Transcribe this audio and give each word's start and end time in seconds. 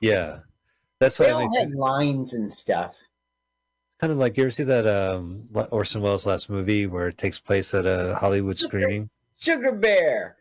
Yeah, 0.00 0.40
that's 1.00 1.18
why 1.18 1.26
They 1.26 1.30
it 1.32 1.34
all 1.34 1.58
had 1.58 1.70
lines 1.72 2.34
and 2.34 2.52
stuff. 2.52 2.94
kind 4.00 4.12
of 4.12 4.18
like 4.18 4.36
you 4.36 4.44
ever 4.44 4.50
see 4.50 4.64
that 4.64 4.86
um 4.86 5.48
Orson 5.70 6.02
Welles 6.02 6.26
last 6.26 6.50
movie 6.50 6.86
where 6.86 7.08
it 7.08 7.18
takes 7.18 7.40
place 7.40 7.72
at 7.74 7.86
a 7.86 8.16
Hollywood 8.20 8.58
screening, 8.58 9.08
Sugar 9.38 9.72
Bear. 9.72 10.36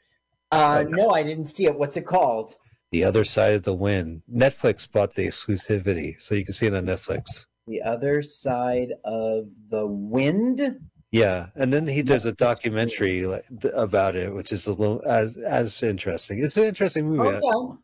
Uh, 0.52 0.84
Okay. 0.86 0.92
no, 0.92 1.10
I 1.12 1.24
didn't 1.24 1.48
see 1.48 1.66
it. 1.66 1.78
What's 1.78 1.98
it 1.98 2.06
called? 2.06 2.56
The 2.92 3.04
Other 3.04 3.24
Side 3.26 3.56
of 3.56 3.64
the 3.64 3.74
Wind. 3.74 4.22
Netflix 4.32 4.90
bought 4.90 5.16
the 5.16 5.28
exclusivity, 5.28 6.22
so 6.22 6.36
you 6.36 6.46
can 6.46 6.54
see 6.54 6.68
it 6.68 6.74
on 6.74 6.86
Netflix. 6.86 7.46
The 7.68 7.82
other 7.82 8.22
side 8.22 8.94
of 9.04 9.48
the 9.70 9.88
wind. 9.88 10.80
Yeah, 11.12 11.48
and 11.56 11.74
then 11.74 11.88
he 11.88 12.04
does 12.04 12.26
a 12.26 12.32
documentary 12.32 13.26
like, 13.26 13.44
about 13.74 14.16
it, 14.16 14.34
which 14.36 14.52
is 14.52 14.68
a 14.68 14.72
little 14.74 15.02
as 15.08 15.36
as 15.38 15.82
interesting. 15.82 16.44
It's 16.44 16.58
an 16.58 16.66
interesting 16.66 17.08
movie. 17.08 17.28
Okay. 17.38 17.78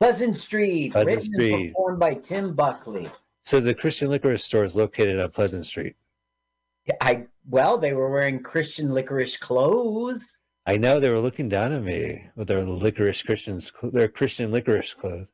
Pleasant 0.00 0.36
Street, 0.36 0.92
Pleasant 0.92 1.16
written 1.16 1.34
Street. 1.34 1.52
and 1.54 1.72
performed 1.74 1.98
by 1.98 2.14
Tim 2.14 2.54
Buckley. 2.54 3.10
So 3.40 3.60
the 3.60 3.74
Christian 3.74 4.08
liquor 4.10 4.36
store 4.36 4.64
is 4.64 4.76
located 4.76 5.18
on 5.20 5.30
Pleasant 5.30 5.64
Street. 5.64 5.96
I 7.00 7.26
well, 7.48 7.78
they 7.78 7.92
were 7.94 8.10
wearing 8.10 8.42
Christian 8.42 8.88
licorice 8.92 9.36
clothes. 9.36 10.36
I 10.66 10.76
know 10.76 10.98
they 10.98 11.10
were 11.10 11.20
looking 11.20 11.48
down 11.48 11.72
at 11.72 11.82
me 11.82 12.28
with 12.34 12.48
their 12.48 12.62
licorice 12.64 13.22
Christians, 13.22 13.72
their 13.82 14.08
Christian 14.08 14.50
licorice 14.50 14.94
clothes. 14.94 15.28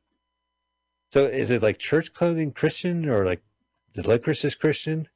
So 1.11 1.25
is 1.25 1.51
it 1.51 1.61
like 1.61 1.77
church 1.79 2.13
clothing 2.13 2.51
Christian 2.51 3.09
or 3.09 3.25
like 3.25 3.41
the 3.93 4.07
licorice 4.07 4.45
is 4.45 4.55
Christian? 4.55 5.07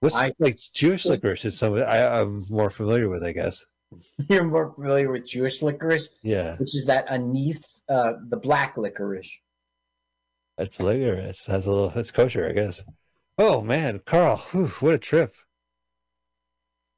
What's 0.00 0.14
I- 0.14 0.32
like 0.38 0.58
Jewish 0.72 1.04
licorice 1.06 1.44
is 1.44 1.58
some 1.58 1.74
I, 1.74 2.20
I'm 2.20 2.44
more 2.50 2.70
familiar 2.70 3.08
with, 3.08 3.24
I 3.24 3.32
guess. 3.32 3.66
You're 4.28 4.44
more 4.44 4.72
familiar 4.74 5.10
with 5.10 5.26
Jewish 5.26 5.62
licorice, 5.62 6.08
Yeah, 6.22 6.56
which 6.56 6.74
is 6.74 6.86
that 6.86 7.06
anise, 7.10 7.82
uh, 7.88 8.14
the 8.28 8.36
black 8.36 8.76
licorice. 8.76 9.30
that's 10.58 10.80
licorice. 10.80 11.46
Has 11.46 11.66
a 11.66 11.70
little. 11.70 11.92
It's 11.94 12.10
kosher, 12.10 12.48
I 12.48 12.52
guess. 12.52 12.82
Oh 13.38 13.60
man, 13.62 14.00
Carl, 14.04 14.38
whew, 14.50 14.68
what 14.80 14.94
a 14.94 14.98
trip! 14.98 15.34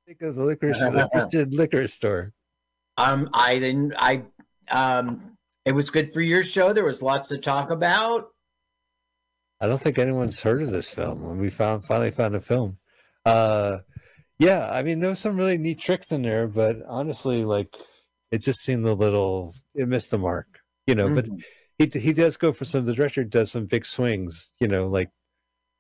Think 0.07 0.23
of 0.23 0.35
the 0.37 0.45
licorice, 0.45 0.79
the 0.81 1.09
Christian 1.13 1.51
liquor 1.51 1.87
store. 1.89 2.33
Um, 2.97 3.29
I 3.33 3.59
didn't. 3.59 3.95
I 3.99 4.23
um, 4.71 5.37
it 5.65 5.73
was 5.73 5.91
good 5.91 6.13
for 6.13 6.21
your 6.21 6.43
show. 6.43 6.73
There 6.73 6.85
was 6.85 7.03
lots 7.03 7.29
to 7.29 7.39
talk 7.39 7.71
about. 7.71 8.29
I 9.61 9.67
don't 9.67 9.81
think 9.81 9.99
anyone's 9.99 10.41
heard 10.41 10.63
of 10.63 10.71
this 10.71 10.89
film 10.95 11.23
when 11.23 11.39
we 11.39 11.51
found 11.51 11.85
finally 11.85 12.13
found 12.13 12.35
a 12.37 12.41
film. 12.41 12.79
Uh 13.25 13.79
yeah, 14.39 14.69
I 14.71 14.83
mean 14.83 15.01
there 15.01 15.11
was 15.11 15.19
some 15.19 15.37
really 15.37 15.59
neat 15.59 15.81
tricks 15.81 16.13
in 16.13 16.23
there, 16.23 16.47
but 16.49 16.77
honestly, 16.89 17.45
like 17.45 17.75
it 18.31 18.39
just 18.43 18.61
seemed 18.61 18.87
a 18.87 18.95
little 18.95 19.55
it 19.75 19.89
missed 19.89 20.11
the 20.11 20.19
mark, 20.19 20.47
you 20.87 20.95
know. 20.95 21.09
But 21.15 21.27
Mhm. 21.27 21.43
he 21.79 21.87
he 21.99 22.13
does 22.13 22.37
go 22.37 22.53
for 22.53 22.65
some. 22.65 22.85
The 22.87 22.95
director 22.95 23.25
does 23.25 23.51
some 23.53 23.67
big 23.67 23.85
swings, 23.87 24.53
you 24.61 24.69
know, 24.69 24.87
like 24.89 25.11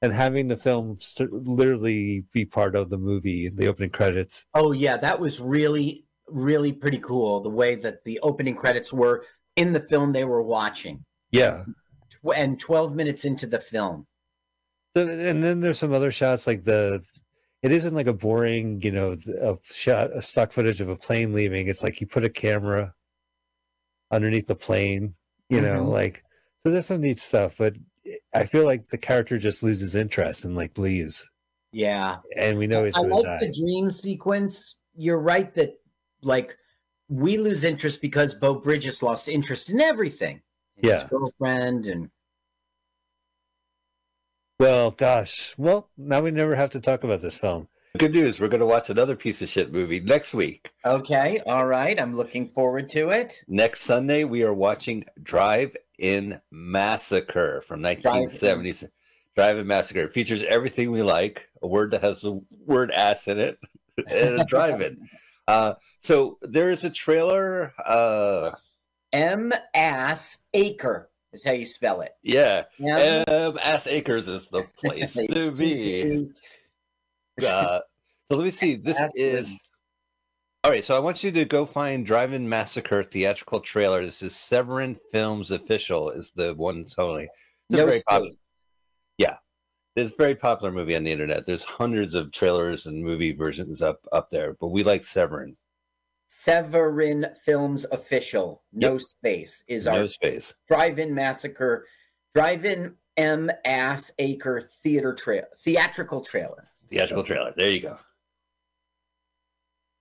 and 0.03 0.13
having 0.13 0.49
the 0.49 0.57
film 0.57 0.97
st- 1.01 1.33
literally 1.33 2.25
be 2.33 2.45
part 2.45 2.77
of 2.77 2.89
the 2.89 2.99
movie, 2.99 3.49
the 3.49 3.67
opening 3.69 3.91
credits. 3.91 4.47
Oh 4.55 4.73
yeah, 4.73 4.97
that 4.97 5.19
was 5.19 5.41
really, 5.41 6.07
really 6.29 6.73
pretty 6.73 6.99
cool. 7.01 7.41
The 7.41 7.51
way 7.51 7.75
that 7.77 8.05
the 8.05 8.21
opening 8.21 8.55
credits 8.55 8.93
were 8.93 9.25
in 9.57 9.73
the 9.73 9.81
film 9.81 10.13
they 10.13 10.25
were 10.25 10.43
watching, 10.43 11.05
Yeah, 11.33 11.65
Tw- 12.11 12.35
and 12.37 12.59
twelve 12.61 12.95
minutes 12.95 13.25
into 13.25 13.47
the 13.47 13.59
film. 13.61 14.07
So, 14.97 15.07
and 15.09 15.43
then 15.45 15.61
there's 15.61 15.79
some 15.79 15.93
other 15.93 16.11
shots 16.13 16.47
like 16.47 16.65
the. 16.65 17.03
It 17.63 17.73
isn't 17.73 17.95
like 17.95 18.07
a 18.07 18.13
boring, 18.15 18.81
you 18.83 18.93
know, 18.93 19.17
a 19.43 19.57
shot, 19.65 20.11
a 20.15 20.23
stock 20.23 20.53
footage 20.53 20.81
of 20.81 20.89
a 20.89 20.97
plane 20.97 21.33
leaving. 21.33 21.67
It's 21.67 21.83
like 21.83 22.01
you 22.01 22.07
put 22.07 22.25
a 22.25 22.31
camera 22.31 22.95
underneath 24.13 24.47
the 24.47 24.55
plane, 24.55 25.15
you 25.49 25.61
know, 25.61 25.85
Mhm. 25.85 25.91
like 25.91 26.23
so. 26.63 26.71
There's 26.71 26.87
some 26.87 27.01
neat 27.01 27.19
stuff, 27.19 27.57
but 27.59 27.77
I 28.35 28.45
feel 28.47 28.65
like 28.65 28.89
the 28.89 28.99
character 28.99 29.39
just 29.39 29.63
loses 29.63 29.95
interest 29.95 30.45
and 30.45 30.55
like 30.57 30.79
leaves, 30.79 31.29
Yeah, 31.73 32.19
and 32.37 32.59
we 32.59 32.67
know 32.67 32.85
he's 32.85 32.97
I 32.97 33.01
like 33.01 33.25
die. 33.25 33.39
the 33.41 33.53
dream 33.53 33.91
sequence. 33.91 34.77
You're 34.95 35.19
right 35.21 35.53
that 35.55 35.81
like 36.23 36.57
we 37.09 37.39
lose 37.39 37.65
interest 37.65 38.01
because 38.01 38.35
Beau 38.35 38.55
Bridges 38.55 39.03
lost 39.03 39.29
interest 39.29 39.69
in 39.69 39.81
everything. 39.81 40.43
His 40.77 40.91
Yeah. 40.91 41.09
girlfriend 41.09 41.87
and 41.87 42.11
Well, 44.59 44.91
gosh, 44.91 45.55
well, 45.57 45.89
now 45.97 46.21
we 46.21 46.33
never 46.33 46.57
have 46.57 46.71
to 46.71 46.81
talk 46.81 47.05
about 47.05 47.21
this 47.21 47.39
film. 47.39 47.69
Good 47.97 48.13
news. 48.13 48.41
We're 48.41 48.49
going 48.49 48.59
to 48.59 48.67
watch 48.67 48.91
another 48.91 49.15
piece 49.15 49.41
of 49.41 49.49
shit 49.49 49.73
movie 49.73 50.01
next 50.01 50.35
week. 50.35 50.71
okay, 50.85 51.41
all 51.47 51.67
right. 51.67 52.01
I'm 52.01 52.17
looking 52.17 52.49
forward 52.49 52.89
to 52.91 53.11
it. 53.11 53.35
Next 53.47 53.83
Sunday, 53.83 54.25
we 54.25 54.43
are 54.43 54.53
watching 54.53 55.05
Drive 55.23 55.77
In 55.99 56.41
Massacre 56.51 57.61
from 57.61 57.83
1970s. 57.83 58.89
Drive 59.37 59.59
In 59.59 59.67
Massacre. 59.69 60.01
It 60.01 60.13
features 60.13 60.43
everything 60.49 60.91
we 60.91 61.03
like 61.03 61.49
a 61.63 61.69
word 61.69 61.93
that 61.93 62.03
has 62.03 62.23
the 62.23 62.41
word 62.67 62.91
ass 62.91 63.29
in 63.29 63.39
it, 63.39 63.59
and 64.09 64.41
a 64.41 64.45
drive 64.45 64.81
in. 64.81 65.09
Uh, 65.47 65.73
so 65.99 66.37
there 66.43 66.71
is 66.71 66.85
a 66.85 66.91
trailer. 66.91 67.73
Uh, 67.87 68.51
M 69.15 69.51
Ass 69.73 70.45
Acre 70.53 71.08
is 71.33 71.45
how 71.45 71.53
you 71.53 71.67
spell 71.67 72.01
it. 72.01 72.13
yeah. 72.23 72.65
Yeah. 72.79 73.25
Um, 73.29 73.59
Ass 73.63 73.87
Acres 73.87 74.29
is 74.29 74.49
the 74.49 74.65
place 74.79 75.15
to 75.15 75.51
be. 75.53 76.29
Uh, 77.45 77.81
so 78.31 78.37
let 78.37 78.45
me 78.45 78.51
see. 78.51 78.77
This 78.83 79.01
is 79.15 79.53
all 80.65 80.71
right. 80.71 80.85
So 80.85 80.97
I 80.97 81.01
want 81.01 81.23
you 81.23 81.31
to 81.33 81.45
go 81.45 81.65
find 81.67 82.05
Drive-In 82.05 82.49
Massacre 82.49 83.03
theatrical 83.03 83.61
trailer. 83.61 84.05
This 84.05 84.23
is 84.23 84.35
Severin 84.35 84.97
Films 85.13 85.51
official. 85.51 86.11
Is 86.11 86.33
the 86.33 86.55
one 86.55 86.85
totally. 86.85 87.29
It's 87.71 87.75
a 87.75 87.77
No 87.77 87.87
very 87.87 88.03
popular. 88.07 88.33
It's 89.99 90.13
a 90.13 90.17
very 90.17 90.37
popular 90.37 90.71
movie 90.71 90.95
on 90.95 91.03
the 91.03 91.11
internet. 91.11 91.45
There's 91.45 91.65
hundreds 91.65 92.15
of 92.15 92.31
trailers 92.31 92.87
and 92.87 93.03
movie 93.03 93.33
versions 93.33 93.83
up 93.83 94.07
up 94.13 94.31
there, 94.31 94.55
but 94.61 94.69
we 94.69 94.85
like 94.85 95.05
Severin. 95.05 95.57
Severin 96.29 97.27
Films 97.45 97.87
official. 97.91 98.63
No 98.73 98.99
space 98.99 99.65
is 99.67 99.87
No 99.87 100.03
our 100.03 100.09
space. 100.09 100.55
Drive-In 100.69 101.15
Massacre, 101.15 101.87
Drive-In 102.35 102.95
M 103.17 103.51
Ass 103.65 104.13
Acre 104.21 104.71
theater 104.85 105.13
trail 105.13 105.45
theatrical 105.65 106.21
trailer. 106.21 106.69
Theatrical 106.89 107.25
trailer. 107.25 107.53
There 107.57 107.71
you 107.71 107.81
go. 107.81 107.99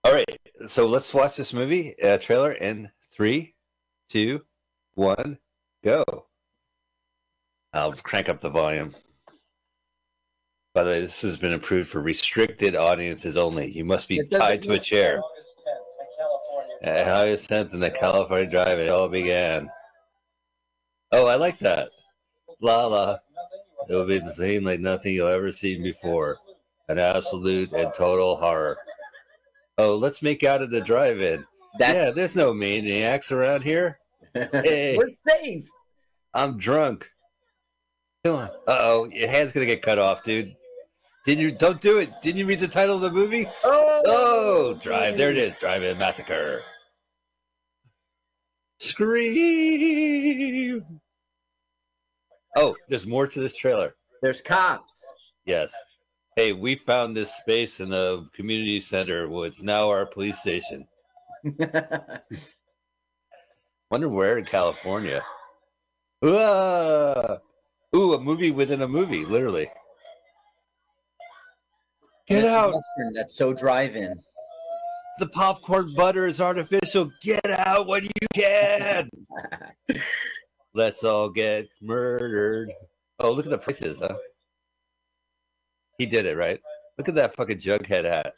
All 0.04 0.14
right. 0.14 0.40
So 0.68 0.86
let's 0.86 1.14
watch 1.14 1.36
this 1.36 1.52
movie 1.52 2.00
uh, 2.02 2.18
trailer 2.20 2.52
in 2.52 2.92
three, 3.12 3.56
two, 4.08 4.44
one, 4.94 5.40
go. 5.84 6.04
I'll 7.74 7.94
crank 7.94 8.30
up 8.30 8.40
the 8.40 8.50
volume. 8.50 8.96
By 10.74 10.84
the 10.84 10.92
way, 10.92 11.02
this 11.02 11.22
has 11.24 11.38
been 11.38 11.54
approved 11.54 11.90
for 11.90 12.02
restricted 12.02 12.76
audiences 12.76 13.36
only. 13.36 13.72
You 13.72 13.84
must 13.84 14.08
be 14.08 14.24
tied 14.28 14.62
to 14.64 14.74
a 14.74 14.80
chair. 14.80 15.22
At 16.82 17.08
August 17.08 17.50
10th 17.50 17.74
in 17.74 17.80
the 17.80 17.90
California 17.90 18.50
Drive, 18.50 18.80
it 18.80 18.92
all 18.92 19.10
began. 19.10 19.70
Oh, 21.12 21.26
I 21.26 21.36
like 21.36 21.58
that. 21.60 21.90
La 22.62 22.86
la. 22.86 23.18
It 23.90 23.94
will 23.94 24.06
be 24.06 24.22
seen 24.34 24.64
like 24.64 24.80
nothing 24.80 25.14
you'll 25.14 25.28
ever 25.28 25.52
seen 25.52 25.82
before. 25.82 26.38
An 26.90 27.00
absolute 27.00 27.72
and 27.74 27.94
total 27.96 28.36
horror. 28.36 28.78
Oh, 29.78 29.96
let's 29.96 30.22
make 30.22 30.44
out 30.44 30.62
at 30.62 30.72
the 30.72 30.82
drive-in. 30.82 31.46
yeah, 31.80 32.12
there's 32.12 32.36
no 32.36 32.54
maniacs 32.54 33.32
around 33.32 33.64
here. 33.64 34.00
Hey. 34.54 34.96
we're 34.96 35.10
safe. 35.28 35.68
I'm 36.36 36.58
drunk. 36.60 37.10
Come 38.24 38.36
on. 38.36 38.50
Uh 38.68 38.78
oh, 38.82 39.10
your 39.12 39.30
hand's 39.30 39.52
gonna 39.52 39.66
get 39.66 39.82
cut 39.82 39.98
off, 39.98 40.24
dude. 40.24 40.56
Didn't 41.26 41.42
you? 41.42 41.52
Don't 41.52 41.82
do 41.82 41.98
it. 41.98 42.12
Didn't 42.22 42.38
you 42.38 42.46
read 42.46 42.60
the 42.60 42.68
title 42.68 42.98
of 42.98 43.02
the 43.02 43.12
movie? 43.12 43.48
Oh, 43.64 43.87
Oh, 44.06 44.78
drive. 44.82 45.18
There 45.18 45.32
it 45.32 45.38
is. 45.38 45.60
Drive-in 45.60 45.98
massacre. 45.98 46.64
Scream. 48.80 50.84
Oh, 52.56 52.76
there's 52.88 53.06
more 53.06 53.28
to 53.28 53.40
this 53.40 53.56
trailer. 53.56 53.96
There's 54.22 54.42
cops. 54.42 55.04
Yes. 55.46 55.74
Hey, 56.36 56.54
we 56.54 56.76
found 56.76 57.16
this 57.16 57.36
space 57.36 57.80
in 57.80 57.90
the 57.90 58.28
community 58.34 58.82
center. 58.82 59.30
Well, 59.30 59.44
it's 59.44 59.64
now 59.64 59.90
our 59.90 60.06
police 60.06 60.40
station. 60.40 60.88
Wonder 63.90 64.10
where 64.10 64.38
in 64.38 64.46
California. 64.46 65.24
Ah! 66.24 67.38
Ooh, 67.96 68.14
a 68.14 68.20
movie 68.20 68.52
within 68.52 68.82
a 68.82 68.88
movie, 68.88 69.26
literally. 69.26 69.70
Get 72.28 72.46
out! 72.46 72.74
Western 72.74 73.14
that's 73.14 73.36
so 73.36 73.54
drive-in. 73.54 74.20
The 75.20 75.28
popcorn 75.28 75.94
butter 75.96 76.28
is 76.28 76.40
artificial. 76.42 77.12
Get 77.22 77.50
out 77.50 77.88
when 77.88 78.04
you 78.04 78.28
can. 78.34 79.10
Let's 80.74 81.04
all 81.04 81.30
get 81.30 81.68
murdered. 81.82 82.72
Oh, 83.20 83.32
look 83.32 83.46
at 83.46 83.50
the 83.50 83.58
prices, 83.58 84.00
huh? 84.00 84.16
He 85.98 86.06
did 86.06 86.26
it, 86.26 86.38
right? 86.38 86.60
Look 86.98 87.10
at 87.10 87.16
that 87.16 87.36
fucking 87.36 87.58
jughead 87.58 88.04
hat. 88.04 88.34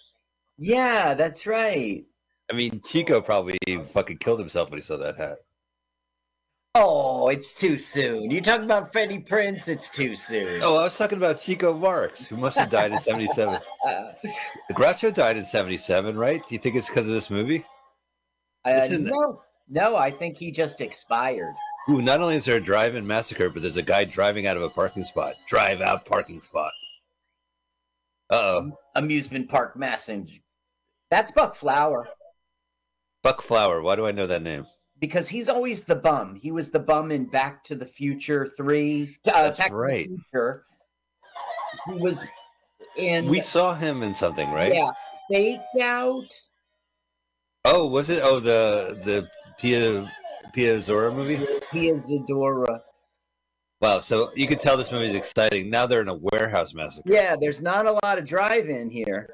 Yeah, 0.58 1.16
that's 1.16 1.46
right. 1.46 2.06
I 2.50 2.56
mean, 2.56 2.82
Chico 2.86 3.22
probably 3.22 3.58
fucking 3.92 4.18
killed 4.18 4.40
himself 4.40 4.70
when 4.70 4.78
he 4.78 4.84
saw 4.84 4.98
that 4.98 5.18
hat. 5.18 5.40
Oh, 6.76 7.30
it's 7.30 7.54
too 7.54 7.80
soon. 7.80 8.30
You 8.30 8.42
talk 8.42 8.62
about 8.62 8.92
Freddie 8.92 9.20
Prinze, 9.20 9.68
it's 9.68 9.90
too 9.90 10.16
soon. 10.16 10.62
Oh, 10.62 10.78
I 10.78 10.84
was 10.84 10.98
talking 10.98 11.18
about 11.18 11.40
Chico 11.42 11.74
Marx, 11.74 12.26
who 12.26 12.38
must 12.38 12.58
have 12.58 12.70
died 12.70 12.92
in 12.92 13.00
'77. 13.00 13.60
Uh, 13.88 14.12
Groucho 14.74 15.14
died 15.14 15.36
in 15.38 15.46
'77, 15.46 16.16
right? 16.18 16.42
Do 16.48 16.54
you 16.56 16.60
think 16.60 16.76
it's 16.76 16.88
because 16.88 17.08
of 17.08 17.14
this 17.14 17.30
movie? 17.32 17.66
uh, 18.66 18.72
Listen- 18.74 19.06
no, 19.06 19.42
no, 19.68 19.96
I 19.96 20.12
think 20.12 20.38
he 20.38 20.52
just 20.52 20.80
expired. 20.80 21.56
Ooh, 21.90 22.04
not 22.04 22.22
only 22.22 22.36
is 22.36 22.46
there 22.46 22.58
a 22.58 22.62
drive-in 22.62 23.08
massacre, 23.08 23.50
but 23.50 23.64
there's 23.64 23.78
a 23.78 23.82
guy 23.82 24.06
driving 24.06 24.46
out 24.46 24.56
of 24.58 24.62
a 24.62 24.70
parking 24.70 25.04
spot. 25.04 25.36
Drive 25.48 25.82
out 25.82 26.06
parking 26.06 26.40
spot. 26.40 26.72
Uh 28.30 28.36
oh. 28.36 28.72
Amusement 28.96 29.50
Park 29.50 29.76
Messenger. 29.76 30.36
That's 31.10 31.32
Buck 31.32 31.56
Flower 31.56 32.08
Buck 33.24 33.42
Flower. 33.42 33.82
Why 33.82 33.96
do 33.96 34.06
I 34.06 34.12
know 34.12 34.28
that 34.28 34.44
name? 34.44 34.68
Because 35.00 35.30
he's 35.30 35.50
always 35.50 35.84
the 35.86 35.96
bum. 35.96 36.36
He 36.36 36.52
was 36.52 36.72
the 36.72 36.80
bum 36.80 37.12
in 37.12 37.26
Back 37.26 37.64
to 37.66 37.76
the 37.76 37.86
Future 37.86 38.52
Three. 38.56 39.18
Uh, 39.26 39.44
That's 39.44 39.58
Back 39.58 39.72
right. 39.72 40.06
To 40.06 40.12
the 40.12 40.22
Future. 40.32 40.66
He 41.92 42.00
was 42.00 42.28
in. 42.98 43.28
We 43.28 43.42
saw 43.42 43.76
him 43.76 44.04
in 44.04 44.14
something, 44.14 44.50
right? 44.52 44.74
Yeah, 44.74 44.92
Fake 45.32 45.60
Out. 45.82 46.34
Oh, 47.66 47.88
was 47.88 48.10
it? 48.10 48.22
Oh, 48.24 48.40
the 48.40 49.00
the 49.04 49.30
Pia 49.60 50.12
Pia 50.54 50.82
Zora 50.82 51.12
movie. 51.14 51.46
Pia 51.72 51.96
Zadora. 51.96 52.80
Wow. 53.82 54.00
So 54.00 54.32
you 54.36 54.48
can 54.48 54.58
tell 54.58 54.76
this 54.76 54.92
movie 54.92 55.08
is 55.08 55.16
exciting. 55.16 55.70
Now 55.70 55.86
they're 55.86 56.02
in 56.02 56.10
a 56.10 56.20
warehouse 56.22 56.74
massacre. 56.74 57.10
Yeah, 57.10 57.36
there's 57.40 57.62
not 57.62 57.86
a 57.86 57.98
lot 58.04 58.18
of 58.18 58.26
drive-in 58.26 58.90
here. 58.90 59.30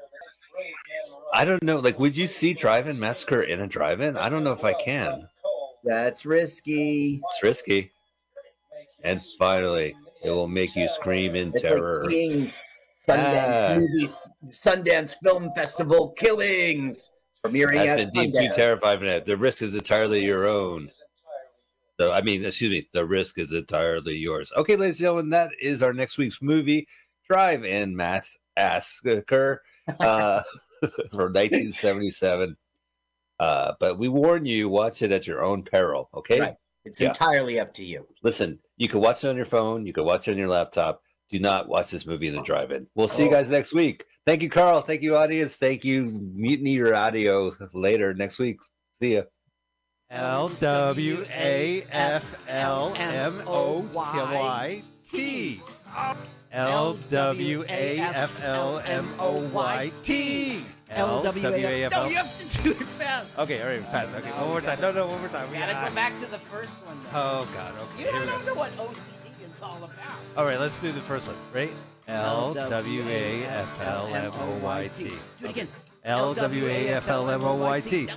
I 1.34 1.44
don't 1.44 1.62
know. 1.62 1.80
Like, 1.80 1.98
would 1.98 2.16
you 2.16 2.26
see 2.26 2.54
drive-in 2.54 2.98
massacre 2.98 3.42
in 3.42 3.60
a 3.60 3.66
drive-in? 3.66 4.16
I 4.16 4.28
don't 4.28 4.44
know 4.44 4.52
if 4.52 4.64
I 4.64 4.72
can. 4.74 5.28
That's 5.86 6.26
risky. 6.26 7.20
It's 7.24 7.42
risky. 7.42 7.92
And 9.04 9.22
finally, 9.38 9.94
it 10.24 10.30
will 10.30 10.48
make 10.48 10.74
you 10.74 10.88
scream 10.88 11.36
in 11.36 11.52
It's 11.54 11.62
terror. 11.62 12.02
like 12.02 12.10
seeing 12.10 12.52
Sundance 13.06 13.70
Ah. 13.70 13.78
movies, 13.78 14.16
Sundance 14.48 15.14
Film 15.22 15.52
Festival 15.54 16.10
killings 16.18 17.10
premiering 17.44 17.76
has 17.86 18.00
at 18.00 18.12
been 18.12 18.32
deemed 18.32 18.34
too 18.34 18.54
terrifying 18.54 18.98
for 18.98 19.06
that. 19.06 19.26
The 19.26 19.36
risk 19.36 19.62
is 19.62 19.74
entirely 19.76 20.24
your 20.24 20.46
own. 20.46 20.90
So, 22.00 22.10
I 22.12 22.20
mean, 22.20 22.44
excuse 22.44 22.70
me, 22.70 22.88
the 22.92 23.04
risk 23.06 23.38
is 23.38 23.52
entirely 23.52 24.16
yours. 24.16 24.52
Okay, 24.56 24.76
ladies 24.76 24.96
and 24.96 25.04
gentlemen, 25.04 25.30
that 25.30 25.50
is 25.60 25.82
our 25.82 25.92
next 25.94 26.18
week's 26.18 26.42
movie, 26.42 26.88
Drive 27.30 27.64
In 27.64 27.94
Mass 27.96 28.36
Massacre 28.56 29.62
uh, 30.00 30.42
from 31.10 31.32
1977. 31.32 32.56
Uh, 33.38 33.74
but 33.80 33.98
we 33.98 34.08
warn 34.08 34.46
you, 34.46 34.68
watch 34.68 35.02
it 35.02 35.12
at 35.12 35.26
your 35.26 35.42
own 35.44 35.62
peril, 35.62 36.08
okay? 36.14 36.40
Right. 36.40 36.54
It's 36.84 37.00
Yeah. 37.00 37.08
entirely 37.08 37.58
up 37.60 37.74
to 37.74 37.84
you. 37.84 38.06
Listen, 38.22 38.58
you 38.76 38.88
can 38.88 39.00
watch 39.00 39.24
it 39.24 39.28
on 39.28 39.36
your 39.36 39.44
phone, 39.44 39.86
you 39.86 39.92
can 39.92 40.04
watch 40.04 40.28
it 40.28 40.32
on 40.32 40.38
your 40.38 40.48
laptop. 40.48 41.02
Do 41.28 41.40
not 41.40 41.68
watch 41.68 41.90
this 41.90 42.06
movie 42.06 42.28
in 42.28 42.38
a 42.38 42.42
drive-in. 42.44 42.86
We'll 42.94 43.08
see 43.08 43.24
you 43.24 43.30
guys 43.30 43.50
next 43.50 43.72
week. 43.74 44.04
Thank 44.26 44.42
you, 44.42 44.48
Carl. 44.48 44.80
Thank 44.80 45.02
you, 45.02 45.16
audience. 45.16 45.56
Thank 45.56 45.84
you, 45.84 46.04
Mutiny 46.04 46.78
Radio. 46.78 47.52
Later 47.74 48.14
next 48.14 48.38
week. 48.38 48.58
See 49.00 49.14
ya. 49.14 49.22
L 50.08 50.48
W 50.60 51.24
A 51.34 51.82
F 51.90 52.24
L 52.48 52.94
M 52.96 53.42
O 53.44 53.80
Y 53.92 54.82
T. 55.10 55.60
L 56.52 56.94
W 57.10 57.64
A 57.68 57.98
F 57.98 58.40
L 58.44 58.78
M 58.86 59.12
O 59.18 59.40
Y 59.52 59.90
T. 60.04 60.60
L 60.90 61.22
W 61.22 61.48
A 61.48 61.84
F 61.84 61.92
No, 61.92 62.06
you 62.06 62.16
have 62.16 62.52
to 62.52 62.62
do 62.62 62.70
it 62.70 62.76
fast. 62.76 63.38
Okay, 63.38 63.60
all 63.60 63.68
right, 63.68 63.82
fast. 63.90 64.14
Okay, 64.14 64.30
one 64.30 64.48
more 64.48 64.60
time. 64.60 64.80
No, 64.80 64.92
no, 64.92 65.06
one 65.06 65.18
more 65.20 65.28
time. 65.28 65.52
You 65.52 65.58
gotta 65.58 65.88
go 65.88 65.94
back 65.94 66.14
to 66.20 66.26
the 66.26 66.38
first 66.38 66.70
one. 66.86 66.96
Then. 67.02 67.12
Oh 67.14 67.48
God. 67.54 67.74
Okay. 67.74 68.04
you 68.04 68.10
here 68.10 68.20
we 68.20 68.26
don't 68.26 68.46
know 68.46 68.54
what 68.54 68.76
OCD 68.76 69.48
is 69.48 69.60
all 69.60 69.78
about. 69.78 69.90
All 70.36 70.44
right, 70.44 70.60
let's 70.60 70.80
do 70.80 70.92
the 70.92 71.00
first 71.00 71.26
one. 71.26 71.36
Right? 71.52 71.72
L 72.08 72.54
W 72.54 73.02
A 73.08 73.44
F 73.46 73.80
L 73.80 74.06
M 74.14 74.30
O 74.32 74.58
Y 74.62 74.88
T. 74.88 75.08
Do 75.08 75.14
it 75.42 75.50
again. 75.50 75.68
L 76.04 76.34
W 76.34 76.66
A 76.66 76.88
F 76.90 77.08
L 77.08 77.28
M 77.30 77.42
O 77.42 77.56
Y 77.56 77.80
T. 77.80 78.08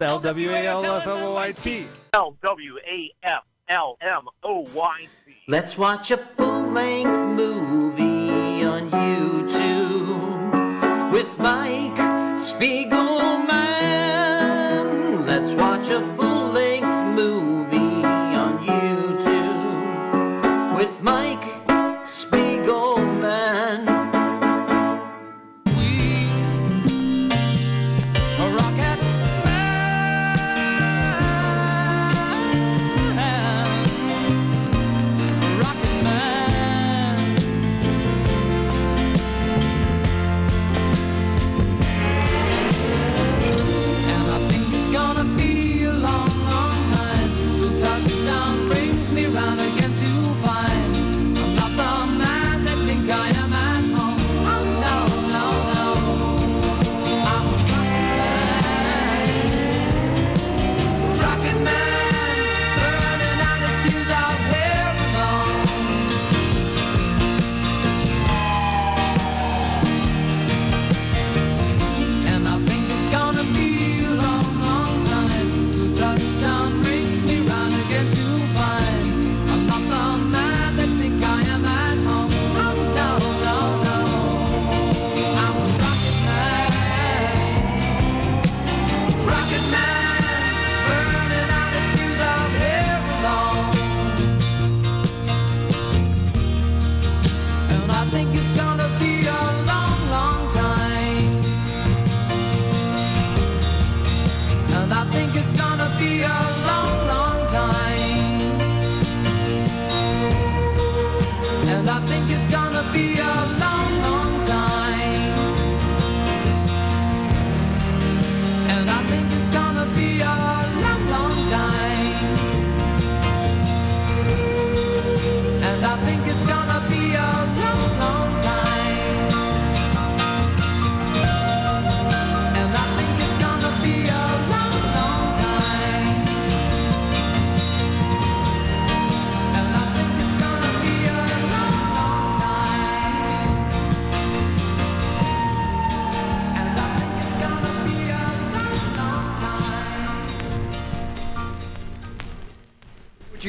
L 0.00 0.18
W 0.18 0.50
A 0.50 0.66
L 0.66 0.84
F 0.84 1.06
L 1.06 1.18
M 1.18 1.22
O 1.22 1.32
Y 1.34 1.52
T. 1.52 1.86
L 2.12 2.36
W 2.42 2.78
A 2.84 3.12
F 3.22 3.44
L 3.68 3.96
M 4.00 4.22
O 4.42 4.66
Y 4.74 5.06
T. 5.24 5.32
Let's 5.46 5.78
watch 5.78 6.10
a 6.10 6.16
full-length 6.16 7.40
movie 7.40 8.64
on 8.64 8.90
YouTube 8.90 11.12
with 11.12 11.38
Mike 12.64 12.88
Spiegelman. 12.88 13.52
Let's 15.26 15.52
watch 15.52 15.90
a 15.90 16.00
full-length 16.16 17.14
movie 17.14 18.02
on 18.42 18.64
YouTube 18.64 20.78
with 20.78 21.02
Mike 21.02 21.33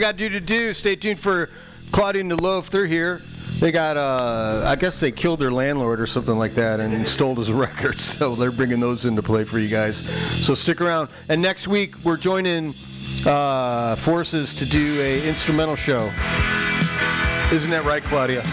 You 0.06 0.12
got 0.12 0.18
to 0.20 0.30
do 0.30 0.40
to 0.40 0.46
do? 0.46 0.72
Stay 0.76 0.96
tuned 0.96 1.20
for 1.20 1.50
Claudia 1.92 2.22
and 2.22 2.30
the 2.30 2.36
Loaf. 2.36 2.70
They're 2.70 2.86
here. 2.86 3.22
They 3.60 3.72
got, 3.72 3.98
uh, 3.98 4.62
I 4.64 4.76
guess 4.76 5.00
they 5.00 5.12
killed 5.12 5.40
their 5.40 5.50
landlord 5.50 6.00
or 6.00 6.06
something 6.06 6.38
like 6.38 6.52
that 6.52 6.80
and 6.80 7.08
stole 7.08 7.34
his 7.34 7.52
records. 7.52 8.04
So 8.04 8.36
they're 8.36 8.52
bringing 8.52 8.80
those 8.80 9.06
into 9.06 9.24
play 9.24 9.46
for 9.46 9.58
you 9.58 9.68
guys. 9.68 9.98
So 10.46 10.54
stick 10.54 10.80
around. 10.80 11.10
And 11.28 11.42
next 11.42 11.68
week 11.68 11.96
we're 12.04 12.18
joining 12.18 12.76
uh, 13.26 13.96
forces 13.96 14.54
to 14.58 14.70
do 14.70 15.02
a 15.02 15.28
instrumental 15.28 15.76
show. 15.76 16.14
Isn't 17.52 17.72
that 17.72 17.82
right, 17.84 18.04
Claudia? 18.04 18.44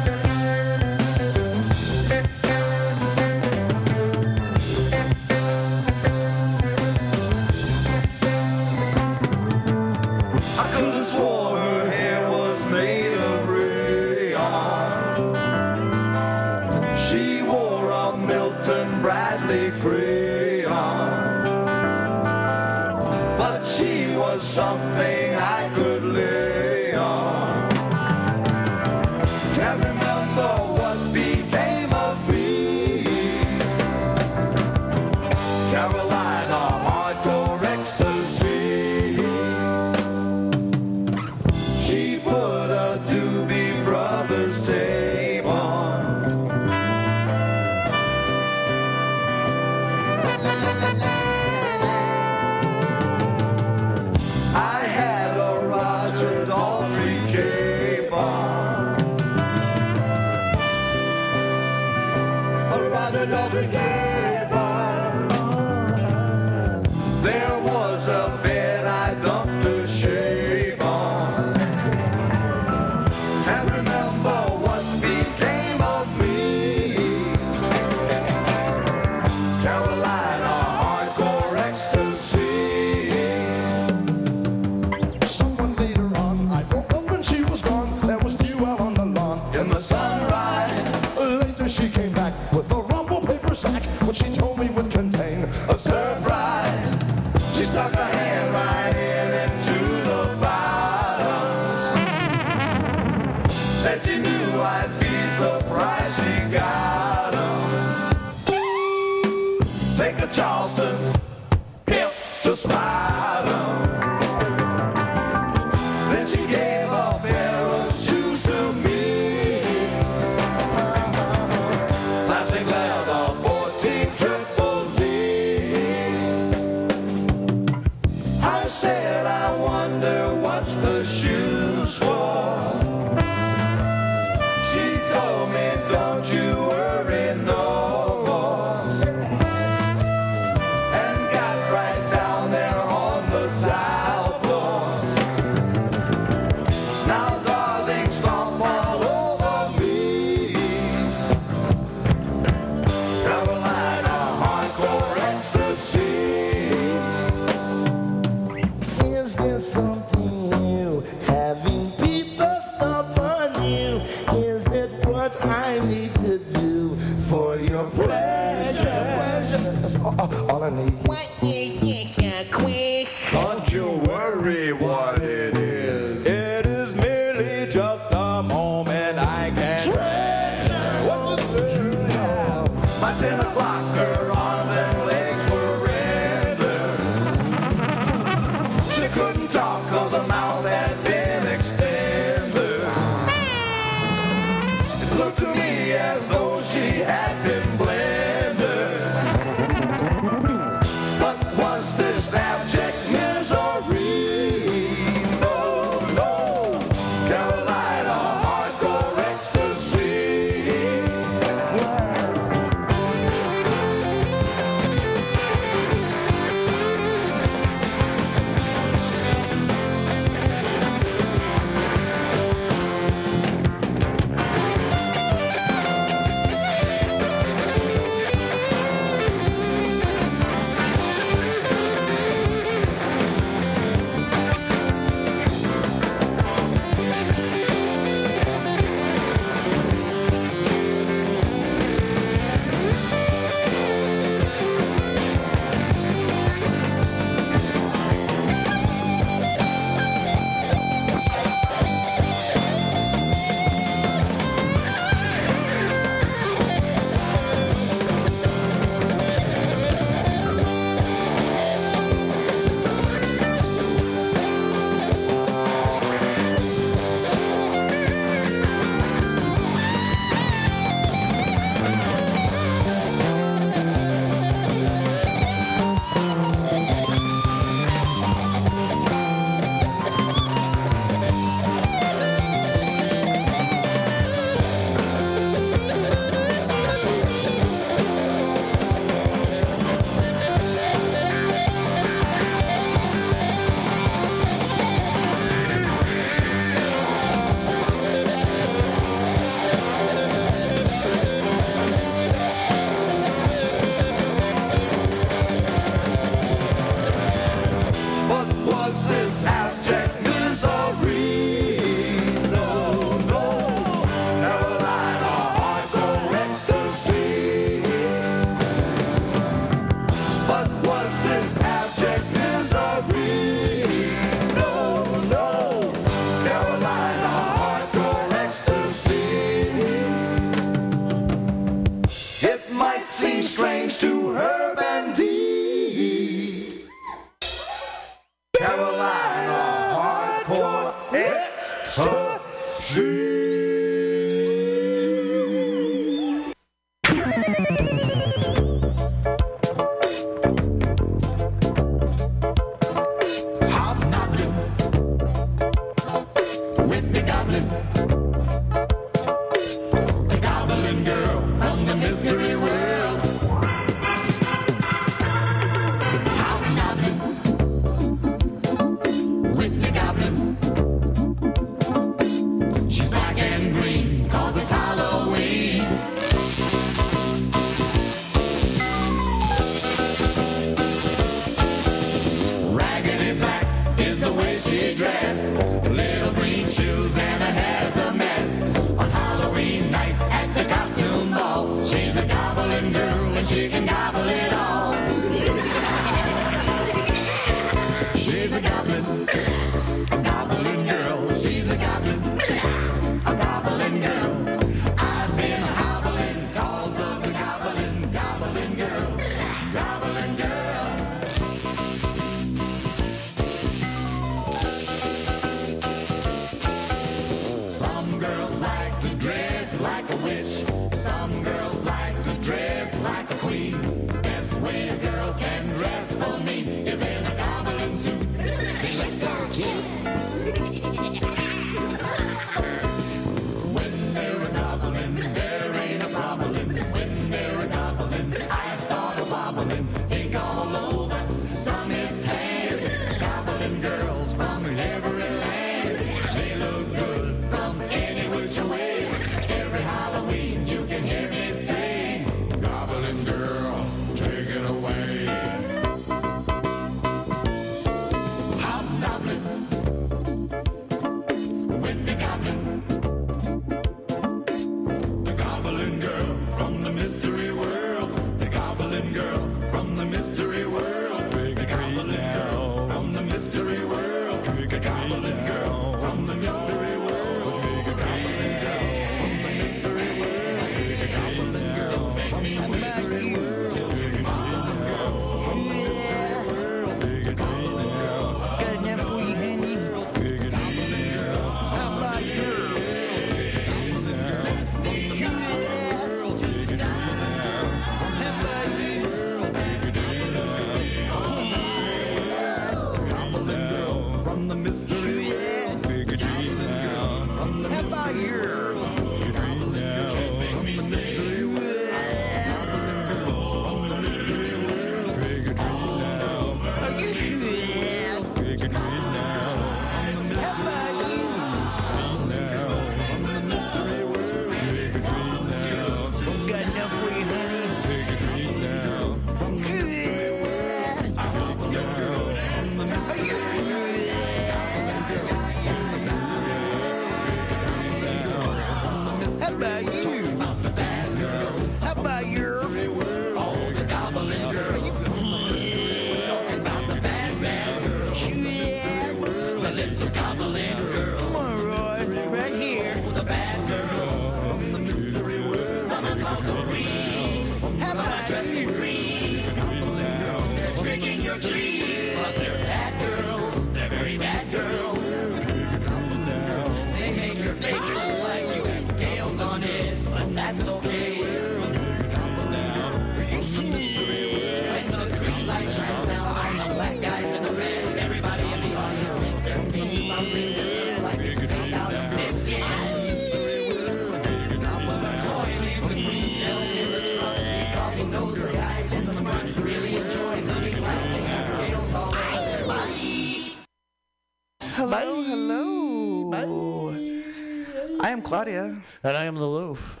I 596.44 598.10
am 598.10 598.20
Claudia, 598.20 598.82
And 599.04 599.16
I 599.16 599.24
am 599.24 599.36
the 599.36 599.46
loaf. 599.46 600.00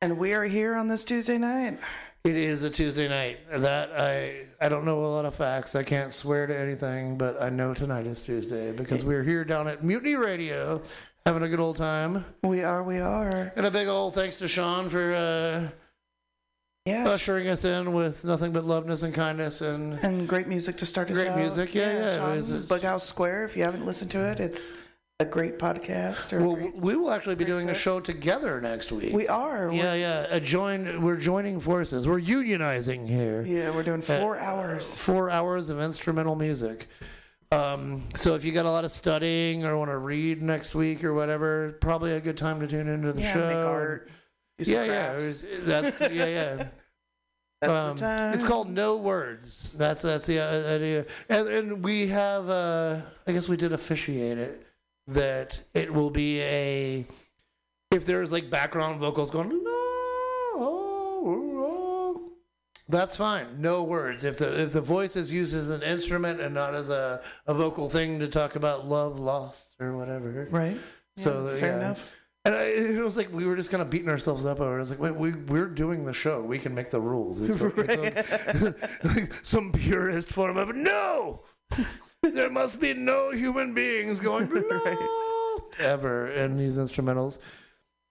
and 0.00 0.16
we 0.16 0.32
are 0.32 0.44
here 0.44 0.74
on 0.76 0.86
this 0.88 1.04
Tuesday 1.04 1.38
night. 1.38 1.76
It 2.22 2.36
is 2.36 2.62
a 2.62 2.70
Tuesday 2.70 3.08
night. 3.08 3.38
That 3.50 3.90
I 3.98 4.42
I 4.60 4.68
don't 4.68 4.84
know 4.84 5.04
a 5.04 5.06
lot 5.06 5.24
of 5.24 5.34
facts. 5.34 5.74
I 5.74 5.82
can't 5.82 6.12
swear 6.12 6.46
to 6.46 6.56
anything, 6.56 7.16
but 7.18 7.42
I 7.42 7.48
know 7.48 7.74
tonight 7.74 8.06
is 8.06 8.22
Tuesday 8.22 8.70
because 8.72 9.02
we're 9.02 9.22
here 9.24 9.44
down 9.44 9.66
at 9.66 9.82
Mutiny 9.82 10.14
Radio 10.16 10.82
having 11.26 11.42
a 11.42 11.48
good 11.48 11.60
old 11.60 11.76
time. 11.76 12.24
We 12.44 12.62
are, 12.62 12.82
we 12.84 12.98
are. 13.00 13.52
And 13.56 13.66
a 13.66 13.70
big 13.72 13.88
old 13.88 14.14
thanks 14.14 14.36
to 14.38 14.48
Sean 14.48 14.88
for 14.88 15.14
uh, 15.14 15.68
Yeah. 16.86 17.08
ushering 17.08 17.48
us 17.48 17.64
in 17.64 17.92
with 17.94 18.22
nothing 18.24 18.52
but 18.52 18.64
loveness 18.64 19.02
and 19.02 19.12
kindness 19.14 19.62
and 19.62 19.94
And 20.04 20.28
great 20.28 20.46
music 20.46 20.76
to 20.76 20.86
start 20.86 21.10
us 21.10 21.18
off. 21.18 21.24
Great 21.24 21.32
out. 21.32 21.38
music, 21.38 21.74
yeah, 21.74 21.92
yeah, 22.20 22.32
it 22.34 22.44
Sean, 22.46 22.62
Bughouse 22.64 23.02
Square. 23.02 23.44
If 23.46 23.56
you 23.56 23.64
haven't 23.64 23.84
listened 23.86 24.10
to 24.12 24.30
it, 24.30 24.38
it's 24.40 24.78
a 25.20 25.24
great 25.24 25.58
podcast. 25.58 26.32
Or 26.32 26.42
well, 26.42 26.56
great- 26.56 26.74
we 26.76 26.96
will 26.96 27.10
actually 27.10 27.34
be 27.36 27.44
doing 27.44 27.68
a 27.70 27.74
show 27.74 28.00
together 28.00 28.60
next 28.60 28.90
week. 28.90 29.12
we 29.12 29.28
are. 29.28 29.70
Yeah, 29.70 29.94
yeah. 29.94 30.26
A 30.30 30.40
join. 30.40 31.02
We're 31.02 31.16
joining 31.16 31.60
forces. 31.60 32.08
We're 32.08 32.20
unionizing 32.20 33.06
here. 33.06 33.42
yeah, 33.46 33.70
we're 33.74 33.82
doing 33.82 34.02
four 34.02 34.38
hours. 34.38 34.98
Four 34.98 35.30
hours 35.30 35.68
of 35.68 35.78
instrumental 35.80 36.34
music. 36.36 36.88
Um, 37.52 38.04
so 38.14 38.34
if 38.34 38.44
you 38.44 38.52
got 38.52 38.64
a 38.64 38.70
lot 38.70 38.84
of 38.84 38.92
studying 38.92 39.64
or 39.64 39.76
want 39.76 39.90
to 39.90 39.98
read 39.98 40.40
next 40.40 40.74
week 40.74 41.04
or 41.04 41.12
whatever, 41.14 41.76
probably 41.80 42.12
a 42.12 42.20
good 42.20 42.36
time 42.36 42.60
to 42.60 42.66
tune 42.66 42.88
into 42.88 43.12
the 43.12 43.20
Yeah, 43.20 43.32
show. 43.34 43.48
make 43.48 43.56
art. 43.66 44.08
Yeah, 44.58 44.84
yeah. 44.84 44.86
crafts. 44.86 45.42
was- 45.42 45.64
That's 45.64 46.00
yeah, 46.00 46.08
yeah. 46.26 46.64
That's 47.60 47.70
Um, 47.72 47.94
the 47.96 48.00
time. 48.00 48.32
it's 48.34 48.46
called 48.46 48.70
No 48.70 48.96
Words. 48.96 49.72
That's 49.76 50.00
that's 50.00 50.26
the 50.26 50.38
uh, 50.40 50.74
idea, 50.76 51.04
and, 51.28 51.46
and 51.48 51.84
we 51.84 52.06
have. 52.06 52.48
Uh, 52.48 53.00
I 53.26 53.32
guess 53.32 53.48
we 53.48 53.56
did 53.58 53.72
officiate 53.74 54.38
it 54.38 54.66
that 55.08 55.58
it 55.74 55.92
will 55.92 56.10
be 56.10 56.40
a. 56.42 57.06
If 57.90 58.06
there's 58.06 58.30
like 58.32 58.50
background 58.50 59.00
vocals 59.00 59.30
going 59.30 59.48
no, 59.48 59.66
that's 62.88 63.16
fine. 63.16 63.46
No 63.60 63.84
words. 63.84 64.24
If 64.24 64.38
the 64.38 64.62
if 64.62 64.72
the 64.72 64.80
voice 64.80 65.16
is 65.16 65.32
used 65.32 65.54
as 65.54 65.70
an 65.70 65.82
instrument 65.82 66.40
and 66.40 66.54
not 66.54 66.74
as 66.74 66.88
a, 66.88 67.20
a 67.46 67.54
vocal 67.54 67.88
thing 67.88 68.18
to 68.20 68.28
talk 68.28 68.56
about 68.56 68.86
love 68.86 69.18
lost 69.20 69.74
or 69.80 69.96
whatever. 69.96 70.48
Right. 70.50 70.76
So 71.16 71.48
Yeah, 71.48 71.56
fair 71.56 71.68
yeah. 71.70 71.76
enough. 71.76 72.08
And 72.46 72.54
I, 72.54 72.62
it 72.62 73.04
was 73.04 73.16
like 73.18 73.30
we 73.32 73.44
were 73.44 73.54
just 73.56 73.70
kind 73.70 73.82
of 73.82 73.90
beating 73.90 74.08
ourselves 74.08 74.46
up 74.46 74.60
over. 74.60 74.74
it. 74.74 74.76
I 74.76 74.80
was 74.80 74.90
like, 74.90 75.00
wait, 75.00 75.14
we 75.14 75.32
we're 75.32 75.66
doing 75.68 76.04
the 76.04 76.12
show. 76.12 76.40
We 76.42 76.58
can 76.58 76.74
make 76.74 76.90
the 76.90 77.00
rules. 77.00 77.40
It's, 77.42 77.60
it's 77.76 79.04
like 79.04 79.32
some 79.44 79.72
purist 79.72 80.32
form 80.32 80.56
of 80.56 80.74
no. 80.74 81.42
there 82.34 82.50
must 82.50 82.80
be 82.80 82.94
no 82.94 83.30
human 83.30 83.72
beings 83.74 84.20
going 84.20 84.48
no 84.70 85.60
ever 85.78 86.28
in 86.28 86.58
these 86.58 86.76
instrumentals. 86.76 87.38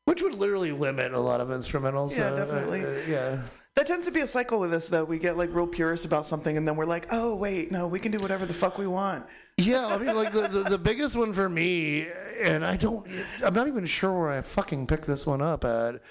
which 0.05 0.21
would 0.21 0.35
literally 0.35 0.71
limit 0.71 1.13
a 1.13 1.19
lot 1.19 1.39
of 1.39 1.49
instrumentals. 1.49 2.17
Yeah, 2.17 2.29
uh, 2.29 2.31
uh, 2.31 2.35
definitely. 2.35 2.85
uh, 2.85 2.99
yeah. 3.07 3.41
That 3.75 3.85
tends 3.87 4.05
to 4.07 4.11
be 4.11 4.21
a 4.21 4.27
cycle 4.27 4.59
with 4.59 4.73
us, 4.73 4.89
though. 4.89 5.05
We 5.05 5.19
get 5.19 5.37
like 5.37 5.53
real 5.53 5.67
purist 5.67 6.05
about 6.05 6.25
something, 6.25 6.57
and 6.57 6.67
then 6.67 6.75
we're 6.75 6.85
like, 6.85 7.07
oh 7.11 7.37
wait, 7.37 7.71
no, 7.71 7.87
we 7.87 7.99
can 7.99 8.11
do 8.11 8.19
whatever 8.19 8.45
the 8.45 8.53
fuck 8.53 8.77
we 8.77 8.87
want. 8.87 9.25
Yeah, 9.57 9.87
I 9.87 9.97
mean, 9.97 10.15
like 10.15 10.31
the, 10.31 10.47
the, 10.47 10.63
the 10.63 10.77
biggest 10.77 11.15
one 11.15 11.33
for 11.33 11.47
me, 11.47 12.07
and 12.41 12.65
I 12.65 12.77
don't, 12.77 13.05
I'm 13.43 13.53
not 13.53 13.67
even 13.67 13.85
sure 13.85 14.17
where 14.17 14.31
I 14.31 14.41
fucking 14.41 14.87
picked 14.87 15.05
this 15.05 15.25
one 15.25 15.41
up 15.41 15.65
at, 15.65 16.01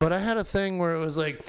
but 0.00 0.12
I 0.12 0.18
had 0.18 0.38
a 0.38 0.44
thing 0.44 0.78
where 0.78 0.94
it 0.94 0.98
was 0.98 1.16
like, 1.16 1.44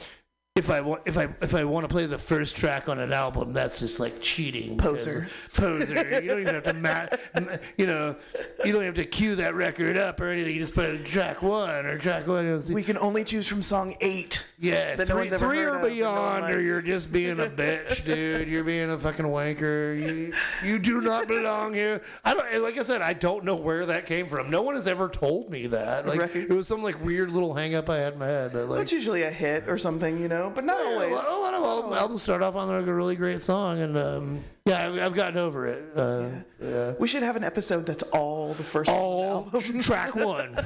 if 0.55 0.69
I 0.69 0.79
want, 0.79 1.01
if 1.03 1.17
I 1.17 1.27
if 1.41 1.53
I 1.53 1.65
want 1.65 1.83
to 1.83 1.89
play 1.89 2.05
the 2.05 2.17
first 2.17 2.55
track 2.55 2.87
on 2.87 2.97
an 2.99 3.11
album, 3.11 3.51
that's 3.51 3.79
just 3.79 3.99
like 3.99 4.21
cheating. 4.21 4.77
Poser. 4.77 5.27
poser. 5.53 6.21
You 6.21 6.29
don't 6.29 6.39
even 6.39 6.55
have 6.55 6.63
to, 6.63 6.73
ma- 6.73 7.07
ma- 7.41 7.57
you 7.77 7.85
know, 7.85 8.15
you 8.63 8.71
don't 8.71 8.85
have 8.85 8.93
to 8.95 9.03
cue 9.03 9.35
that 9.35 9.53
record 9.53 9.97
up 9.97 10.21
or 10.21 10.29
anything. 10.29 10.53
You 10.53 10.61
just 10.61 10.73
put 10.73 10.85
it 10.85 10.95
in 10.95 11.03
track 11.03 11.41
one 11.41 11.85
or 11.85 11.97
track 11.97 12.25
one. 12.25 12.63
We 12.71 12.83
can 12.83 12.97
only 12.97 13.25
choose 13.25 13.49
from 13.49 13.63
song 13.63 13.97
eight. 13.99 14.49
Yeah, 14.59 14.95
that 14.95 15.07
no 15.09 15.15
three, 15.15 15.21
one's 15.23 15.33
ever 15.33 15.47
three 15.47 15.57
heard 15.57 15.65
or 15.65 15.69
of, 15.69 15.75
and 15.75 15.83
no 15.83 15.89
beyond, 15.95 16.53
or 16.53 16.61
you're 16.61 16.81
just 16.81 17.11
being 17.11 17.39
a 17.39 17.45
bitch, 17.45 18.05
dude. 18.05 18.47
You're 18.47 18.63
being 18.63 18.89
a 18.89 18.97
fucking 18.97 19.25
wanker. 19.25 19.97
You, 19.99 20.33
you 20.63 20.79
do 20.79 21.01
not 21.01 21.27
belong 21.27 21.73
here. 21.73 22.01
I 22.23 22.33
don't. 22.33 22.63
Like 22.63 22.77
I 22.77 22.83
said, 22.83 23.01
I 23.01 23.13
don't 23.13 23.43
know 23.43 23.55
where 23.55 23.85
that 23.85 24.05
came 24.05 24.27
from. 24.27 24.49
No 24.49 24.61
one 24.61 24.75
has 24.75 24.87
ever 24.87 25.09
told 25.09 25.49
me 25.49 25.67
that. 25.67 26.07
Like 26.07 26.19
Right. 26.21 26.35
it 26.35 26.49
was 26.49 26.67
some 26.67 26.83
like 26.83 27.03
weird 27.03 27.31
little 27.31 27.53
hang 27.53 27.75
up 27.75 27.89
I 27.89 27.97
had 27.97 28.13
in 28.13 28.19
my 28.19 28.27
head. 28.27 28.53
But 28.53 28.69
like, 28.69 28.81
It's 28.81 28.91
usually 28.91 29.23
a 29.23 29.31
hit 29.31 29.63
or 29.67 29.77
something, 29.77 30.19
you 30.21 30.27
know, 30.27 30.51
but 30.55 30.63
not 30.63 30.79
yeah, 30.79 30.91
always. 30.91 31.11
a 31.11 31.15
lot, 31.15 31.25
a 31.27 31.31
lot 31.37 31.53
of 31.53 31.63
album, 31.63 31.93
albums 31.93 32.23
start 32.23 32.41
off 32.41 32.55
on 32.55 32.69
like 32.69 32.87
a 32.87 32.93
really 32.93 33.15
great 33.15 33.41
song, 33.41 33.79
and 33.81 33.97
um, 33.97 34.39
yeah, 34.65 34.87
I've, 34.87 34.99
I've 34.99 35.13
gotten 35.13 35.37
over 35.37 35.67
it. 35.67 35.85
Uh, 35.95 36.29
yeah. 36.63 36.93
We 36.99 37.07
should 37.07 37.23
have 37.23 37.35
an 37.35 37.43
episode 37.43 37.85
that's 37.85 38.03
all 38.03 38.53
the 38.53 38.63
first 38.63 38.89
all 38.89 39.51
track 39.81 40.15
one. 40.15 40.55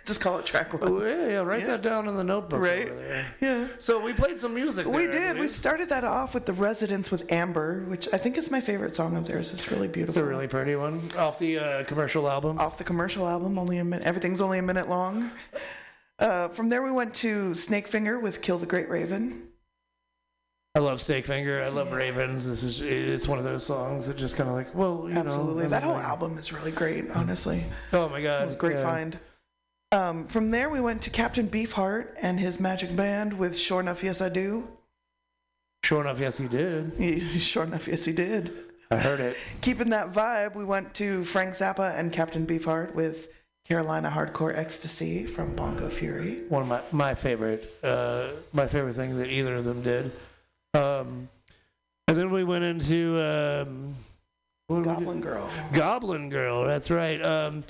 Just 0.06 0.20
call 0.20 0.38
it 0.38 0.46
track 0.46 0.72
one. 0.72 0.82
Oh, 0.84 1.04
yeah, 1.04 1.28
yeah, 1.28 1.40
write 1.40 1.66
that 1.66 1.82
down 1.82 2.08
in 2.08 2.16
the 2.16 2.24
notebook. 2.24 2.60
Right. 2.60 2.90
Yeah. 3.40 3.66
So 3.78 4.00
we 4.00 4.12
played 4.12 4.40
some 4.40 4.54
music. 4.54 4.86
We 4.86 5.06
there, 5.06 5.30
I 5.30 5.32
did. 5.34 5.40
We 5.40 5.48
started 5.48 5.88
that 5.90 6.04
off 6.04 6.34
with 6.34 6.46
The 6.46 6.52
Residents 6.52 7.10
with 7.10 7.30
Amber, 7.30 7.84
which 7.84 8.08
I 8.12 8.16
think 8.18 8.36
is 8.38 8.50
my 8.50 8.60
favorite 8.60 8.94
song 8.94 9.16
of 9.16 9.26
theirs. 9.26 9.52
It's 9.52 9.70
really 9.70 9.88
beautiful. 9.88 10.18
It's 10.18 10.26
a 10.26 10.28
really 10.28 10.48
pretty 10.48 10.74
one 10.76 11.02
off 11.18 11.38
the 11.38 11.58
uh, 11.58 11.84
commercial 11.84 12.28
album. 12.30 12.58
Off 12.58 12.76
the 12.78 12.84
commercial 12.84 13.28
album, 13.28 13.58
only 13.58 13.78
a 13.78 13.84
minute. 13.84 14.06
Everything's 14.06 14.40
only 14.40 14.58
a 14.58 14.62
minute 14.62 14.88
long. 14.88 15.30
Uh, 16.18 16.48
from 16.48 16.68
there, 16.68 16.82
we 16.82 16.90
went 16.92 17.14
to 17.14 17.52
Snakefinger 17.52 18.20
with 18.20 18.42
Kill 18.42 18.58
the 18.58 18.66
Great 18.66 18.88
Raven. 18.88 19.48
I 20.74 20.78
love 20.78 21.00
Snakefinger. 21.00 21.64
I 21.64 21.68
love 21.68 21.90
Ravens. 21.90 22.46
This 22.46 22.62
is 22.62 22.80
it's 22.80 23.26
one 23.26 23.38
of 23.38 23.44
those 23.44 23.66
songs 23.66 24.06
that 24.06 24.16
just 24.16 24.36
kind 24.36 24.48
of 24.48 24.54
like, 24.54 24.72
well, 24.74 25.06
you 25.08 25.14
know. 25.14 25.20
Absolutely. 25.22 25.64
know, 25.64 25.70
that 25.70 25.82
whole 25.82 25.94
like- 25.94 26.04
album 26.04 26.38
is 26.38 26.52
really 26.52 26.70
great, 26.70 27.10
honestly. 27.10 27.64
Oh 27.92 28.08
my 28.08 28.22
god, 28.22 28.42
It 28.42 28.46
was 28.46 28.54
a 28.54 28.58
great 28.58 28.76
yeah. 28.76 28.84
find. 28.84 29.18
Um, 29.92 30.28
from 30.28 30.52
there, 30.52 30.70
we 30.70 30.80
went 30.80 31.02
to 31.02 31.10
Captain 31.10 31.48
Beefheart 31.48 32.14
and 32.22 32.38
his 32.38 32.60
magic 32.60 32.94
band 32.94 33.36
with 33.36 33.58
Sure 33.58 33.80
Enough, 33.80 34.04
Yes 34.04 34.20
I 34.20 34.28
Do. 34.28 34.68
Sure 35.82 36.00
enough, 36.00 36.20
yes, 36.20 36.36
he 36.38 36.46
did. 36.46 36.92
Sure 37.40 37.64
enough, 37.64 37.88
yes 37.88 38.04
he 38.04 38.12
did. 38.12 38.52
I 38.92 38.98
heard 38.98 39.18
it. 39.18 39.36
Keeping 39.62 39.90
that 39.90 40.12
vibe, 40.12 40.54
we 40.54 40.64
went 40.64 40.94
to 40.94 41.24
Frank 41.24 41.54
Zappa 41.54 41.98
and 41.98 42.12
Captain 42.12 42.46
Beefheart 42.46 42.94
with 42.94 43.32
Carolina 43.66 44.10
Hardcore 44.10 44.56
Ecstasy 44.56 45.24
from 45.24 45.56
Bongo 45.56 45.88
Fury. 45.88 46.42
One 46.48 46.62
of 46.62 46.68
my 46.68 46.82
my 46.90 47.14
favorite, 47.14 47.72
uh, 47.84 48.28
my 48.52 48.66
favorite 48.66 48.94
thing 48.94 49.16
that 49.18 49.28
either 49.28 49.56
of 49.56 49.64
them 49.64 49.82
did. 49.82 50.12
Um, 50.74 51.28
and 52.08 52.18
then 52.18 52.30
we 52.30 52.42
went 52.42 52.64
into 52.64 53.16
um, 53.22 53.94
did 54.68 54.78
we? 54.78 54.84
Goblin 54.84 55.20
Girl. 55.20 55.48
Goblin 55.72 56.30
Girl. 56.30 56.64
That's 56.64 56.90
right. 56.90 57.22
Um, 57.22 57.64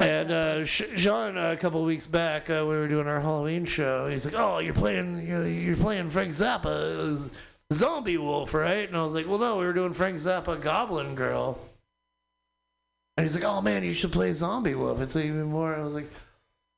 and 0.00 0.32
uh, 0.32 0.64
Sean, 0.64 1.36
a 1.36 1.56
couple 1.56 1.84
weeks 1.84 2.06
back, 2.06 2.48
uh, 2.48 2.64
we 2.66 2.76
were 2.76 2.88
doing 2.88 3.06
our 3.06 3.20
Halloween 3.20 3.66
show. 3.66 4.08
He's 4.08 4.24
like, 4.24 4.34
"Oh, 4.36 4.58
you're 4.58 4.74
playing, 4.74 5.26
you're, 5.26 5.76
playing 5.76 6.10
Frank 6.10 6.32
Zappa, 6.32 7.28
Zomby 7.70 8.18
Woof, 8.18 8.54
right?" 8.54 8.88
And 8.88 8.96
I 8.96 9.04
was 9.04 9.12
like, 9.12 9.28
"Well, 9.28 9.38
no, 9.38 9.58
we 9.58 9.66
were 9.66 9.74
doing 9.74 9.92
Frank 9.92 10.16
Zappa, 10.16 10.60
Goblin 10.60 11.14
Girl." 11.14 11.58
And 13.16 13.26
he's 13.26 13.34
like, 13.34 13.44
"Oh 13.44 13.60
man, 13.60 13.84
you 13.84 13.92
should 13.92 14.12
play 14.12 14.30
Zomby 14.30 14.74
Woof. 14.74 15.00
It's 15.00 15.16
even 15.16 15.44
more." 15.44 15.74
I 15.74 15.82
was 15.82 15.92
like, 15.92 16.10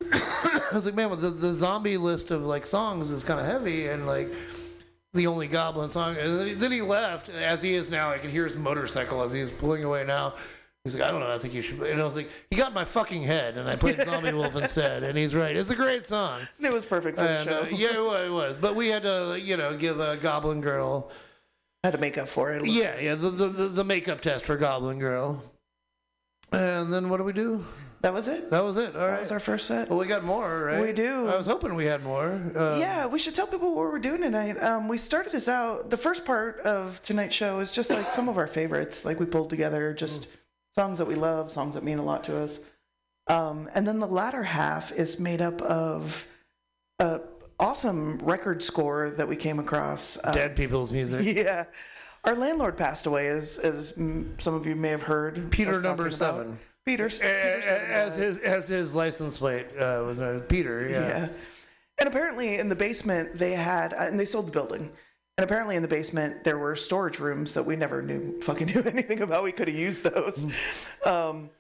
"I 0.13 0.71
was 0.75 0.85
like, 0.85 0.95
man, 0.95 1.09
well, 1.09 1.19
the 1.19 1.31
the 1.31 1.53
zombie 1.53 1.97
list 1.97 2.33
of 2.33 2.43
like 2.43 2.67
songs 2.67 3.11
is 3.11 3.23
kind 3.25 3.41
of 3.41 3.47
heavy, 3.47 3.87
and 3.87 4.07
like." 4.07 4.29
the 5.15 5.27
only 5.27 5.47
goblin 5.47 5.91
song. 5.91 6.17
And 6.19 6.39
then 6.39 6.47
he, 6.47 6.55
then 6.55 6.73
he 6.73 6.81
left, 6.81 7.29
as 7.29 7.61
he 7.61 7.75
is 7.75 7.91
now. 7.91 8.11
I 8.11 8.17
can 8.17 8.31
hear 8.31 8.47
his 8.47 8.57
motorcycle 8.57 9.23
as 9.23 9.31
he's 9.31 9.51
pulling 9.51 9.85
away 9.85 10.05
now. 10.05 10.33
He's 10.85 10.99
like, 10.99 11.09
I 11.09 11.13
don't 11.13 11.21
know. 11.21 11.33
I 11.33 11.39
think 11.39 11.55
you 11.55 11.63
should. 11.63 11.81
And 11.83 12.01
I 12.01 12.05
was 12.05 12.17
like, 12.17 12.29
he 12.51 12.57
got 12.57 12.73
my 12.75 12.85
fucking 12.85 13.23
head, 13.23 13.57
and 13.57 13.69
I 13.69 13.77
played 13.77 13.99
Zomby 13.99 14.33
Woof 14.37 14.57
instead. 14.57 15.05
And 15.05 15.17
he's 15.17 15.33
right. 15.33 15.55
It's 15.55 15.71
a 15.71 15.77
great 15.77 16.07
song. 16.07 16.41
It 16.61 16.73
was 16.73 16.85
perfect 16.85 17.17
for 17.19 17.23
the 17.25 17.45
show. 17.45 17.61
uh, 17.63 17.67
yeah, 17.71 17.97
it 17.97 18.05
wa- 18.05 18.23
it 18.25 18.31
was. 18.33 18.57
But 18.57 18.75
we 18.75 18.89
had 18.89 19.03
to, 19.03 19.39
you 19.41 19.57
know, 19.57 19.77
give 19.77 20.01
a 20.01 20.17
Goblin 20.17 20.61
Girl. 20.61 21.11
Had 21.85 21.93
to 21.93 21.99
make 21.99 22.19
up 22.19 22.27
for 22.29 22.53
it. 22.53 22.65
Yeah, 22.67 22.99
yeah, 22.99 23.15
the, 23.15 23.31
the, 23.31 23.49
the, 23.49 23.69
the 23.69 23.85
makeup 23.85 24.21
test 24.23 24.45
for 24.45 24.57
Goblin 24.57 24.99
Girl. 24.99 25.43
And 26.51 26.93
then 26.93 27.09
what 27.09 27.19
do 27.19 27.25
we 27.25 27.33
do? 27.33 27.65
That 28.03 28.13
was 28.13 28.27
it. 28.27 28.51
That 28.51 28.65
was 28.65 28.77
it. 28.77 28.97
All 28.97 29.03
That 29.03 29.07
right. 29.13 29.21
was 29.21 29.31
our 29.31 29.39
first 29.41 29.69
set. 29.69 29.89
Well, 29.89 30.01
we 30.01 30.07
got 30.07 30.25
more, 30.25 30.65
right? 30.65 30.83
We 30.83 30.93
do. 30.93 31.29
I 31.29 31.37
was 31.37 31.47
hoping 31.47 31.77
we 31.77 31.85
had 31.85 32.03
more. 32.03 32.41
Uh, 32.57 32.77
yeah, 32.81 33.07
we 33.07 33.21
should 33.21 33.37
tell 33.37 33.47
people 33.47 33.69
what 33.77 33.85
we're 33.93 34.01
doing 34.01 34.21
tonight. 34.21 34.61
Um, 34.61 34.89
we 34.89 34.99
started 34.99 35.31
this 35.33 35.47
out. 35.47 35.91
The 35.91 35.97
first 35.97 36.27
part 36.27 36.59
of 36.61 37.01
tonight's 37.03 37.37
show 37.37 37.61
is 37.61 37.73
just 37.73 37.91
like 37.91 38.09
some 38.11 38.29
of 38.29 38.37
our 38.37 38.49
favorites, 38.49 39.05
like 39.05 39.21
we 39.21 39.27
pulled 39.27 39.51
together, 39.51 39.95
just 39.95 40.37
songs 40.75 40.99
that 40.99 41.07
we 41.07 41.15
love, 41.15 41.51
songs 41.51 41.75
that 41.75 41.83
mean 41.85 41.99
a 41.99 42.03
lot 42.03 42.25
to 42.25 42.37
us. 42.39 42.61
Um, 43.29 43.69
and 43.75 43.87
then 43.87 44.01
the 44.01 44.07
latter 44.07 44.43
half 44.43 44.93
is 44.93 45.21
made 45.21 45.41
up 45.41 45.61
of 45.63 46.27
a 46.99 47.21
awesome 47.61 48.19
record 48.19 48.63
score 48.63 49.11
that 49.11 49.29
we 49.29 49.37
came 49.37 49.59
across. 49.59 50.23
Uh, 50.25 50.33
Dead 50.33 50.57
people's 50.57 50.93
music. 50.93 51.23
Yeah. 51.37 51.65
Our 52.25 52.37
landlord 52.37 52.77
passed 52.77 53.07
away, 53.07 53.27
as 53.29 53.59
as 53.59 53.95
some 54.39 54.55
of 54.55 54.65
you 54.65 54.77
may 54.77 54.91
have 54.91 55.03
heard. 55.03 55.51
Peter 55.51 55.81
number 55.83 56.05
about. 56.07 56.15
seven. 56.15 56.59
Peter's, 56.87 57.21
A- 57.21 57.25
Peter 57.25 57.69
as 57.93 58.17
his 58.17 58.39
as 58.39 58.69
his 58.69 58.95
license 58.95 59.39
plate 59.39 59.67
uh, 59.77 60.03
was 60.07 60.21
Peter. 60.49 60.89
Yeah. 60.89 61.01
Yeah. 61.09 61.29
And 61.99 62.09
apparently 62.09 62.59
in 62.59 62.69
the 62.69 62.77
basement 62.77 63.39
they 63.41 63.53
had, 63.53 63.93
uh, 63.93 63.99
and 64.03 64.19
they 64.21 64.25
sold 64.25 64.47
the 64.47 64.53
building. 64.53 64.91
And 65.39 65.45
apparently 65.45 65.77
in 65.77 65.83
the 65.83 65.89
basement 65.89 66.45
there 66.45 66.59
were 66.59 66.77
storage 66.77 67.19
rooms 67.19 67.55
that 67.55 67.65
we 67.65 67.77
never 67.77 68.03
knew 68.03 68.41
fucking 68.41 68.69
knew 68.69 68.83
anything 68.87 69.23
about. 69.23 69.45
We 69.45 69.53
could 69.53 69.69
have 69.69 69.77
used 69.77 70.05
those. 70.05 70.53
Um, 71.07 71.51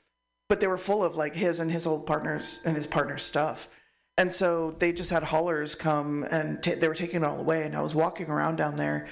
but 0.48 0.60
they 0.60 0.66
were 0.66 0.78
full 0.78 1.02
of 1.02 1.16
like 1.16 1.34
his 1.34 1.60
and 1.60 1.70
his 1.70 1.86
old 1.86 2.06
partners 2.06 2.62
and 2.66 2.76
his 2.76 2.86
partner's 2.86 3.22
stuff. 3.22 3.68
And 4.18 4.32
so 4.32 4.72
they 4.72 4.92
just 4.92 5.10
had 5.10 5.22
haulers 5.22 5.74
come 5.74 6.24
and 6.24 6.62
ta 6.62 6.72
they 6.78 6.88
were 6.88 6.94
taking 6.94 7.22
it 7.22 7.24
all 7.24 7.40
away. 7.40 7.62
And 7.62 7.74
I 7.74 7.80
was 7.80 7.94
walking 7.94 8.28
around 8.28 8.56
down 8.56 8.76
there 8.76 9.08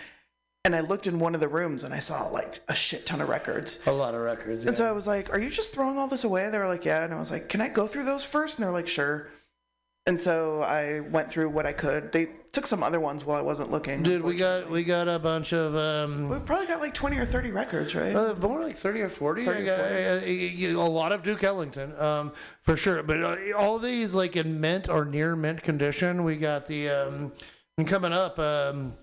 and 0.65 0.77
I 0.77 0.81
looked 0.81 1.07
in 1.07 1.19
one 1.19 1.35
of 1.35 1.41
the 1.41 1.49
rooms 1.49 1.85
and 1.85 1.95
I 1.95 1.99
saw 1.99 2.29
like 2.29 2.61
a 2.69 2.75
shit 2.75 3.07
ton 3.07 3.23
of 3.23 3.31
records. 3.31 3.87
A 3.87 3.93
lot 3.93 4.15
of 4.15 4.21
records. 4.21 4.67
And 4.67 4.77
so 4.77 4.87
I 4.87 4.93
was 4.93 5.07
like, 5.07 5.33
Are 5.33 5.39
you 5.39 5.49
just 5.49 5.75
throwing 5.75 5.97
all 5.97 6.09
this 6.09 6.25
away? 6.25 6.51
They 6.51 6.59
were 6.59 6.69
like, 6.69 6.85
Yeah. 6.85 7.05
And 7.05 7.15
I 7.15 7.19
was 7.19 7.31
like, 7.31 7.49
Can 7.49 7.63
I 7.63 7.69
go 7.69 7.87
through 7.87 8.05
those 8.05 8.25
first? 8.25 8.59
And 8.59 8.67
they're 8.67 8.73
like, 8.73 8.89
Sure. 8.89 9.29
And 10.11 10.19
so 10.21 10.63
I 10.63 10.99
went 11.09 11.31
through 11.31 11.51
what 11.51 11.67
I 11.67 11.73
could. 11.73 12.11
They 12.11 12.27
took 12.51 12.67
some 12.67 12.83
other 12.83 12.99
ones 12.99 13.25
while 13.25 13.37
I 13.39 13.43
wasn't 13.43 13.71
looking. 13.71 14.03
Dude, 14.03 14.23
we 14.23 14.35
got 14.35 14.69
we 14.69 14.83
got 14.83 15.07
a 15.07 15.21
bunch 15.21 15.53
of 15.53 15.77
um, 15.77 16.29
We 16.29 16.41
probably 16.41 16.67
got 16.67 16.81
like 16.81 16.95
20 16.95 17.17
or 17.17 17.25
30 17.25 17.53
records, 17.53 17.95
right? 17.95 18.13
uh, 18.13 18.35
more 18.35 18.61
like 18.61 18.77
thirty 18.77 19.03
or 19.03 19.09
forty. 19.09 19.45
30 19.45 19.57
or 19.57 19.63
I 19.63 19.67
got- 19.67 19.79
uh, 19.79 20.81
uh, 20.83 20.85
a 20.85 20.91
lot 20.91 21.13
of 21.13 21.23
Duke 21.23 21.45
Ellington, 21.45 21.97
um, 21.97 22.33
for 22.63 22.77
sure. 22.77 23.05
But 23.05 23.23
uh, 23.23 23.37
all 23.57 23.79
these 23.79 24.13
like 24.13 24.35
in 24.35 24.61
mint 24.61 24.89
or 24.89 25.05
near 25.05 25.37
mint 25.37 25.63
condition. 25.63 26.25
We 26.25 26.39
got 26.39 26.67
the 26.67 26.89
um, 26.91 27.33
and 27.79 27.87
coming 27.87 28.13
up. 28.13 28.37
Um, 28.41 28.95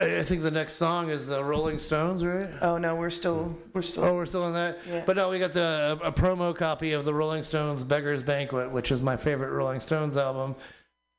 I 0.00 0.18
I 0.18 0.22
think 0.22 0.42
the 0.42 0.50
next 0.50 0.74
song 0.74 1.08
is 1.10 1.26
the 1.26 1.42
Rolling 1.42 1.78
Stones, 1.78 2.24
right? 2.24 2.48
oh 2.62 2.78
no, 2.78 2.96
we're 2.96 3.10
still 3.10 3.56
we're 3.72 3.82
still 3.82 4.04
Oh, 4.04 4.14
we're 4.16 4.26
still 4.26 4.42
on 4.42 4.52
that. 4.54 4.78
Yeah. 4.88 5.04
But 5.06 5.16
no, 5.16 5.28
we 5.30 5.38
got 5.38 5.52
the 5.52 5.98
a 6.02 6.12
promo 6.12 6.54
copy 6.54 6.92
of 6.92 7.04
the 7.04 7.14
Rolling 7.14 7.42
Stones 7.44 7.84
"Beggar's 7.84 8.22
Banquet," 8.22 8.70
which 8.70 8.90
is 8.90 9.00
my 9.00 9.16
favorite 9.16 9.50
Rolling 9.52 9.80
Stones 9.80 10.16
album, 10.16 10.56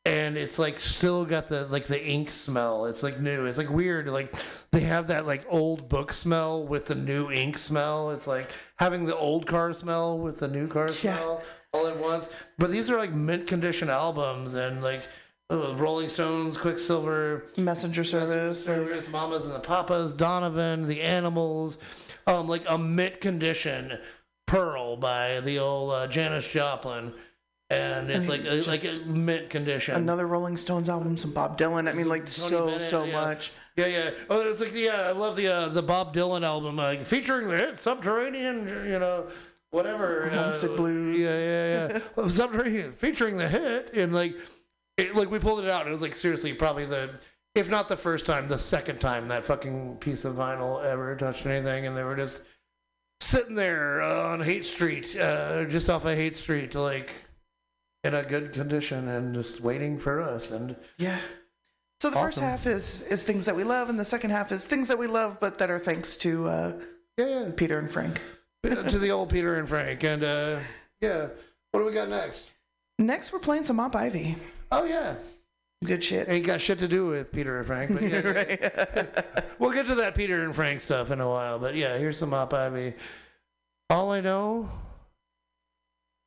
and 0.06 0.38
it's 0.38 0.60
like 0.60 0.80
still 0.80 1.24
got 1.26 1.48
the 1.48 1.66
like 1.68 1.88
the 1.88 2.04
ink 2.06 2.30
smell. 2.32 2.86
It's 2.86 3.02
like 3.04 3.20
new. 3.20 3.46
It's 3.46 3.58
like 3.58 3.70
weird. 3.70 4.08
Like 4.08 4.34
they 4.72 4.82
have 4.82 5.08
that 5.08 5.26
like 5.26 5.46
old 5.50 5.88
book 5.88 6.12
smell 6.12 6.68
with 6.68 6.86
the 6.86 6.96
new 6.96 7.32
ink 7.32 7.58
smell. 7.58 8.12
It's 8.12 8.28
like 8.28 8.50
having 8.78 9.06
the 9.06 9.16
old 9.16 9.48
car 9.48 9.74
smell 9.74 10.20
with 10.20 10.40
the 10.40 10.48
new 10.50 10.68
car 10.68 10.90
Yeah. 11.02 11.16
smell 11.16 11.44
all 11.74 11.88
at 11.88 11.98
once. 11.98 12.28
But 12.58 12.72
these 12.72 12.90
are 12.90 12.98
like 12.98 13.12
mint 13.14 13.48
condition 13.48 13.90
albums, 13.90 14.54
and 14.54 14.84
like. 14.84 15.02
Uh, 15.52 15.76
Rolling 15.76 16.10
Stones, 16.10 16.58
Quicksilver, 16.58 17.46
messenger 17.58 18.04
service. 18.04 18.68
like- 18.68 18.76
Service, 18.78 19.10
Mamas 19.10 19.46
and 19.46 19.54
the 19.54 19.60
Papas, 19.60 20.14
Donovan, 20.14 20.88
The 20.88 21.02
Animals, 21.02 21.78
um, 22.28 22.48
like 22.48 22.64
a 22.68 22.78
mint 22.78 23.22
condition 23.22 24.00
Pearl 24.48 24.98
by 24.98 25.40
the 25.42 25.60
old 25.60 25.92
uh, 25.92 26.08
Janis 26.08 26.48
Joplin, 26.48 27.14
and 27.72 28.12
it's 28.12 28.26
I 28.26 28.30
like 28.30 28.44
mean, 28.44 28.54
a, 28.54 28.62
like 28.64 28.84
a 28.86 29.08
mint 29.08 29.50
condition. 29.50 29.96
Another 29.96 30.28
Rolling 30.28 30.56
Stones 30.56 30.88
album, 30.88 31.18
some 31.18 31.34
Bob 31.34 31.58
Dylan. 31.58 31.90
I 31.90 31.94
mean, 31.94 32.08
like 32.08 32.22
Tony 32.22 32.30
so 32.30 32.66
Bennett, 32.68 32.82
so 32.84 33.04
yeah. 33.06 33.12
much. 33.14 33.54
Yeah, 33.76 33.88
yeah. 33.88 34.10
Oh, 34.30 34.48
it's 34.50 34.60
like 34.60 34.76
yeah, 34.76 35.02
I 35.08 35.12
love 35.12 35.36
the 35.36 35.48
uh, 35.48 35.70
the 35.70 35.82
Bob 35.82 36.16
Dylan 36.16 36.46
album, 36.46 36.80
uh, 36.80 36.96
featuring 37.06 37.50
the 37.50 37.58
hit 37.58 37.78
Subterranean, 37.80 38.68
you 38.88 39.00
know, 39.00 39.28
whatever. 39.72 40.30
Homesick 40.30 40.72
uh, 40.72 40.76
Blues. 40.76 41.20
Yeah, 41.20 41.40
yeah, 41.40 42.00
yeah. 42.18 42.28
Something 42.28 42.92
featuring 42.94 43.38
the 43.38 43.50
hit, 43.50 43.94
and 43.96 44.14
like, 44.14 44.36
it, 44.98 45.16
like 45.16 45.30
we 45.30 45.40
pulled 45.40 45.64
it 45.64 45.70
out. 45.70 45.82
And 45.82 45.90
it 45.90 45.94
was 45.94 46.02
like 46.02 46.16
seriously, 46.16 46.54
probably 46.54 46.86
the, 46.86 47.10
if 47.54 47.70
not 47.70 47.88
the 47.88 47.98
first 47.98 48.26
time, 48.26 48.48
the 48.48 48.60
second 48.60 49.00
time 49.00 49.28
that 49.30 49.46
fucking 49.46 49.98
piece 49.98 50.26
of 50.26 50.36
vinyl 50.36 50.84
ever 50.84 51.16
touched 51.16 51.46
anything, 51.46 51.88
and 51.88 51.96
they 51.96 52.04
were 52.04 52.16
just 52.16 52.46
sitting 53.22 53.56
there 53.56 54.02
on 54.02 54.42
Haight 54.42 54.66
Street, 54.66 55.16
uh, 55.18 55.66
just 55.66 55.90
off 55.90 56.06
of 56.06 56.16
Haight 56.16 56.36
Street, 56.36 56.76
like 56.76 57.12
in 58.04 58.14
a 58.14 58.24
good 58.24 58.54
condition, 58.54 59.08
and 59.08 59.34
just 59.34 59.62
waiting 59.62 60.00
for 60.00 60.22
us. 60.22 60.52
And 60.52 60.76
Yeah. 60.98 61.18
So 62.02 62.10
the 62.10 62.18
first 62.18 62.40
half 62.40 62.68
is 62.68 63.04
is 63.04 63.24
things 63.24 63.46
that 63.46 63.56
we 63.56 63.64
love, 63.64 63.90
and 63.90 63.98
the 63.98 64.06
second 64.06 64.30
half 64.30 64.52
is 64.52 64.66
things 64.66 64.90
that 64.90 65.00
we 65.00 65.08
love, 65.08 65.38
but 65.40 65.58
that 65.60 65.70
are 65.70 65.80
thanks 65.80 66.18
to 66.18 66.48
uh, 66.48 66.74
yeah, 67.18 67.50
Peter 67.56 67.80
and 67.80 67.90
Frank. 67.90 68.22
to 68.64 69.00
the 69.00 69.12
old 69.12 69.30
Peter 69.30 69.56
and 69.56 69.68
Frank, 69.68 70.04
and 70.04 70.24
uh, 70.24 70.60
yeah, 71.02 71.28
what 71.72 71.80
do 71.80 71.86
we 71.86 71.94
got 71.94 72.10
next? 72.10 72.50
Next, 73.00 73.32
we're 73.32 73.40
playing 73.40 73.64
some 73.64 73.80
Op 73.80 73.96
Ivy. 73.96 74.36
Oh 74.72 74.86
yeah, 74.86 75.16
good 75.84 76.04
shit. 76.04 76.28
Ain't 76.30 76.46
got 76.46 76.62
shit 76.62 76.80
to 76.80 76.88
do 76.88 77.08
with 77.08 77.32
Peter 77.32 77.58
and 77.58 77.68
Frank, 77.68 77.94
but 77.94 78.04
yeah, 78.04 79.42
we'll 79.60 79.72
get 79.72 79.88
to 79.88 79.96
that 79.96 80.16
Peter 80.16 80.44
and 80.44 80.56
Frank 80.56 80.82
stuff 80.82 81.12
in 81.12 81.22
a 81.22 81.30
while. 81.30 81.60
But 81.60 81.76
yeah, 81.76 81.98
here's 81.98 82.18
some 82.18 82.34
Op 82.34 82.54
Ivy. 82.54 82.94
All 83.90 84.12
I 84.12 84.22
know. 84.22 84.70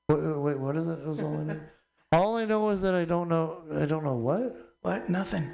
Wait, 0.09 0.21
wait 0.21 0.59
what 0.59 0.77
is 0.77 0.87
it? 0.87 1.01
It 1.01 1.07
was 1.07 1.21
all 1.21 1.37
I 1.37 1.45
know. 1.45 1.61
All 2.11 2.39
I 2.39 2.47
know 2.47 2.71
is 2.71 2.81
that 2.81 2.95
I 2.95 3.05
don't 3.05 3.29
know. 3.29 3.59
I 3.77 3.85
don't 3.85 4.03
know 4.03 4.15
what. 4.15 4.57
What? 4.81 5.11
Nothing. 5.11 5.47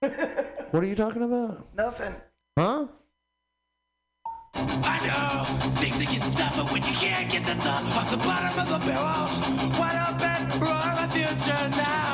What 0.00 0.82
are 0.82 0.86
you 0.86 0.94
talking 0.94 1.22
about? 1.22 1.66
Nothing. 1.74 2.14
Huh? 2.56 2.86
I 4.54 5.00
know 5.06 5.70
things 5.80 6.00
are 6.00 6.12
getting 6.12 6.30
tougher 6.32 6.62
when 6.72 6.82
you 6.82 6.92
can't 6.92 7.30
get 7.30 7.44
the 7.44 7.54
top 7.54 7.84
off 7.96 8.10
the 8.10 8.16
bottom 8.18 8.58
of 8.60 8.68
the 8.68 8.86
barrel. 8.86 9.78
Wide 9.78 9.98
open, 10.08 10.60
roar 10.60 10.70
my 10.70 11.08
future 11.10 11.68
now. 11.70 12.07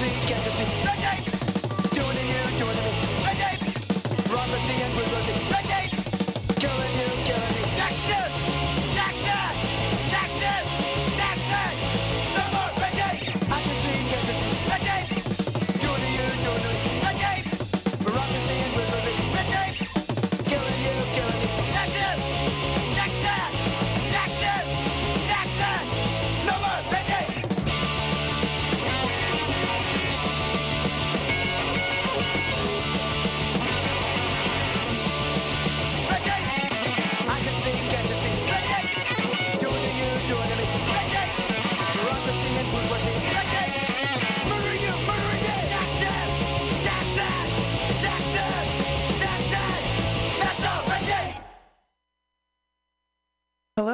See, 0.00 0.08
can't 0.26 0.44
you 0.46 0.50
see? 0.50 1.29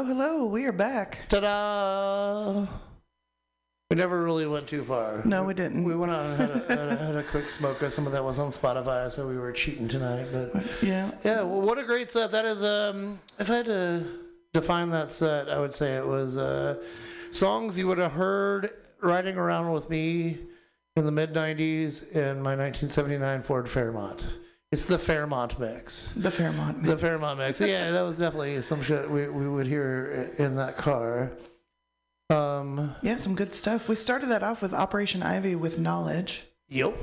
Hello. 0.06 0.46
We 0.46 0.66
are 0.66 0.72
back. 0.72 1.22
Ta-da! 1.28 2.64
We 3.90 3.96
never 3.96 4.22
really 4.22 4.46
went 4.46 4.68
too 4.68 4.84
far. 4.84 5.20
No, 5.24 5.42
we 5.42 5.52
didn't. 5.52 5.82
We 5.82 5.96
went 5.96 6.12
out 6.12 6.26
and 6.26 6.40
had 6.40 6.50
a, 6.50 6.58
had 6.68 6.92
a, 6.92 6.96
had 7.06 7.16
a 7.16 7.22
quick 7.24 7.48
smoke 7.48 7.78
some 7.90 8.06
of 8.06 8.12
that 8.12 8.22
was 8.22 8.38
on 8.38 8.50
Spotify, 8.50 9.10
so 9.10 9.26
we 9.26 9.36
were 9.36 9.50
cheating 9.50 9.88
tonight. 9.88 10.28
But 10.30 10.54
Yeah. 10.80 11.10
yeah, 11.24 11.42
well, 11.42 11.60
what 11.60 11.78
a 11.78 11.82
great 11.82 12.08
set 12.08 12.30
that 12.30 12.44
is. 12.44 12.62
Um, 12.62 13.18
if 13.40 13.50
I 13.50 13.56
had 13.56 13.66
to 13.66 14.06
define 14.54 14.90
that 14.90 15.10
set, 15.10 15.50
I 15.50 15.58
would 15.58 15.72
say 15.74 15.96
it 15.96 16.06
was 16.06 16.36
uh, 16.36 16.80
songs 17.32 17.76
you 17.76 17.88
would 17.88 17.98
have 17.98 18.12
heard 18.12 18.70
riding 19.02 19.36
around 19.36 19.72
with 19.72 19.90
me 19.90 20.38
in 20.94 21.04
the 21.04 21.10
mid 21.10 21.34
'90s 21.34 22.12
in 22.12 22.36
my 22.36 22.54
1979 22.54 23.42
Ford 23.42 23.68
Fairmont. 23.68 24.24
It's 24.72 24.84
the 24.84 24.98
Fairmont 24.98 25.58
mix. 25.60 26.12
The 26.14 26.30
Fairmont. 26.30 26.78
mix. 26.78 26.88
The 26.88 26.98
Fairmont 26.98 27.38
mix. 27.38 27.60
Yeah, 27.60 27.92
that 27.92 28.02
was 28.02 28.16
definitely 28.16 28.60
some 28.62 28.82
shit 28.82 29.08
we, 29.08 29.28
we 29.28 29.48
would 29.48 29.66
hear 29.66 30.32
in 30.38 30.56
that 30.56 30.76
car. 30.76 31.30
Um, 32.30 32.94
Yeah, 33.02 33.16
some 33.16 33.36
good 33.36 33.54
stuff. 33.54 33.88
We 33.88 33.94
started 33.94 34.26
that 34.30 34.42
off 34.42 34.60
with 34.62 34.74
Operation 34.74 35.22
Ivy 35.22 35.54
with 35.54 35.78
Knowledge. 35.78 36.44
Yep. 36.68 36.96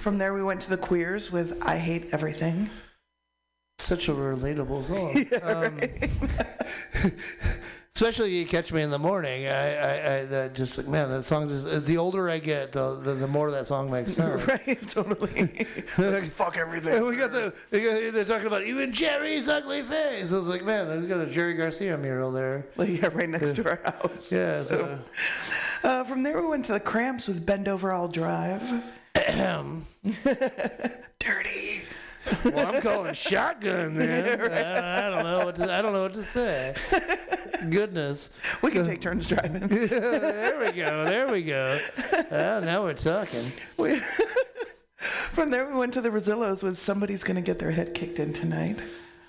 From 0.00 0.16
there, 0.16 0.32
we 0.32 0.42
went 0.42 0.62
to 0.62 0.70
the 0.70 0.78
Queers 0.78 1.30
with 1.30 1.60
I 1.62 1.76
Hate 1.76 2.06
Everything. 2.12 2.70
Such 3.78 4.08
a 4.08 4.12
relatable 4.12 4.84
song. 4.84 5.26
um, 7.04 7.12
especially 7.94 8.36
you 8.36 8.46
catch 8.46 8.72
me 8.72 8.82
in 8.82 8.90
the 8.90 8.98
morning. 8.98 9.46
I, 9.46 9.74
I, 9.74 10.16
I 10.16 10.24
that 10.26 10.54
just 10.54 10.78
like 10.78 10.86
man, 10.86 11.10
that 11.10 11.24
song 11.24 11.48
just. 11.48 11.86
The 11.86 11.98
older 11.98 12.30
I 12.30 12.38
get, 12.38 12.72
the 12.72 12.96
the, 12.96 13.14
the 13.14 13.26
more 13.26 13.50
that 13.50 13.66
song 13.66 13.90
makes 13.90 14.14
sense. 14.14 14.46
right, 14.48 14.88
totally. 14.88 15.46
Fuck 16.34 16.56
everything. 16.56 17.04
We 17.04 17.16
got 17.16 17.32
the 17.32 17.52
we 17.70 17.84
got, 17.84 18.12
they're 18.12 18.24
talking 18.24 18.46
about 18.46 18.64
even 18.64 18.92
Jerry's 18.92 19.48
ugly 19.48 19.82
face. 19.82 20.32
I 20.32 20.36
was 20.36 20.48
like, 20.48 20.64
man, 20.64 21.00
we 21.02 21.08
got 21.08 21.20
a 21.20 21.26
Jerry 21.26 21.54
Garcia 21.54 21.96
mural 21.96 22.32
there. 22.32 22.66
yeah, 22.78 23.08
right 23.12 23.28
next 23.28 23.54
to 23.56 23.68
our 23.68 23.80
house. 23.84 24.32
Yeah. 24.32 24.62
So, 24.70 24.98
uh, 25.82 26.04
from 26.04 26.22
there, 26.22 26.40
we 26.40 26.46
went 26.48 26.64
to 26.66 26.72
the 26.72 26.80
Cramps 26.80 27.26
with 27.26 27.44
Bend 27.44 27.66
Over 27.66 27.90
I'll 27.92 28.06
Drive. 28.08 28.62
Dirty. 31.18 31.82
Well, 32.44 32.74
I'm 32.74 32.80
calling 32.80 33.14
shotgun 33.14 33.94
then. 33.96 34.52
I, 34.52 35.06
I 35.06 35.10
don't 35.10 35.24
know 35.24 35.44
what 35.44 35.56
to, 35.56 35.72
I 35.72 35.82
don't 35.82 35.92
know 35.92 36.02
what 36.02 36.14
to 36.14 36.22
say. 36.22 36.74
Goodness. 37.70 38.30
We 38.62 38.70
can 38.70 38.84
take 38.84 39.00
turns 39.00 39.26
driving. 39.26 39.60
there 39.68 40.58
we 40.58 40.72
go. 40.72 41.04
There 41.04 41.28
we 41.28 41.42
go. 41.42 41.78
Well, 42.30 42.62
now 42.62 42.82
we're 42.82 42.94
talking. 42.94 43.44
We, 43.76 44.00
from 44.96 45.50
there, 45.50 45.66
we 45.70 45.78
went 45.78 45.92
to 45.94 46.00
the 46.00 46.08
Rezillos 46.08 46.62
with 46.62 46.78
Somebody's 46.78 47.22
Gonna 47.22 47.42
Get 47.42 47.58
Their 47.58 47.70
Head 47.70 47.94
Kicked 47.94 48.18
In 48.18 48.32
Tonight. 48.32 48.80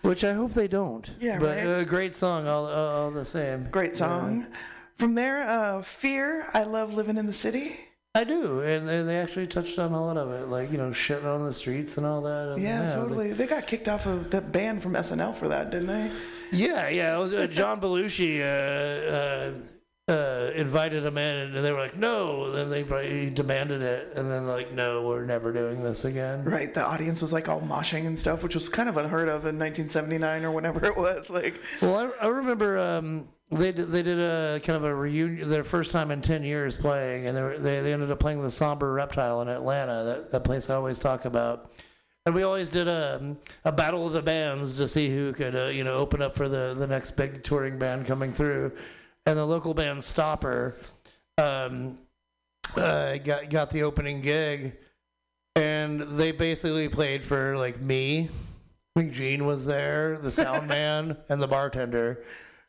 Which 0.02 0.24
I 0.24 0.34
hope 0.34 0.54
they 0.54 0.68
don't. 0.68 1.10
Yeah, 1.20 1.39
but 1.39 1.58
right? 1.58 1.82
a 1.82 1.86
great 1.86 2.16
song 2.16 2.47
all, 2.47 2.66
all, 2.66 2.88
all 2.88 3.12
the 3.12 3.26
same. 3.26 3.70
Great 3.70 3.95
song. 3.95 4.47
From 4.95 5.16
there, 5.16 5.47
uh, 5.47 5.82
Fear, 5.84 6.47
I 6.54 6.64
Love 6.64 6.93
Living 6.93 7.18
in 7.18 7.28
the 7.28 7.34
City. 7.34 7.80
I 8.14 8.26
do, 8.26 8.59
and 8.59 8.88
they, 8.89 9.03
they 9.03 9.18
actually 9.18 9.47
touched 9.47 9.80
on 9.80 9.93
a 9.93 10.03
lot 10.05 10.18
of 10.18 10.32
it, 10.32 10.49
like 10.49 10.70
you 10.72 10.78
know, 10.78 10.89
shitting 10.89 11.24
on 11.24 11.45
the 11.45 11.53
streets 11.53 11.95
and 11.97 12.05
all 12.05 12.22
that. 12.24 12.53
And, 12.53 12.62
Yeah, 12.62 12.82
I 12.82 12.84
was 12.84 12.93
like, 12.93 13.03
totally. 13.07 13.34
they 13.34 13.47
got 13.47 13.68
kicked 13.68 13.88
off 13.88 14.05
of 14.05 14.30
that 14.32 14.51
band 14.51 14.84
from 14.84 14.93
SNL 14.93 15.34
for 15.34 15.47
that, 15.47 15.72
didn't 15.72 15.88
they? 15.88 16.12
Yeah, 16.51 16.89
yeah. 16.89 17.16
It 17.16 17.20
was, 17.20 17.34
uh, 17.34 17.47
John 17.47 17.80
Belushi 17.80 18.41
uh, 18.41 20.12
uh, 20.12 20.12
uh, 20.12 20.51
invited 20.55 21.03
them 21.03 21.18
in, 21.18 21.55
and 21.55 21.64
they 21.64 21.72
were 21.72 21.80
like, 21.80 21.95
"No." 21.95 22.47
And 22.47 22.55
then 22.55 22.70
they 22.70 22.84
probably 22.84 23.30
demanded 23.30 23.82
it, 23.82 24.12
and 24.18 24.30
then 24.30 24.45
like, 24.45 24.74
"No, 24.74 25.07
we're 25.07 25.24
never 25.24 25.53
doing 25.53 25.82
this 25.82 26.03
again." 26.03 26.43
Right, 26.43 26.74
the 26.74 26.86
audience 26.86 27.22
was 27.22 27.32
like 27.32 27.47
all 27.47 27.62
moshing 27.62 28.05
and 28.07 28.20
stuff, 28.20 28.43
which 28.43 28.55
was 28.55 28.68
kind 28.68 28.89
of 28.89 28.97
unheard 28.97 29.30
of 29.30 29.45
in 29.45 29.57
1979 29.57 30.43
or 30.43 30.51
whenever 30.51 30.86
it 30.86 30.97
was. 30.97 31.30
Like, 31.30 31.62
Well, 31.82 32.12
I, 32.20 32.26
I 32.26 32.28
remember 32.28 32.78
um, 32.78 33.30
they 33.52 33.72
did, 33.74 33.91
they 33.91 34.02
did 34.02 34.20
a 34.20 34.62
kind 34.64 34.78
of 34.78 34.86
a 34.86 34.95
reunion, 34.95 35.49
their 35.49 35.64
first 35.64 35.91
time 35.91 36.10
in 36.12 36.22
ten 36.22 36.41
years 36.43 36.78
playing, 36.78 37.28
and 37.28 37.36
they 37.36 37.41
were, 37.41 37.58
they, 37.58 37.82
they 37.82 37.91
ended 37.91 38.10
up 38.10 38.20
playing 38.20 38.41
the 38.41 38.52
Somber 38.52 38.93
Reptile 38.93 39.41
in 39.41 39.49
Atlanta, 39.49 40.04
that, 40.06 40.32
that 40.32 40.43
place 40.43 40.70
I 40.70 40.76
always 40.76 40.99
talk 40.99 41.26
about. 41.26 41.72
And 42.26 42.34
we 42.34 42.43
always 42.43 42.70
did 42.70 42.88
a, 42.88 43.36
a 43.66 43.72
battle 43.72 44.08
of 44.08 44.14
the 44.14 44.22
bands 44.22 44.76
to 44.76 44.88
see 44.88 45.10
who 45.10 45.34
could 45.34 45.56
uh, 45.56 45.66
you 45.66 45.84
know 45.84 45.95
open 45.95 46.22
up 46.22 46.36
for 46.36 46.47
the, 46.47 46.76
the 46.78 46.88
next 46.88 47.12
big 47.12 47.43
touring 47.43 47.78
band 47.78 48.06
coming 48.06 48.32
through, 48.32 48.72
and 49.26 49.38
the 49.38 49.45
local 49.45 49.74
band 49.74 50.04
Stopper 50.04 50.76
um, 51.38 51.97
uh, 52.78 53.18
got 53.18 53.49
got 53.49 53.70
the 53.70 53.84
opening 53.84 54.22
gig, 54.22 54.78
and 55.58 56.02
they 56.18 56.32
basically 56.32 56.88
played 56.88 57.26
for 57.26 57.58
like 57.58 57.82
me. 57.82 58.30
I 58.95 58.99
think 59.02 59.14
Gene 59.14 59.45
was 59.45 59.66
there, 59.66 60.18
the 60.18 60.32
sound 60.32 60.68
man, 60.70 61.18
and 61.28 61.41
the 61.41 61.47
bartender. 61.47 62.24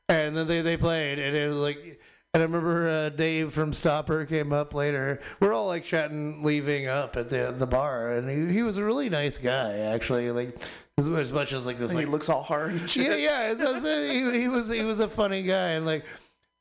And 0.09 0.37
then 0.37 0.47
they, 0.47 0.61
they 0.61 0.77
played, 0.77 1.19
and 1.19 1.35
it 1.37 1.47
was 1.49 1.57
like, 1.57 2.01
and 2.35 2.43
I 2.43 2.47
remember 2.47 2.89
uh, 2.89 3.09
Dave 3.11 3.53
from 3.53 3.73
Stopper 3.73 4.25
came 4.27 4.53
up 4.53 4.75
later. 4.75 5.21
We're 5.41 5.53
all 5.53 5.67
like 5.67 5.85
chatting, 5.85 6.43
Lee 6.43 6.61
Ving 6.61 6.87
up 6.89 7.17
at 7.17 7.29
the 7.31 7.55
the 7.57 7.67
bar, 7.67 8.13
and 8.13 8.29
he, 8.49 8.55
he 8.55 8.63
was 8.63 8.77
a 8.77 8.85
really 8.85 9.09
nice 9.09 9.39
guy, 9.39 9.79
actually. 9.79 10.31
Like 10.31 10.57
as, 10.99 11.09
as 11.09 11.33
much 11.33 11.53
as 11.53 11.65
like 11.67 11.79
this, 11.79 11.93
he 11.93 12.05
looks 12.05 12.29
all 12.29 12.43
hard. 12.43 12.75
Yeah, 12.97 13.15
yeah. 13.15 13.53
It's, 13.57 13.83
he, 13.83 14.41
he 14.43 14.49
was 14.49 14.69
he 14.69 14.83
was 14.83 15.01
a 15.01 15.09
funny 15.09 15.43
guy, 15.43 15.71
and 15.71 15.87
like. 15.87 16.05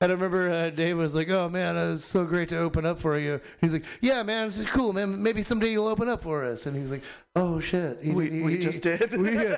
And 0.04 0.12
I 0.12 0.16
remember 0.16 0.50
uh, 0.50 0.70
Dave 0.72 0.98
was 0.98 1.14
like, 1.14 1.30
"Oh 1.30 1.48
man, 1.48 1.78
it 1.78 1.88
was 1.92 2.04
so 2.04 2.26
great 2.26 2.50
to 2.50 2.58
open 2.58 2.88
up 2.88 3.00
for 3.00 3.20
you." 3.20 3.40
He's 3.62 3.72
like, 3.72 3.84
"Yeah, 4.02 4.24
man, 4.24 4.48
it's 4.48 4.58
cool, 4.72 4.94
man. 4.94 5.22
Maybe 5.22 5.44
someday 5.44 5.70
you'll 5.72 5.86
open 5.88 6.10
up 6.10 6.24
for 6.24 6.44
us." 6.44 6.66
And 6.66 6.76
he's 6.76 6.90
like, 6.90 7.04
"Oh 7.36 7.60
shit, 7.60 8.00
He- 8.02 8.12
We- 8.12 8.30
he- 8.32 8.42
we 8.42 8.54
he- 8.54 8.58
just 8.58 8.82
did. 8.82 9.16
we, 9.16 9.38
uh, 9.38 9.58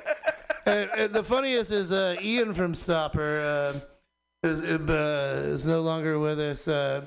and, 0.66 0.90
and 0.96 1.12
the 1.12 1.22
funniest 1.22 1.70
is 1.70 1.92
uh, 1.92 2.16
Ian 2.20 2.54
from 2.54 2.74
Stopper 2.74 3.40
uh, 3.40 4.48
is, 4.48 4.62
uh, 4.62 5.42
is 5.46 5.66
no 5.66 5.80
longer 5.80 6.18
with 6.18 6.38
us. 6.38 6.68
Uh, 6.68 7.06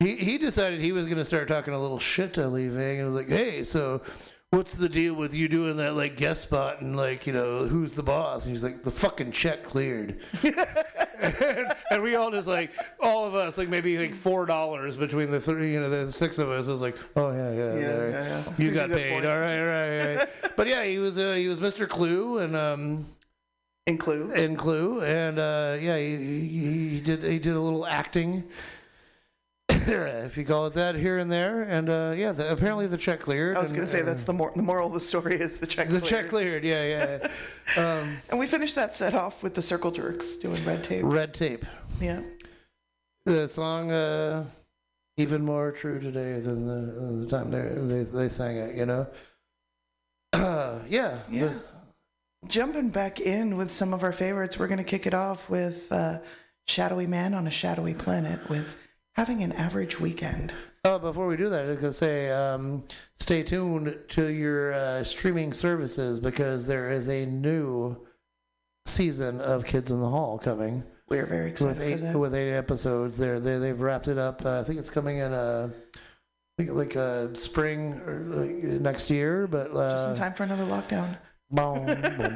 he 0.00 0.16
he 0.16 0.38
decided 0.38 0.80
he 0.80 0.92
was 0.92 1.06
going 1.06 1.18
to 1.18 1.24
start 1.24 1.48
talking 1.48 1.74
a 1.74 1.80
little 1.80 1.98
shit 1.98 2.34
to 2.34 2.48
Lee 2.48 2.68
Ving, 2.68 2.98
and 2.98 3.06
was 3.06 3.14
like, 3.14 3.28
"Hey, 3.28 3.64
so." 3.64 4.02
What's 4.52 4.74
the 4.74 4.86
deal 4.90 5.14
with 5.14 5.32
you 5.32 5.48
doing 5.48 5.78
that 5.78 5.96
like 5.96 6.14
guest 6.14 6.42
spot 6.42 6.82
and 6.82 6.94
like 6.94 7.26
you 7.26 7.32
know 7.32 7.64
who's 7.64 7.94
the 7.94 8.02
boss? 8.02 8.44
And 8.44 8.52
he's 8.52 8.62
like 8.62 8.82
the 8.82 8.90
fucking 8.90 9.32
check 9.32 9.62
cleared, 9.62 10.20
and, 10.42 11.72
and 11.90 12.02
we 12.02 12.16
all 12.16 12.30
just 12.30 12.46
like 12.48 12.70
all 13.00 13.24
of 13.24 13.34
us 13.34 13.56
like 13.56 13.70
maybe 13.70 13.96
like 13.96 14.14
four 14.14 14.44
dollars 14.44 14.98
between 14.98 15.30
the 15.30 15.40
three 15.40 15.72
you 15.72 15.80
know 15.80 15.88
the 15.88 16.12
six 16.12 16.36
of 16.36 16.50
us 16.50 16.66
was 16.66 16.82
like 16.82 16.98
oh 17.16 17.32
yeah 17.32 17.50
yeah, 17.50 17.74
Yeah, 17.78 17.96
right. 17.96 18.10
yeah, 18.10 18.42
yeah. 18.46 18.52
you 18.58 18.72
got 18.72 18.90
paid 18.90 19.24
all 19.24 19.40
right 19.40 19.58
all 19.58 19.64
right 19.64 20.00
all 20.10 20.16
right 20.16 20.28
but 20.58 20.66
yeah 20.66 20.84
he 20.84 20.98
was 20.98 21.16
uh, 21.16 21.32
he 21.32 21.48
was 21.48 21.58
Mr. 21.58 21.88
Clue 21.88 22.40
and 22.40 22.54
um 22.54 23.06
in 23.86 23.96
Clue 23.96 24.32
in 24.32 24.54
Clue 24.56 25.00
and 25.02 25.38
uh 25.38 25.78
yeah 25.80 25.96
he, 25.96 26.14
he, 26.18 26.88
he 26.90 27.00
did 27.00 27.22
he 27.22 27.38
did 27.38 27.54
a 27.56 27.60
little 27.60 27.86
acting 27.86 28.44
if 30.26 30.36
you 30.36 30.44
call 30.44 30.66
it 30.66 30.74
that 30.74 30.94
here 30.94 31.18
and 31.18 31.30
there 31.30 31.62
and 31.62 31.88
uh 31.90 32.12
yeah 32.16 32.32
the, 32.32 32.50
apparently 32.50 32.86
the 32.86 32.96
check 32.96 33.20
cleared 33.20 33.56
I 33.56 33.60
was 33.60 33.70
going 33.72 33.82
to 33.84 33.90
say 33.90 34.02
uh, 34.02 34.04
that's 34.04 34.22
the, 34.24 34.32
mor- 34.32 34.52
the 34.56 34.62
moral 34.62 34.88
of 34.88 34.92
the 34.94 35.00
story 35.00 35.34
is 35.40 35.58
the 35.58 35.66
check 35.66 35.88
the 35.88 36.00
cleared. 36.00 36.04
check 36.04 36.28
cleared 36.28 36.64
yeah 36.64 36.84
yeah 36.84 37.28
um 38.00 38.16
And 38.30 38.38
we 38.38 38.46
finished 38.46 38.74
that 38.76 38.94
set 38.94 39.14
off 39.14 39.42
with 39.42 39.54
the 39.54 39.62
Circle 39.62 39.90
Jerks 39.92 40.36
doing 40.36 40.64
Red 40.64 40.84
Tape. 40.84 41.02
red 41.04 41.34
tape 41.34 41.64
Yeah. 42.00 42.20
the 43.24 43.48
song 43.48 43.90
uh 43.90 44.44
even 45.18 45.44
more 45.44 45.72
true 45.72 46.00
today 46.00 46.40
than 46.40 46.66
the, 46.66 46.72
uh, 46.74 47.20
the 47.20 47.26
time 47.28 47.50
they 47.50 47.60
they 47.94 48.02
they 48.04 48.28
sang 48.28 48.56
it 48.56 48.74
you 48.74 48.86
know 48.86 49.06
yeah 50.34 50.80
Yeah. 50.88 51.18
the- 51.46 51.54
Jumping 52.48 52.88
back 52.90 53.20
in 53.20 53.56
with 53.56 53.70
some 53.70 53.94
of 53.94 54.02
our 54.02 54.10
favorites, 54.12 54.58
we're 54.58 54.66
going 54.66 54.78
to 54.78 54.82
kick 54.84 55.06
it 55.06 55.14
off 55.14 55.48
with 55.48 55.86
uh, 55.92 56.18
Shadowy 56.66 57.06
Men 57.06 57.34
on 57.34 57.46
a 57.46 57.52
Shadowy 57.52 57.94
Planet 57.94 58.48
with 58.48 58.81
having 59.14 59.42
an 59.42 59.52
average 59.52 60.00
weekend. 60.00 60.52
Oh, 60.84 60.98
before 60.98 61.26
we 61.26 61.36
do 61.36 61.48
that, 61.48 61.64
I 61.64 61.68
was 61.68 61.76
gonna 61.76 61.92
say, 61.92 62.30
um, 62.30 62.84
stay 63.18 63.42
tuned 63.42 63.96
to 64.08 64.26
your 64.26 64.72
uh, 64.72 65.04
streaming 65.04 65.52
services 65.52 66.18
because 66.18 66.66
there 66.66 66.90
is 66.90 67.08
a 67.08 67.24
new 67.26 67.96
season 68.86 69.40
of 69.40 69.64
Kids 69.64 69.90
in 69.90 70.00
the 70.00 70.08
Hall 70.08 70.38
coming. 70.38 70.82
We're 71.08 71.26
very 71.26 71.50
excited 71.50 71.78
with 71.78 71.86
eight, 71.86 71.98
for 71.98 72.04
that. 72.04 72.18
with 72.18 72.34
eight 72.34 72.52
episodes. 72.54 73.16
There, 73.16 73.38
they 73.38 73.58
they've 73.58 73.80
wrapped 73.80 74.08
it 74.08 74.18
up. 74.18 74.44
Uh, 74.44 74.60
I 74.60 74.64
think 74.64 74.78
it's 74.80 74.90
coming 74.90 75.18
in 75.18 75.32
uh, 75.32 75.70
I 75.94 76.62
think 76.62 76.76
like 76.76 76.96
uh, 76.96 77.34
spring 77.34 78.00
or 78.06 78.24
like, 78.24 78.50
next 78.80 79.08
year, 79.08 79.46
but 79.46 79.70
uh, 79.70 79.90
Just 79.90 80.08
in 80.10 80.14
time 80.16 80.32
for 80.32 80.42
another 80.42 80.64
lockdown. 80.64 81.16
Boom, 81.50 81.86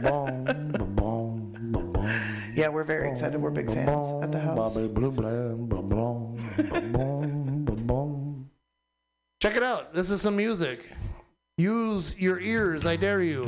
boom, 0.03 0.95
boom. 0.95 2.11
Yeah, 2.55 2.68
we're 2.68 2.85
very 2.85 3.11
excited. 3.11 3.41
We're 3.41 3.51
big 3.51 3.66
fans 3.66 4.24
at 4.24 4.33
the 4.33 4.41
house. 4.41 4.77
Check 9.42 9.57
it 9.57 9.62
out. 9.62 9.92
This 9.92 10.11
is 10.11 10.22
some 10.22 10.36
music. 10.36 10.88
Use 11.59 12.18
your 12.18 12.40
ears, 12.40 12.86
I 12.86 12.96
dare 12.96 13.22
you. 13.22 13.46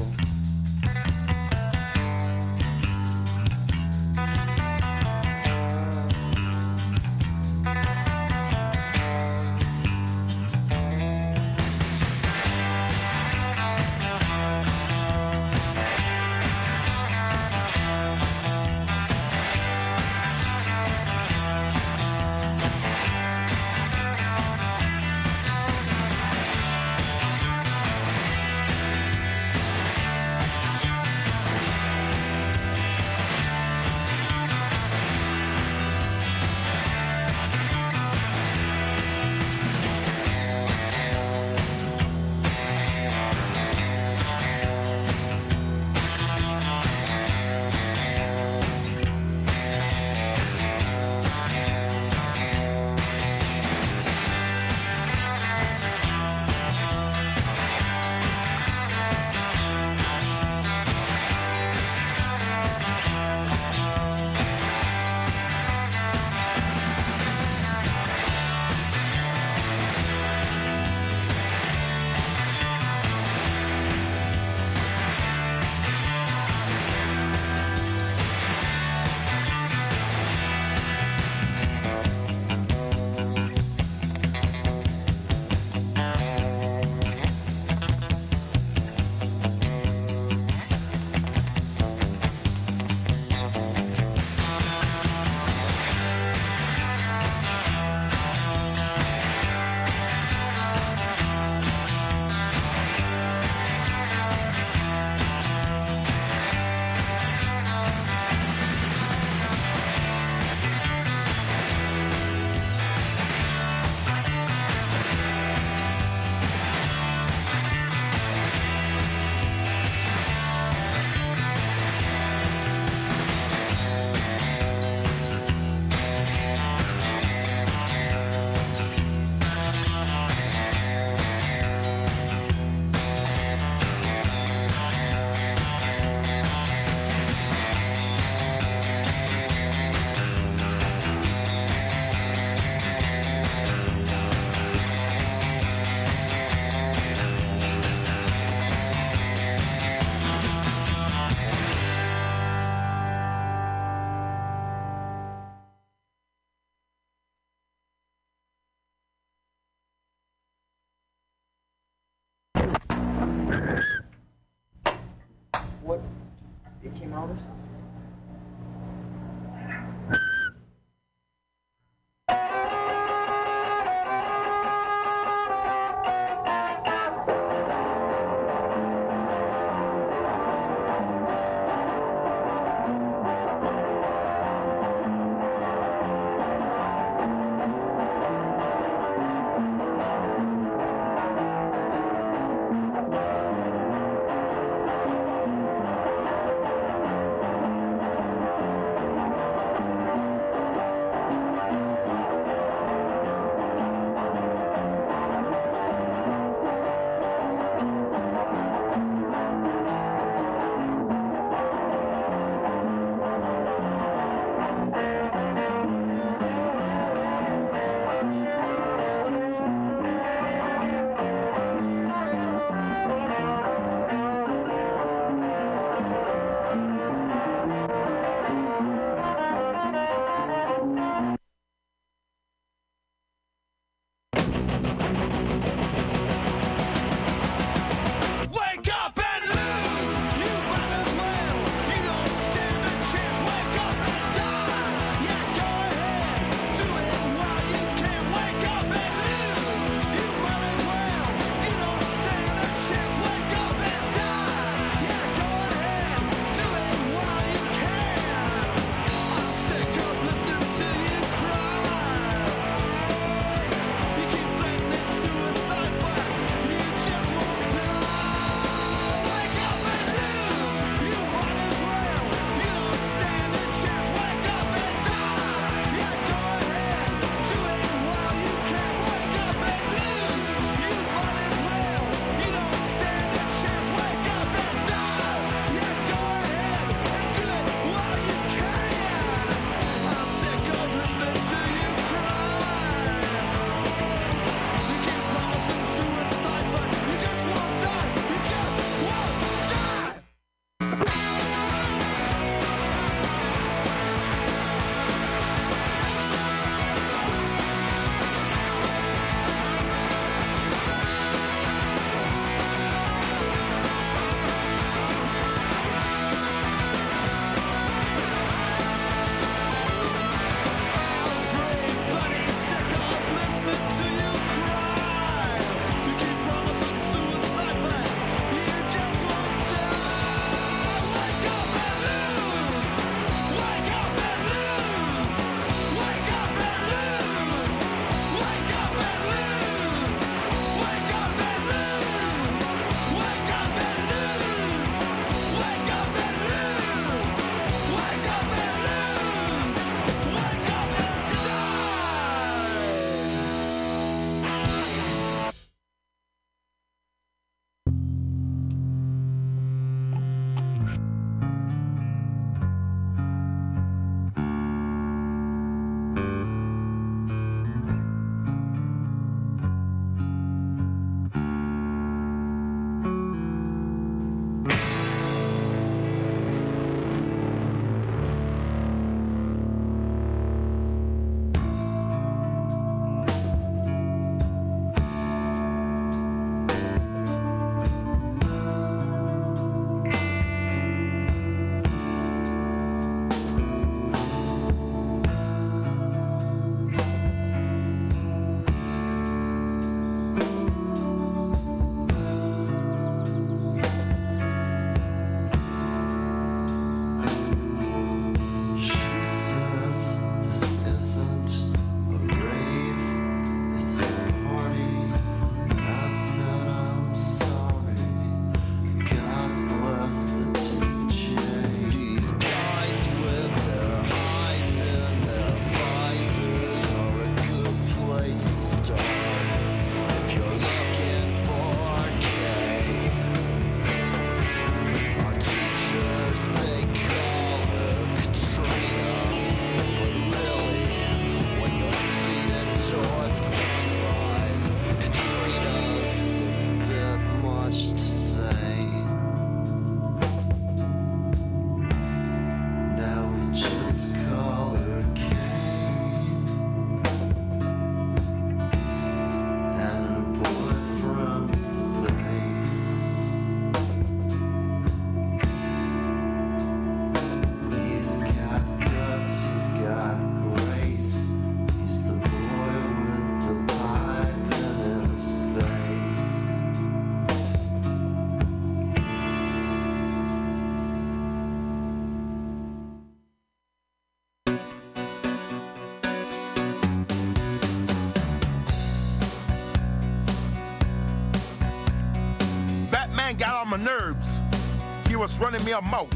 was 495.19 495.37
running 495.39 495.65
me 495.65 495.73
a 495.73 495.83
mouth. 495.83 496.13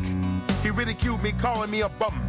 He 0.62 0.70
ridiculed 0.70 1.22
me, 1.22 1.32
calling 1.32 1.70
me 1.70 1.80
a 1.80 1.88
bum. 1.88 2.22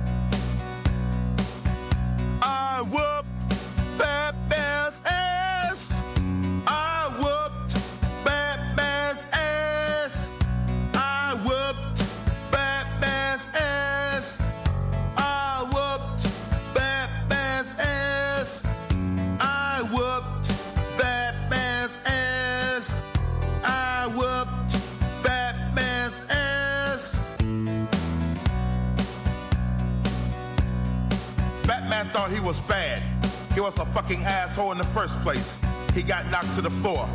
asshole 34.53 34.71
in 34.71 34.77
the 34.77 34.83
first 34.83 35.19
place. 35.23 35.57
He 35.95 36.03
got 36.03 36.29
knocked 36.29 36.53
to 36.55 36.61
the 36.61 36.69
floor. 36.69 37.09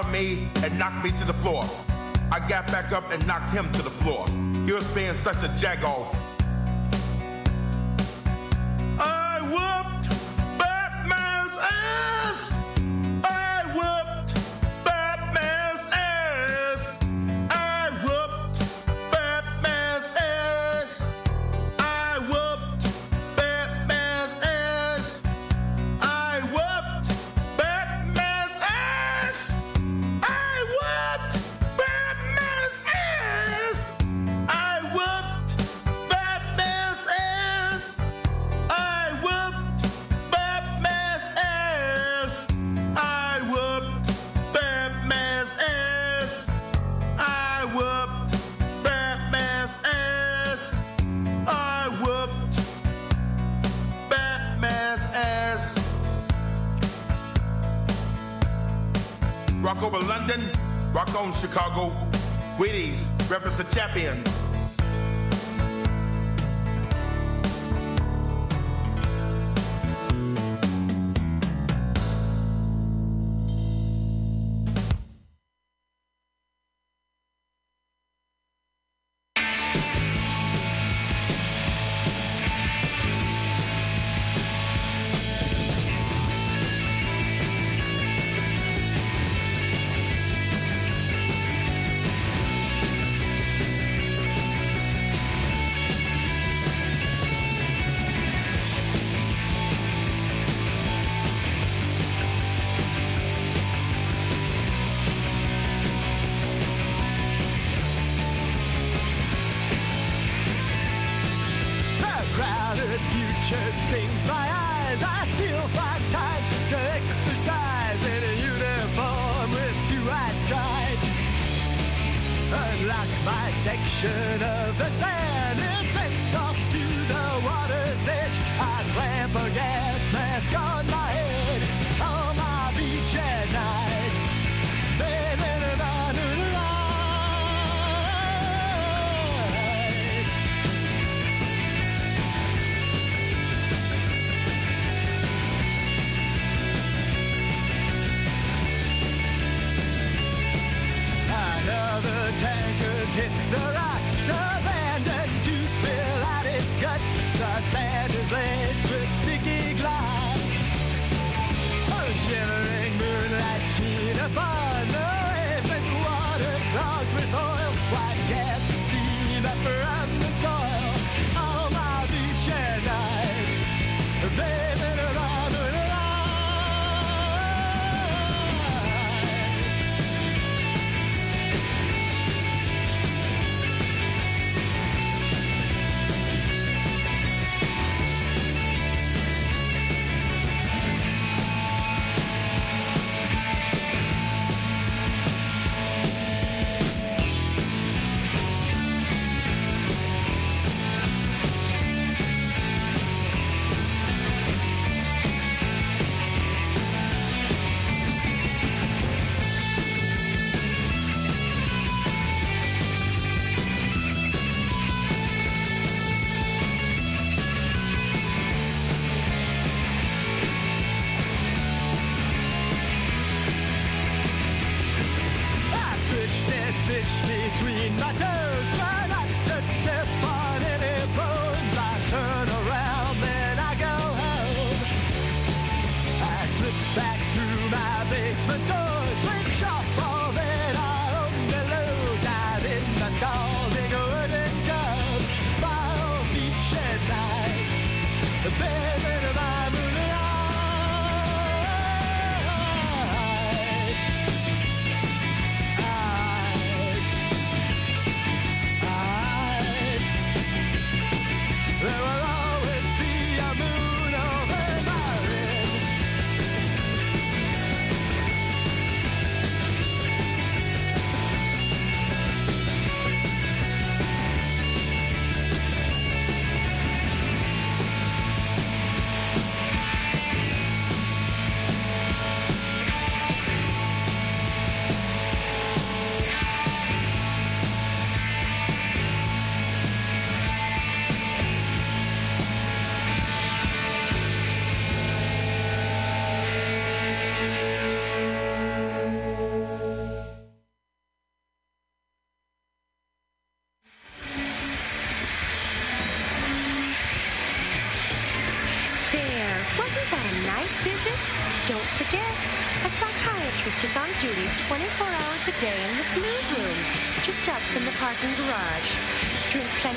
of 0.00 0.10
me 0.10 0.48
and 0.64 0.78
knocked 0.78 1.04
me 1.04 1.10
to 1.18 1.24
the 1.24 1.32
floor. 1.32 1.62
I 2.32 2.38
got 2.48 2.66
back 2.68 2.90
up 2.92 3.10
and 3.12 3.24
knocked 3.26 3.52
him 3.52 3.70
to 3.72 3.82
the 3.82 3.90
floor. 3.90 4.26
He 4.64 4.72
was 4.72 4.86
being 4.88 5.14
such 5.14 5.36
a 5.36 5.48
jagoff 5.60 6.19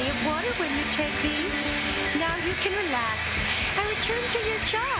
plenty 0.03 0.19
of 0.19 0.27
water 0.27 0.51
when 0.59 0.69
you 0.77 0.83
take 0.91 1.13
these. 1.21 1.53
Now 2.19 2.35
you 2.37 2.53
can 2.61 2.71
relax 2.85 3.39
and 3.77 3.87
return 3.87 4.21
to 4.33 4.49
your 4.49 4.59
job. 4.65 4.92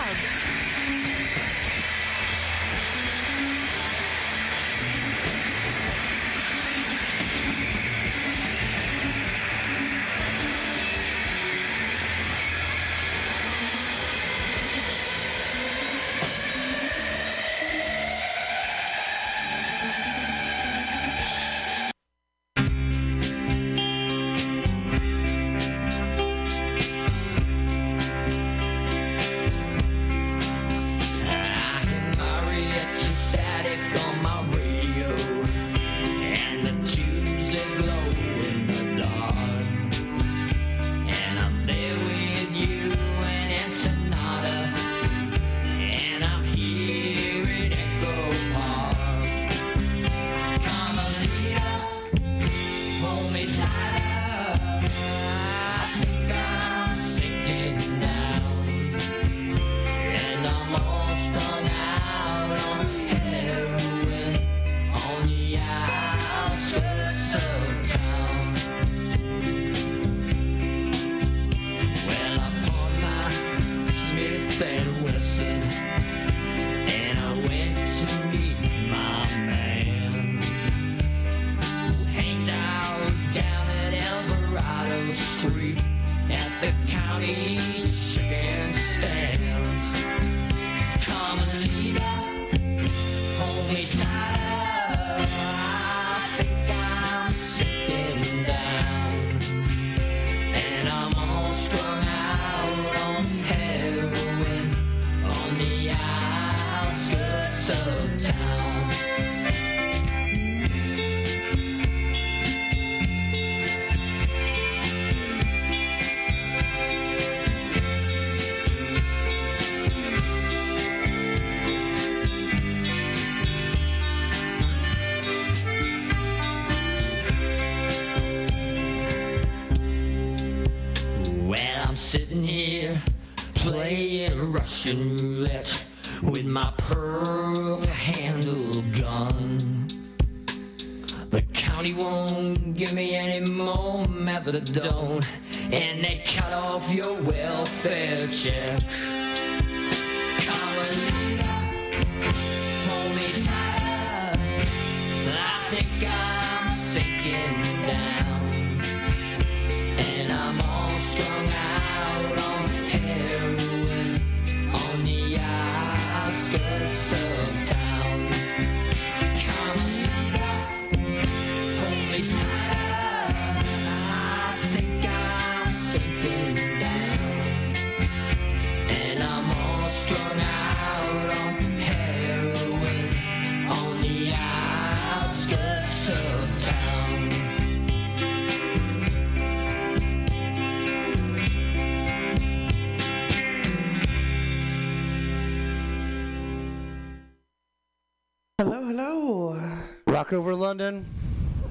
London, 200.74 201.04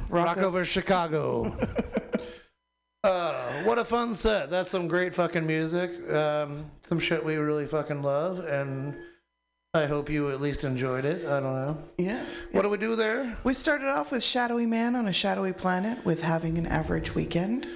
rock, 0.08 0.28
rock 0.28 0.38
over 0.38 0.64
Chicago. 0.64 1.54
uh, 3.04 3.34
what 3.64 3.78
a 3.78 3.84
fun 3.84 4.16
set! 4.16 4.50
That's 4.50 4.72
some 4.72 4.88
great 4.88 5.14
fucking 5.14 5.46
music. 5.46 5.92
Um, 6.10 6.72
some 6.84 7.02
shit 7.02 7.22
we 7.22 7.36
really 7.36 7.66
fucking 7.66 8.02
love, 8.02 8.40
and 8.46 8.96
I 9.74 9.88
hope 9.88 10.10
you 10.10 10.32
at 10.32 10.40
least 10.40 10.64
enjoyed 10.64 11.04
it. 11.04 11.26
I 11.26 11.42
don't 11.42 11.54
know. 11.54 11.78
Yeah. 11.98 12.24
What 12.54 12.62
do 12.62 12.70
we 12.70 12.78
do 12.78 12.96
there? 12.96 13.36
We 13.44 13.54
started 13.54 13.90
off 13.90 14.10
with 14.10 14.24
Shadowy 14.24 14.68
Men 14.68 14.96
on 14.96 15.10
a 15.10 15.14
Shadowy 15.14 15.52
Planet 15.52 16.06
with 16.06 16.22
having 16.22 16.58
an 16.58 16.66
average 16.66 17.14
weekend 17.14 17.68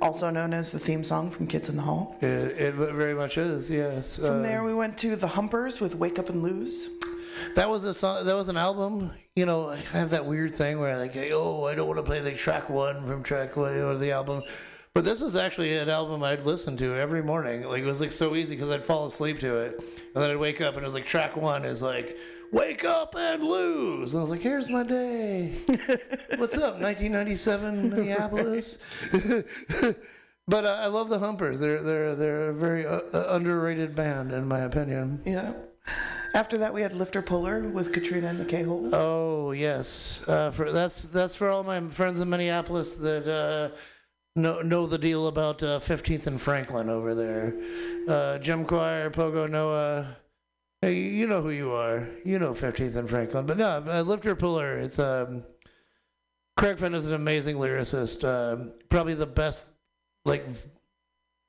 also 0.00 0.30
known 0.30 0.54
as 0.54 0.72
the 0.72 0.78
theme 0.78 1.04
song 1.04 1.30
from 1.30 1.46
Kids 1.46 1.68
in 1.68 1.76
the 1.76 1.82
Hall. 1.82 2.16
It, 2.22 2.26
it 2.26 2.74
very 2.74 3.12
much 3.12 3.36
is, 3.36 3.68
yes. 3.68 4.16
From 4.16 4.38
uh, 4.38 4.42
there, 4.42 4.64
we 4.64 4.72
went 4.72 4.96
to 5.00 5.14
the 5.14 5.26
Humpers 5.28 5.78
with 5.78 5.94
Wake 5.96 6.18
Up 6.18 6.30
and 6.30 6.42
Lose. 6.42 6.98
That 7.54 7.68
was 7.68 7.84
a 7.84 7.94
song. 7.94 8.24
That 8.24 8.36
was 8.36 8.48
an 8.48 8.56
album. 8.56 9.12
You 9.36 9.46
know, 9.46 9.70
I 9.70 9.76
have 9.76 10.10
that 10.10 10.26
weird 10.26 10.54
thing 10.54 10.80
where 10.80 10.92
I 10.92 10.96
like, 10.96 11.16
oh, 11.16 11.66
I 11.66 11.74
don't 11.74 11.86
want 11.86 11.98
to 11.98 12.02
play 12.02 12.20
the 12.20 12.32
track 12.32 12.68
one 12.68 13.06
from 13.06 13.22
track 13.22 13.56
one 13.56 13.76
or 13.76 13.96
the 13.96 14.12
album. 14.12 14.42
But 14.92 15.04
this 15.04 15.20
was 15.20 15.36
actually 15.36 15.76
an 15.78 15.88
album 15.88 16.22
I'd 16.24 16.42
listen 16.42 16.76
to 16.78 16.96
every 16.96 17.22
morning. 17.22 17.62
Like 17.62 17.82
it 17.82 17.86
was 17.86 18.00
like 18.00 18.12
so 18.12 18.34
easy 18.34 18.56
because 18.56 18.70
I'd 18.70 18.84
fall 18.84 19.06
asleep 19.06 19.38
to 19.40 19.58
it, 19.58 19.78
and 20.14 20.22
then 20.22 20.30
I'd 20.30 20.36
wake 20.36 20.60
up 20.60 20.74
and 20.74 20.82
it 20.82 20.84
was 20.84 20.94
like 20.94 21.06
track 21.06 21.36
one 21.36 21.64
is 21.64 21.80
like 21.80 22.18
wake 22.52 22.84
up 22.84 23.14
and 23.16 23.42
lose. 23.42 24.12
And 24.12 24.18
I 24.18 24.22
was 24.22 24.30
like, 24.30 24.40
here's 24.40 24.68
my 24.68 24.82
day. 24.82 25.52
What's 26.36 26.58
up, 26.58 26.80
1997 26.80 27.90
Minneapolis? 27.90 28.78
but 30.48 30.64
uh, 30.64 30.78
I 30.80 30.86
love 30.86 31.08
the 31.08 31.20
Humpers. 31.20 31.60
They're 31.60 31.82
they're 31.82 32.16
they're 32.16 32.50
a 32.50 32.54
very 32.54 32.84
uh, 32.84 33.00
underrated 33.34 33.94
band 33.94 34.32
in 34.32 34.46
my 34.46 34.60
opinion. 34.60 35.20
Yeah. 35.24 35.52
After 36.34 36.58
that, 36.58 36.72
we 36.72 36.80
had 36.80 36.94
Lifter 36.94 37.22
Puller 37.22 37.68
with 37.68 37.92
Katrina 37.92 38.28
and 38.28 38.38
the 38.38 38.44
K-Hole. 38.44 38.94
Oh 38.94 39.50
yes, 39.50 40.24
uh, 40.28 40.50
for 40.52 40.70
that's 40.70 41.02
that's 41.04 41.34
for 41.34 41.48
all 41.50 41.64
my 41.64 41.80
friends 41.88 42.20
in 42.20 42.30
Minneapolis 42.30 42.94
that 42.94 43.26
uh, 43.26 43.76
know 44.36 44.62
know 44.62 44.86
the 44.86 44.98
deal 44.98 45.26
about 45.26 45.62
uh, 45.62 45.80
15th 45.80 46.26
and 46.28 46.40
Franklin 46.40 46.88
over 46.88 47.14
there. 47.14 47.54
Uh, 48.08 48.38
Jim 48.38 48.64
Choir, 48.64 49.10
Pogo 49.10 49.50
Noah. 49.50 50.16
Hey, 50.82 50.94
you 50.94 51.26
know 51.26 51.42
who 51.42 51.50
you 51.50 51.72
are. 51.72 52.08
You 52.24 52.38
know 52.38 52.54
15th 52.54 52.94
and 52.96 53.10
Franklin. 53.10 53.46
But 53.46 53.58
no, 53.58 53.84
uh, 53.86 54.02
Lifter 54.02 54.36
Puller. 54.36 54.74
It's 54.74 54.98
um, 54.98 55.42
Craig 56.56 56.78
Finn 56.78 56.94
is 56.94 57.06
an 57.06 57.14
amazing 57.14 57.56
lyricist. 57.56 58.22
Um 58.24 58.72
probably 58.88 59.14
the 59.14 59.26
best 59.26 59.68
like 60.24 60.46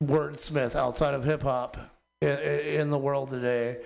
wordsmith 0.03 0.75
outside 0.75 1.13
of 1.13 1.23
hip 1.23 1.43
hop 1.43 1.77
in, 2.21 2.37
in 2.39 2.89
the 2.89 2.97
world 2.97 3.29
today. 3.29 3.77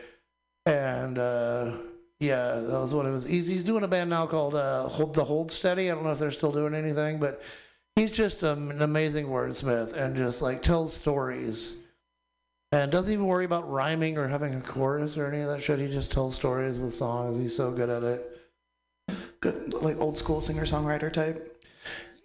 And 0.66 1.20
uh, 1.20 1.72
yeah, 2.20 2.56
that 2.56 2.80
was 2.80 2.94
what 2.94 3.06
it 3.06 3.12
was. 3.12 3.24
He's 3.24 3.46
he's 3.46 3.64
doing 3.64 3.84
a 3.84 3.88
band 3.88 4.10
now 4.10 4.26
called 4.26 4.56
uh, 4.56 4.88
Hold, 4.88 5.14
the 5.14 5.24
Hold 5.24 5.52
Steady. 5.52 5.92
I 5.92 5.96
don't 5.96 6.04
know 6.04 6.12
if 6.12 6.20
they're 6.20 6.32
still 6.32 6.52
doing 6.52 6.74
anything, 6.74 7.20
but 7.20 7.42
he's 7.96 8.12
just 8.12 8.44
um, 8.44 8.72
an 8.72 8.82
amazing 8.82 9.28
wordsmith 9.28 9.94
and 9.94 10.16
just 10.16 10.42
like 10.42 10.64
tells 10.64 10.94
stories. 10.94 11.82
And 12.72 12.92
doesn't 12.92 13.14
even 13.14 13.28
worry 13.28 13.46
about 13.46 13.72
rhyming 13.72 14.18
or 14.18 14.28
having 14.28 14.54
a 14.56 14.60
chorus 14.60 15.18
or 15.18 15.28
any 15.28 15.42
of 15.42 15.50
that 15.50 15.62
shit. 15.62 15.80
He 15.80 15.88
just 15.88 16.12
tells 16.12 16.36
stories 16.36 16.78
with 16.78 16.94
songs. 16.94 17.38
He's 17.38 17.56
so 17.56 17.72
good 17.72 17.90
at 17.90 18.04
it. 18.04 18.32
Good, 19.40 19.74
like 19.76 19.98
old 19.98 20.18
school 20.18 20.42
singer 20.42 20.64
songwriter 20.64 21.14
type. 21.14 21.64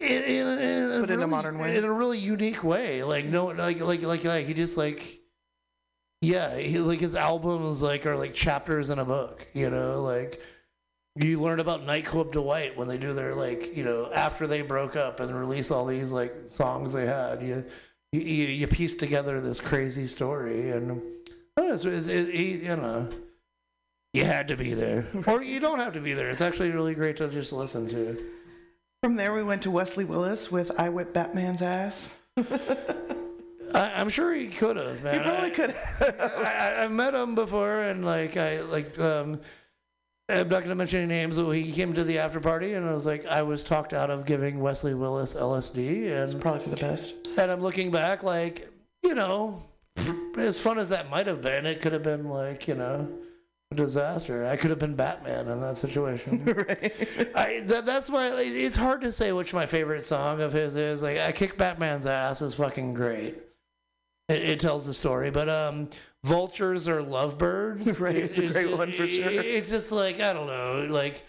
In, 0.00 0.22
in, 0.24 0.46
in, 0.58 1.00
But 1.02 1.10
in 1.10 1.22
a 1.22 1.26
modern 1.26 1.58
way. 1.58 1.76
in 1.76 1.84
a 1.84 1.92
really 1.92 2.18
unique 2.18 2.64
way. 2.64 3.02
Like 3.02 3.26
no, 3.26 3.46
like 3.46 3.80
like 3.80 4.00
like 4.00 4.24
like 4.24 4.46
he 4.46 4.54
just 4.54 4.78
like, 4.78 5.18
yeah, 6.20 6.56
he, 6.56 6.78
like 6.78 7.00
his 7.00 7.14
albums 7.14 7.82
like 7.82 8.06
are 8.06 8.16
like 8.16 8.34
chapters 8.34 8.90
in 8.90 8.98
a 8.98 9.04
book. 9.04 9.46
You 9.54 9.70
know, 9.70 10.02
like 10.02 10.42
you 11.16 11.40
learn 11.40 11.60
about 11.60 11.84
Nightclub 11.84 12.32
Dwight 12.32 12.76
when 12.76 12.88
they 12.88 12.98
do 12.98 13.12
their 13.12 13.34
like 13.34 13.76
you 13.76 13.84
know 13.84 14.12
after 14.12 14.46
they 14.46 14.62
broke 14.62 14.96
up 14.96 15.20
and 15.20 15.34
release 15.34 15.70
all 15.70 15.86
these 15.86 16.12
like 16.12 16.32
songs 16.46 16.92
they 16.92 17.06
had. 17.06 17.42
You 17.42 17.64
you 18.12 18.20
you, 18.20 18.46
you 18.48 18.66
piece 18.66 18.94
together 18.94 19.40
this 19.40 19.60
crazy 19.60 20.06
story 20.06 20.70
and. 20.70 21.02
I 21.56 21.62
don't 21.62 21.68
know, 21.68 21.74
it's, 21.74 21.84
it's, 21.84 22.08
it, 22.08 22.34
he, 22.34 22.52
you 22.64 22.76
know, 22.76 23.08
you 24.14 24.24
had 24.24 24.48
to 24.48 24.56
be 24.56 24.72
there, 24.72 25.04
or 25.26 25.42
you 25.42 25.60
don't 25.60 25.80
have 25.80 25.94
to 25.94 26.00
be 26.00 26.14
there. 26.14 26.30
It's 26.30 26.40
actually 26.40 26.70
really 26.70 26.94
great 26.94 27.16
to 27.18 27.28
just 27.28 27.52
listen 27.52 27.88
to. 27.88 28.24
From 29.02 29.16
there, 29.16 29.34
we 29.34 29.42
went 29.42 29.62
to 29.62 29.70
Wesley 29.70 30.04
Willis 30.04 30.52
with 30.52 30.78
I 30.78 30.88
Whip 30.88 31.12
Batman's 31.12 31.62
Ass. 31.62 32.16
I, 33.74 34.00
I'm 34.00 34.08
sure 34.08 34.32
he 34.34 34.48
could 34.48 34.76
have. 34.76 34.96
He 34.96 35.18
probably 35.18 35.50
could 35.50 35.74
I, 36.00 36.74
I, 36.78 36.84
I've 36.84 36.92
met 36.92 37.14
him 37.14 37.34
before, 37.34 37.82
and 37.82 38.04
like 38.04 38.36
I 38.36 38.60
like 38.62 38.98
um, 38.98 39.40
I'm 40.28 40.48
not 40.48 40.62
gonna 40.62 40.74
mention 40.74 41.00
any 41.00 41.08
names. 41.08 41.36
But 41.36 41.50
he 41.50 41.72
came 41.72 41.92
to 41.94 42.04
the 42.04 42.18
after 42.18 42.40
party, 42.40 42.74
and 42.74 42.88
I 42.88 42.92
was 42.92 43.06
like, 43.06 43.26
I 43.26 43.42
was 43.42 43.62
talked 43.62 43.92
out 43.92 44.10
of 44.10 44.26
giving 44.26 44.60
Wesley 44.60 44.94
Willis 44.94 45.34
LSD, 45.34 46.04
and 46.04 46.30
It's 46.30 46.34
probably 46.34 46.60
for 46.60 46.70
the 46.70 46.76
best. 46.76 47.28
and 47.38 47.50
I'm 47.50 47.60
looking 47.60 47.90
back, 47.90 48.22
like 48.22 48.68
you 49.02 49.14
know, 49.14 49.62
as 50.36 50.60
fun 50.60 50.78
as 50.78 50.88
that 50.90 51.10
might 51.10 51.26
have 51.26 51.42
been, 51.42 51.66
it 51.66 51.80
could 51.80 51.92
have 51.92 52.02
been 52.02 52.28
like 52.28 52.68
you 52.68 52.74
know. 52.74 53.08
Disaster. 53.72 54.46
I 54.46 54.56
could 54.56 54.70
have 54.70 54.80
been 54.80 54.96
Batman 54.96 55.46
in 55.46 55.60
that 55.60 55.76
situation. 55.76 56.44
right. 56.68 56.92
I, 57.36 57.60
that, 57.66 57.86
that's 57.86 58.10
why 58.10 58.26
it's 58.34 58.74
hard 58.74 59.00
to 59.02 59.12
say 59.12 59.30
which 59.30 59.54
my 59.54 59.64
favorite 59.64 60.04
song 60.04 60.40
of 60.40 60.52
his 60.52 60.74
is. 60.74 61.02
Like, 61.02 61.18
I 61.18 61.30
kick 61.30 61.56
Batman's 61.56 62.04
ass 62.04 62.42
is 62.42 62.54
fucking 62.54 62.94
great. 62.94 63.38
It, 64.30 64.44
it 64.50 64.60
tells 64.60 64.86
the 64.86 64.94
story, 64.94 65.30
but 65.30 65.48
um, 65.48 65.88
vultures 66.24 66.88
or 66.88 67.02
lovebirds, 67.02 67.98
Right, 68.00 68.16
it's 68.16 68.38
a 68.38 68.48
great 68.48 68.70
one 68.70 68.92
for 68.92 69.06
sure. 69.06 69.30
it- 69.30 69.46
it's 69.46 69.70
just 69.70 69.92
like 69.92 70.20
I 70.20 70.32
don't 70.32 70.46
know, 70.46 70.86
like 70.90 71.24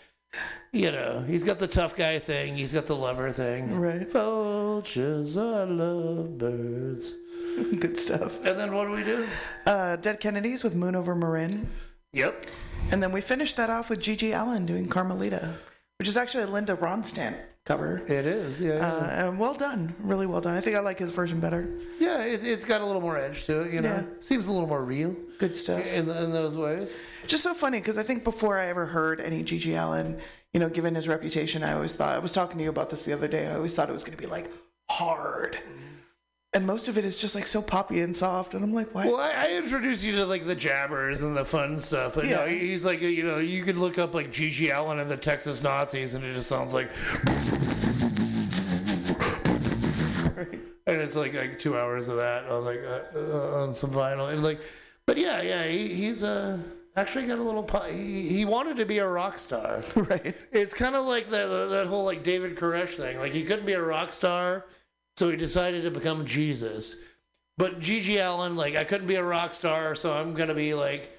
you 0.71 0.91
know, 0.91 1.21
he's 1.27 1.43
got 1.43 1.59
the 1.59 1.67
tough 1.67 1.95
guy 1.95 2.17
thing, 2.19 2.55
he's 2.55 2.71
got 2.71 2.85
the 2.85 2.95
lover 2.95 3.31
thing. 3.33 3.77
Right. 3.79 4.09
Vultures 4.09 5.35
are 5.35 5.65
lovebirds. 5.65 7.15
Good 7.79 7.97
stuff. 7.99 8.45
And 8.45 8.57
then 8.57 8.73
what 8.73 8.85
do 8.85 8.91
we 8.91 9.03
do? 9.03 9.27
Uh, 9.65 9.97
Dead 9.97 10.21
Kennedys 10.21 10.63
with 10.63 10.73
Moon 10.73 10.95
Over 10.95 11.15
Marin. 11.15 11.67
Yep. 12.13 12.45
And 12.93 13.03
then 13.03 13.11
we 13.11 13.19
finished 13.19 13.57
that 13.57 13.69
off 13.69 13.89
with 13.89 13.99
GG 14.01 14.33
Allin 14.33 14.65
doing 14.65 14.87
Carmelita, 14.87 15.53
which 15.99 16.07
is 16.07 16.15
actually 16.15 16.43
a 16.43 16.47
Linda 16.47 16.75
Ronstadt 16.77 17.35
cover. 17.65 18.01
It 18.07 18.25
is, 18.25 18.59
yeah. 18.59 18.75
yeah. 18.75 18.93
Uh, 18.93 19.27
and 19.29 19.39
well 19.39 19.53
done, 19.53 19.95
really 20.01 20.25
well 20.25 20.41
done. 20.41 20.55
I 20.55 20.61
think 20.61 20.75
I 20.75 20.79
like 20.79 20.99
his 20.99 21.11
version 21.11 21.39
better. 21.39 21.67
Yeah, 21.99 22.23
it, 22.23 22.43
it's 22.43 22.65
got 22.65 22.81
a 22.81 22.85
little 22.85 23.01
more 23.01 23.17
edge 23.17 23.45
to 23.45 23.61
it, 23.61 23.73
you 23.73 23.81
know. 23.81 23.89
Yeah. 23.89 24.03
Seems 24.19 24.47
a 24.47 24.51
little 24.51 24.67
more 24.67 24.83
real 24.83 25.15
Good 25.39 25.55
stuff. 25.55 25.85
in, 25.85 26.09
in 26.09 26.31
those 26.31 26.57
ways. 26.57 26.97
Just 27.27 27.43
so 27.43 27.53
funny 27.53 27.79
because 27.79 27.97
I 27.97 28.03
think 28.03 28.23
before 28.23 28.59
I 28.59 28.67
ever 28.67 28.85
heard 28.85 29.21
any 29.21 29.43
GG 29.43 29.79
Allin, 29.81 30.19
you 30.53 30.59
know, 30.59 30.69
given 30.69 30.95
his 30.95 31.07
reputation, 31.07 31.63
I 31.63 31.73
always 31.73 31.93
thought 31.93 32.15
I 32.15 32.19
was 32.19 32.31
talking 32.31 32.57
to 32.57 32.63
you 32.63 32.69
about 32.69 32.89
this 32.89 33.05
the 33.05 33.13
other 33.13 33.27
day. 33.27 33.47
I 33.47 33.55
always 33.55 33.73
thought 33.75 33.89
it 33.89 33.93
was 33.93 34.03
going 34.03 34.17
to 34.17 34.21
be 34.21 34.27
like 34.29 34.51
hard, 34.89 35.57
and 36.53 36.67
most 36.67 36.87
of 36.87 36.97
it 36.97 37.05
is 37.05 37.17
just 37.17 37.33
like 37.33 37.45
so 37.45 37.61
poppy 37.61 38.01
and 38.01 38.15
soft. 38.15 38.53
And 38.53 38.63
I'm 38.63 38.73
like, 38.73 38.93
why? 38.93 39.05
Well, 39.07 39.17
I, 39.17 39.47
I 39.47 39.57
introduced 39.57 40.03
you 40.03 40.15
to 40.17 40.25
like 40.25 40.45
the 40.45 40.55
Jabbers 40.55 41.21
and 41.21 41.35
the 41.35 41.45
fun 41.45 41.79
stuff, 41.79 42.15
but 42.15 42.25
no, 42.25 42.45
he's 42.45 42.83
like 42.83 43.01
you 43.01 43.23
know 43.23 43.37
you 43.37 43.63
could 43.63 43.77
look 43.77 43.97
up 43.97 44.13
like 44.13 44.31
GG 44.31 44.75
Allin 44.75 44.99
and 44.99 45.09
the 45.09 45.17
Texas 45.17 45.63
Nazis, 45.63 46.13
and 46.13 46.23
it 46.23 46.33
just 46.33 46.49
sounds 46.49 46.73
like. 46.73 46.89
And 50.87 50.99
it's 50.99 51.15
like 51.15 51.35
like 51.35 51.59
two 51.59 51.77
hours 51.77 52.09
of 52.09 52.17
that 52.17 52.49
on 52.49 52.65
like 52.65 52.81
uh, 52.83 53.01
uh, 53.15 53.61
on 53.61 53.75
some 53.75 53.91
vinyl, 53.91 54.33
and 54.33 54.43
like, 54.43 54.59
but 55.05 55.15
yeah, 55.15 55.41
yeah, 55.41 55.63
he, 55.65 55.87
he's 55.87 56.23
uh 56.23 56.57
actually 56.97 57.27
got 57.27 57.37
a 57.37 57.43
little. 57.43 57.63
Po- 57.63 57.83
he, 57.83 58.27
he 58.27 58.45
wanted 58.45 58.77
to 58.77 58.85
be 58.85 58.97
a 58.97 59.07
rock 59.07 59.37
star, 59.37 59.81
right? 59.95 60.35
It's 60.51 60.73
kind 60.73 60.95
of 60.95 61.05
like 61.05 61.29
that 61.29 61.45
that 61.69 61.87
whole 61.87 62.03
like 62.03 62.23
David 62.23 62.55
Koresh 62.57 62.95
thing. 62.95 63.19
Like 63.19 63.31
he 63.31 63.43
couldn't 63.43 63.65
be 63.65 63.73
a 63.73 63.81
rock 63.81 64.11
star, 64.11 64.65
so 65.21 65.29
he 65.29 65.37
decided 65.37 65.83
to 65.83 65.91
become 65.91 66.25
Jesus. 66.25 67.05
But 67.59 67.79
GG 67.79 68.19
Allin, 68.25 68.55
like 68.55 68.75
I 68.75 68.83
couldn't 68.83 69.05
be 69.05 69.15
a 69.17 69.23
rock 69.23 69.53
star, 69.53 69.93
so 69.93 70.11
I'm 70.11 70.33
gonna 70.33 70.55
be 70.55 70.73
like, 70.73 71.15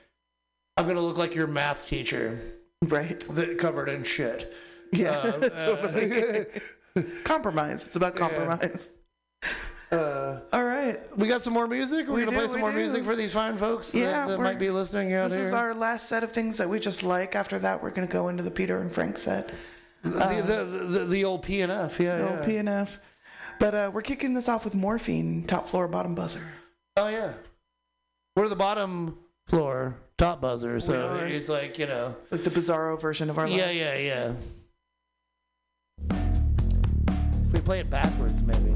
I'm 0.76 0.88
gonna 0.88 1.00
look 1.00 1.18
like 1.18 1.36
your 1.36 1.46
math 1.46 1.86
teacher, 1.86 2.36
right? 2.88 3.20
That 3.36 3.58
covered 3.58 3.88
in 3.88 4.02
shit. 4.02 4.52
Yeah, 4.92 5.10
Uh, 5.18 5.30
totally. 5.50 6.46
compromise. 7.22 7.86
It's 7.86 7.94
about 7.94 8.16
compromise. 8.16 8.90
Uh, 9.92 10.40
All 10.52 10.64
right. 10.64 10.96
We 11.16 11.28
got 11.28 11.42
some 11.42 11.52
more 11.52 11.68
music. 11.68 12.08
We're 12.08 12.14
We 12.14 12.24
gonna 12.24 12.36
play 12.36 12.48
some 12.48 12.58
more 12.60 12.72
do. 12.72 12.78
music 12.78 13.04
for 13.04 13.14
these 13.14 13.32
fine 13.32 13.56
folks 13.56 13.94
Yeah, 13.94 14.10
that, 14.26 14.28
that 14.30 14.40
might 14.40 14.58
be 14.58 14.70
listening 14.70 15.12
out 15.12 15.30
This 15.30 15.38
is 15.38 15.52
our 15.52 15.74
last 15.74 16.08
set 16.08 16.24
of 16.24 16.32
things 16.32 16.56
that 16.56 16.68
we 16.68 16.80
just 16.80 17.04
like. 17.04 17.36
After 17.36 17.56
that, 17.60 17.80
we're 17.80 17.90
going 17.90 18.08
to 18.08 18.12
go 18.12 18.30
into 18.30 18.42
the 18.42 18.50
Peter 18.50 18.80
and 18.80 18.90
Frank 18.90 19.16
set. 19.16 19.52
the, 20.02 20.10
the, 20.10 20.64
the, 20.98 21.04
the 21.04 21.24
old 21.24 21.42
P 21.44 21.60
and 21.60 21.70
F, 21.70 22.00
yeah, 22.00 22.16
The 22.16 22.22
old 22.22 22.30
yeah. 22.32 22.36
old 22.38 22.66
PNF. 22.66 22.98
But 23.62 23.74
uh, 23.76 23.90
we're 23.94 24.02
kicking 24.02 24.34
this 24.34 24.48
off 24.48 24.64
with 24.64 24.74
Morphine, 24.74 25.44
top 25.44 25.68
floor, 25.68 25.86
bottom 25.86 26.16
buzzer. 26.16 26.43
Oh 26.97 27.06
yeah, 27.06 27.34
we're 28.34 28.48
the 28.48 28.56
bottom 28.56 29.16
floor 29.47 29.94
top 30.18 30.40
buzzer, 30.40 30.80
so 30.80 31.20
are. 31.20 31.28
it's 31.28 31.48
like 31.48 31.78
you 31.78 31.86
know. 31.86 32.16
It's 32.24 32.32
like 32.32 32.43
the 32.43 32.51
bizarro 32.51 33.01
version 33.01 33.30
of 33.30 33.39
our 33.39 33.47
Yeah, 33.47 33.66
life. 33.66 33.76
yeah, 33.76 33.97
yeah. 33.98 34.32
If 37.47 37.52
we 37.52 37.60
play 37.60 37.78
it 37.78 37.89
backwards, 37.89 38.43
maybe. 38.43 38.74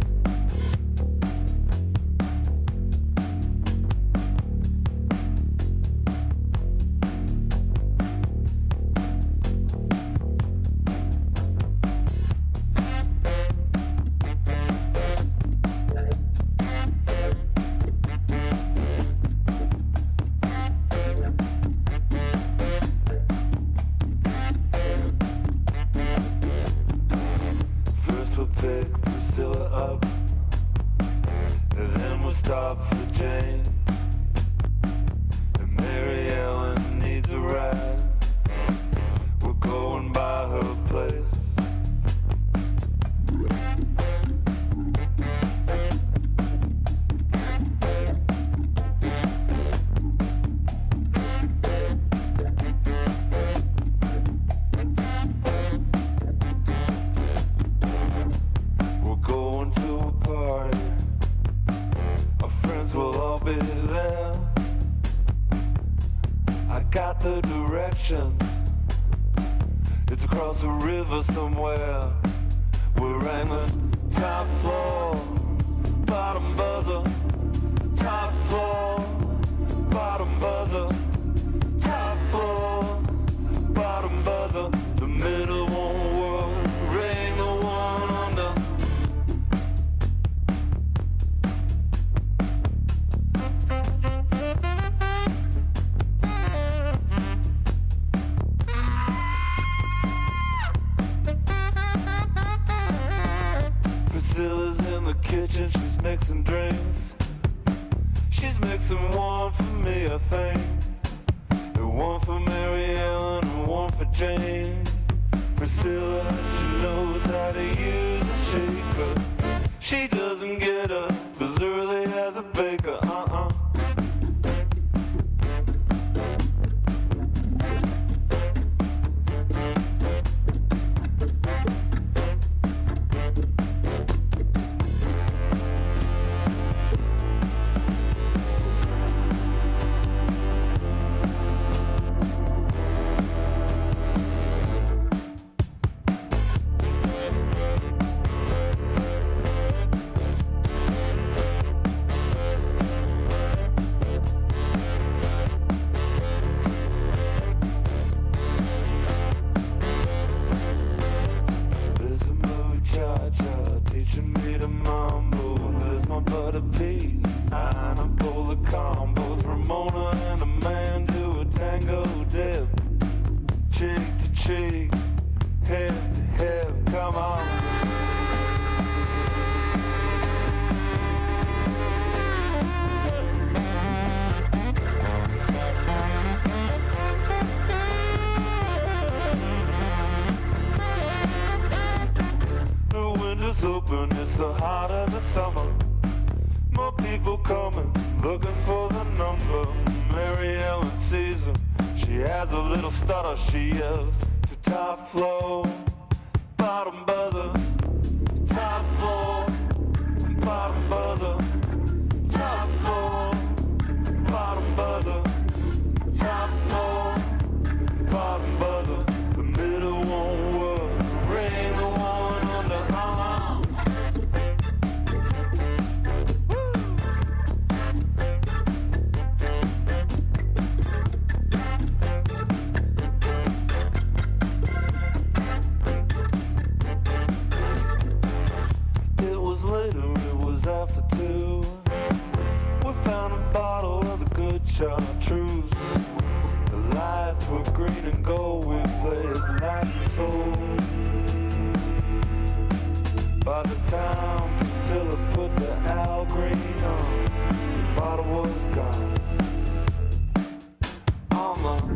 On 261.66 261.95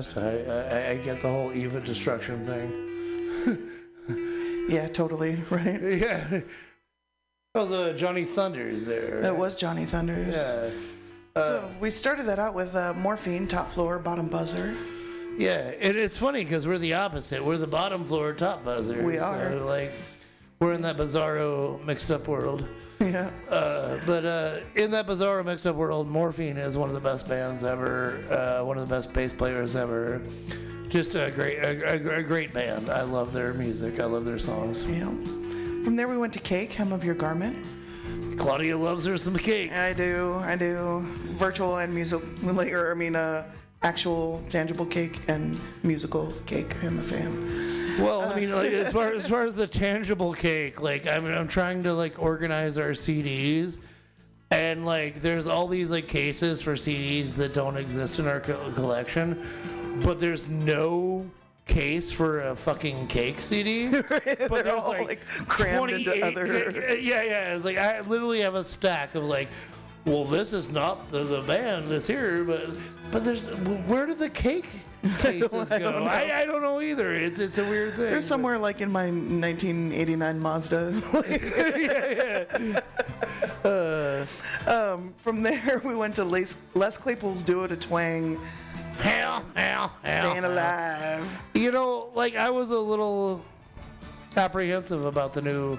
honest, 0.00 0.16
I, 0.16 0.88
I, 0.88 0.90
I 0.90 0.96
get 0.98 1.20
the 1.20 1.28
whole 1.28 1.52
Eve 1.52 1.74
of 1.74 1.84
Destruction 1.84 2.44
thing. 2.46 3.68
yeah, 4.68 4.88
totally, 4.88 5.36
right? 5.50 5.80
Yeah. 6.00 6.40
That 7.54 7.62
was 7.62 7.72
uh, 7.72 7.94
Johnny 7.96 8.24
Thunders 8.24 8.84
there. 8.84 9.20
That 9.22 9.36
was 9.36 9.56
Johnny 9.56 9.84
Thunders. 9.84 10.36
Yeah. 10.36 10.70
so 11.34 11.68
we 11.80 11.90
started 11.90 12.26
that 12.26 12.38
out 12.38 12.54
with 12.54 12.76
uh, 12.76 12.94
morphine, 12.94 13.48
top 13.48 13.72
floor, 13.72 13.98
bottom 13.98 14.28
buzzer. 14.28 14.76
Yeah, 15.36 15.72
and 15.80 15.96
it's 15.96 16.16
funny 16.16 16.44
because 16.44 16.68
we're 16.68 16.78
the 16.78 16.94
opposite. 16.94 17.44
We're 17.44 17.58
the 17.58 17.66
bottom 17.66 18.04
floor 18.04 18.32
top 18.34 18.64
buzzer. 18.64 19.02
We 19.02 19.18
are. 19.18 19.50
So, 19.50 19.66
like, 19.66 19.90
we're 20.60 20.74
in 20.74 20.82
that 20.82 20.96
bizarro 20.96 21.84
mixed 21.84 22.12
up 22.12 22.28
world. 22.28 22.68
Yeah. 23.00 23.30
Uh, 23.48 23.98
but 24.04 24.24
uh, 24.24 24.60
in 24.76 24.90
that 24.90 25.06
bizarre 25.06 25.42
mixed 25.42 25.66
up 25.66 25.74
world, 25.74 26.08
Morphine 26.08 26.58
is 26.58 26.76
one 26.76 26.90
of 26.90 26.94
the 26.94 27.00
best 27.00 27.26
bands 27.28 27.64
ever. 27.64 28.22
Uh, 28.30 28.64
one 28.64 28.76
of 28.76 28.86
the 28.86 28.94
best 28.94 29.12
bass 29.14 29.32
players 29.32 29.74
ever. 29.74 30.20
Just 30.88 31.14
a 31.14 31.30
great, 31.30 31.58
a, 31.58 31.94
a, 31.94 32.18
a 32.18 32.22
great 32.22 32.52
band. 32.52 32.90
I 32.90 33.02
love 33.02 33.32
their 33.32 33.54
music. 33.54 34.00
I 34.00 34.04
love 34.04 34.24
their 34.24 34.38
songs. 34.38 34.84
Yeah. 34.84 35.08
From 35.82 35.96
there 35.96 36.08
we 36.08 36.18
went 36.18 36.32
to 36.34 36.40
Cake, 36.40 36.72
Hem 36.72 36.92
of 36.92 37.02
Your 37.02 37.14
Garment. 37.14 37.56
Claudia 38.36 38.76
loves 38.76 39.06
her 39.06 39.16
some 39.16 39.36
cake. 39.36 39.72
I 39.72 39.92
do, 39.92 40.34
I 40.42 40.56
do. 40.56 41.00
Virtual 41.38 41.78
and 41.78 41.94
musical, 41.94 42.28
or 42.60 42.90
I 42.90 42.94
mean, 42.94 43.16
uh, 43.16 43.44
actual 43.82 44.42
tangible 44.48 44.84
cake 44.84 45.20
and 45.28 45.58
musical 45.82 46.32
cake. 46.46 46.74
I'm 46.82 46.98
a 46.98 47.02
fan. 47.02 47.79
Well, 48.00 48.22
I 48.22 48.34
mean, 48.34 48.52
like, 48.52 48.72
as 48.72 48.92
far 48.92 49.12
as 49.12 49.26
far 49.26 49.44
as 49.44 49.54
the 49.54 49.66
tangible 49.66 50.32
cake, 50.32 50.80
like 50.80 51.06
I 51.06 51.18
mean, 51.18 51.32
I'm 51.32 51.48
trying 51.48 51.82
to 51.84 51.92
like 51.92 52.20
organize 52.20 52.78
our 52.78 52.90
CDs, 52.90 53.78
and 54.50 54.86
like 54.86 55.22
there's 55.22 55.46
all 55.46 55.68
these 55.68 55.90
like 55.90 56.08
cases 56.08 56.62
for 56.62 56.74
CDs 56.74 57.34
that 57.34 57.54
don't 57.54 57.76
exist 57.76 58.18
in 58.18 58.26
our 58.26 58.40
co- 58.40 58.70
collection, 58.72 59.46
but 60.02 60.20
there's 60.20 60.48
no 60.48 61.28
case 61.66 62.10
for 62.10 62.42
a 62.48 62.56
fucking 62.56 63.06
cake 63.06 63.40
CD. 63.40 63.88
but 64.08 64.24
They're 64.50 64.74
all 64.74 64.90
like 65.04 65.24
crammed 65.46 65.90
into 65.90 66.24
other. 66.24 66.96
Yeah, 66.96 67.22
yeah. 67.22 67.54
It's 67.54 67.64
like 67.64 67.78
I 67.78 68.00
literally 68.00 68.40
have 68.40 68.54
a 68.54 68.64
stack 68.64 69.14
of 69.14 69.24
like. 69.24 69.48
Well, 70.06 70.24
this 70.24 70.54
is 70.54 70.72
not 70.72 71.10
the, 71.10 71.24
the 71.24 71.42
band 71.42 71.88
that's 71.88 72.06
here, 72.06 72.42
but 72.42 72.70
but 73.12 73.22
there's 73.22 73.46
where 73.86 74.06
did 74.06 74.18
the 74.18 74.30
cake 74.30 74.66
cases 75.18 75.52
I 75.72 75.78
go? 75.78 75.92
don't 75.92 76.04
know. 76.04 76.10
I, 76.10 76.40
I 76.40 76.44
don't 76.44 76.62
know 76.62 76.80
either. 76.80 77.14
It's 77.14 77.38
it's 77.38 77.58
a 77.58 77.64
weird 77.64 77.94
thing. 77.94 78.10
They're 78.10 78.22
somewhere 78.22 78.58
like 78.58 78.80
in 78.80 78.90
my 78.90 79.06
1989 79.06 80.38
Mazda. 80.40 81.02
uh, 83.64 84.26
um, 84.66 85.14
from 85.18 85.42
there, 85.42 85.80
we 85.84 85.94
went 85.94 86.14
to 86.16 86.24
Les, 86.24 86.54
Les 86.74 86.96
Claypool's 86.96 87.42
Duo 87.42 87.66
de 87.66 87.76
Twang. 87.76 88.38
Hell, 88.92 89.44
hell, 89.54 89.92
hell, 90.02 90.30
Staying 90.30 90.44
alive. 90.44 91.26
You 91.54 91.70
know, 91.70 92.10
like 92.14 92.36
I 92.36 92.50
was 92.50 92.70
a 92.70 92.78
little 92.78 93.44
apprehensive 94.36 95.04
about 95.04 95.32
the 95.32 95.42
new 95.42 95.78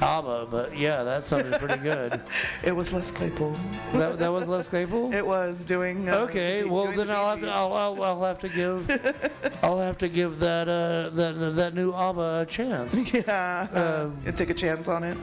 ABBA, 0.00 0.48
but 0.50 0.76
yeah, 0.76 1.02
that 1.04 1.24
sounded 1.26 1.54
pretty 1.54 1.78
good. 1.82 2.20
it 2.64 2.74
was 2.74 2.92
Les 2.92 3.10
Claypool. 3.10 3.56
That, 3.94 4.18
that 4.18 4.28
was 4.30 4.46
Les 4.48 4.66
Claypool. 4.68 5.12
It 5.14 5.26
was 5.26 5.64
doing. 5.64 6.08
Uh, 6.08 6.16
Okay, 6.26 6.64
well 6.64 6.84
doing 6.86 6.96
then 6.98 7.06
the 7.08 7.12
I'll 7.14 7.30
have 7.30 7.40
to 7.40 7.50
I'll, 7.50 7.72
I'll, 7.72 8.02
I'll 8.02 8.22
have 8.24 8.38
to 8.40 8.48
give 8.48 8.90
I'll 9.62 9.78
have 9.78 9.96
to 9.98 10.08
give 10.08 10.38
that 10.40 10.68
uh 10.68 11.10
that 11.16 11.32
that 11.56 11.74
new 11.74 11.92
ABBA 11.92 12.40
a 12.42 12.46
chance. 12.46 12.94
Yeah, 13.12 13.68
Um, 13.72 14.16
uh, 14.26 14.32
take 14.32 14.50
a 14.50 14.54
chance 14.54 14.88
on 14.88 15.02
it. 15.04 15.16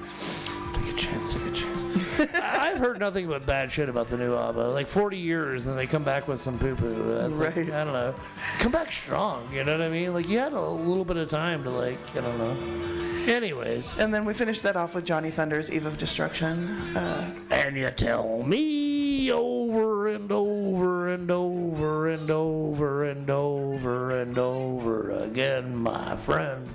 Take 0.74 0.94
a 0.94 0.98
chance. 0.98 1.34
Take 1.34 1.46
a 1.46 1.52
chance. 1.52 1.73
I've 2.34 2.77
heard 2.77 2.99
nothing 2.99 3.27
but 3.27 3.45
bad 3.45 3.72
shit 3.72 3.90
about 3.90 4.10
the 4.10 4.18
new 4.18 4.35
ABBA. 4.35 4.69
Like 4.69 4.88
40 4.88 5.18
years, 5.18 5.65
and 5.65 5.77
they 5.77 5.88
come 5.88 6.03
back 6.03 6.27
with 6.27 6.41
some 6.41 6.57
poo 6.60 6.76
poo. 6.76 7.14
That's 7.15 7.38
like, 7.38 7.56
Right. 7.56 7.72
I 7.72 7.84
don't 7.84 7.94
know. 7.94 8.15
Come 8.60 8.72
back 8.72 8.91
strong. 8.91 9.48
You 9.53 9.64
know 9.64 9.73
what 9.73 9.81
I 9.81 9.90
mean? 9.90 10.14
Like 10.14 10.27
you 10.30 10.40
had 10.40 10.53
a 10.53 10.60
little 10.61 11.06
bit 11.06 11.18
of 11.18 11.30
time 11.30 11.64
to 11.64 11.69
like. 11.69 11.98
I 12.15 12.22
don't 12.22 12.38
know. 12.38 13.34
Anyways. 13.34 13.98
And 13.98 14.14
then 14.14 14.26
we 14.26 14.34
finished 14.34 14.64
that 14.64 14.76
off 14.76 14.94
with 14.95 15.06
Johnny 15.06 15.30
Thunder's 15.31 15.72
Eve 15.72 15.85
of 15.85 15.98
Destruction. 15.98 16.95
Uh, 16.95 17.34
and 17.52 17.76
you 17.77 17.90
tell 17.91 18.44
me 18.44 19.31
over 19.31 20.10
and 20.10 20.30
over 20.31 21.07
and 21.07 21.31
over 21.31 22.10
and 22.10 22.30
over 22.30 23.03
and 23.06 23.30
over 23.30 24.19
and 24.19 24.38
over 24.38 25.11
again, 25.11 25.76
my 25.76 26.18
friend. 26.18 26.68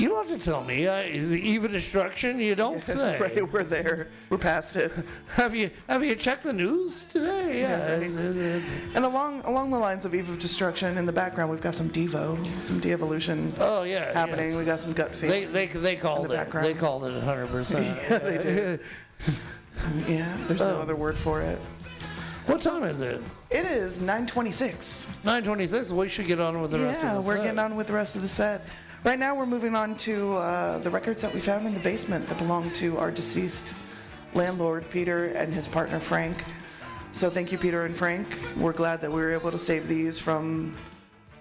You 0.00 0.08
don't 0.08 0.28
have 0.28 0.38
to 0.38 0.42
tell 0.44 0.64
me. 0.64 0.88
I, 0.88 1.10
the 1.18 1.38
eve 1.40 1.64
of 1.64 1.72
destruction, 1.72 2.38
you 2.40 2.54
don't 2.54 2.82
say. 2.96 3.18
right, 3.18 3.52
we're 3.52 3.64
there. 3.64 4.08
We're 4.30 4.38
past 4.38 4.76
it. 4.76 4.90
Have 5.34 5.54
you 5.54 5.70
have 5.88 6.02
you 6.02 6.14
checked 6.14 6.42
the 6.44 6.52
news 6.52 7.04
today? 7.12 7.60
Yeah. 7.60 7.80
right. 7.82 8.02
it's- 8.02 8.14
it's- 8.16 8.36
it's- 8.36 8.70
And 8.94 9.04
along 9.04 9.42
along 9.42 9.70
the 9.70 9.78
lines 9.78 10.04
of 10.06 10.14
Eve 10.14 10.30
of 10.30 10.38
Destruction, 10.38 10.96
in 10.96 11.04
the 11.04 11.12
background 11.12 11.50
we've 11.50 11.60
got 11.60 11.74
some 11.74 11.90
Devo, 11.90 12.38
some 12.64 12.80
de-evolution 12.80 13.52
Oh 13.60 13.82
yeah. 13.82 14.12
happening. 14.14 14.46
yes. 14.48 14.56
We 14.56 14.64
got 14.64 14.80
some 14.80 14.92
gut 14.94 15.14
feel. 15.14 15.28
They 15.30 15.44
they 15.44 15.66
they 15.66 15.96
called 15.96 16.28
the 16.28 16.32
it. 16.32 16.36
background. 16.36 16.66
They 16.66 16.74
called 16.74 17.04
it 17.04 17.12
100. 17.12 17.46
percent 17.48 17.84
Yeah, 18.10 18.18
they 18.18 18.38
did. 18.38 18.80
yeah, 20.06 20.36
there's 20.48 20.60
no 20.60 20.76
Oh. 20.78 20.80
other 20.80 20.96
word 20.96 21.16
for 21.16 21.42
it. 21.42 21.58
What 22.46 22.60
time 22.62 22.84
is 22.84 23.00
it? 23.00 23.20
It 23.50 23.66
is 23.66 23.98
9:26. 23.98 25.22
9:26. 25.24 25.90
We 25.90 26.08
should 26.08 26.26
get 26.26 26.40
on 26.40 26.60
with 26.62 26.70
the 26.72 26.78
rest 26.78 27.00
yeah, 27.02 27.16
of 27.16 27.22
the 27.22 27.28
we're 27.28 27.36
set. 27.36 27.44
getting 27.44 27.58
on 27.58 27.76
with 27.76 27.86
the 27.86 27.92
rest 27.92 28.16
of 28.16 28.22
the 28.22 28.28
set. 28.28 28.62
Right 29.02 29.18
now, 29.18 29.34
we're 29.34 29.46
moving 29.46 29.74
on 29.74 29.96
to 29.98 30.34
uh, 30.34 30.78
the 30.78 30.90
records 30.90 31.22
that 31.22 31.32
we 31.32 31.40
found 31.40 31.66
in 31.66 31.72
the 31.72 31.80
basement 31.80 32.28
that 32.28 32.36
belong 32.36 32.70
to 32.74 32.98
our 32.98 33.10
deceased 33.10 33.72
landlord, 34.34 34.88
Peter, 34.90 35.28
and 35.28 35.54
his 35.54 35.66
partner, 35.66 35.98
Frank. 35.98 36.44
So 37.12 37.30
thank 37.30 37.50
you, 37.50 37.56
Peter 37.56 37.86
and 37.86 37.96
Frank. 37.96 38.28
We're 38.58 38.74
glad 38.74 39.00
that 39.00 39.10
we 39.10 39.22
were 39.22 39.32
able 39.32 39.50
to 39.52 39.58
save 39.58 39.88
these 39.88 40.18
from. 40.18 40.76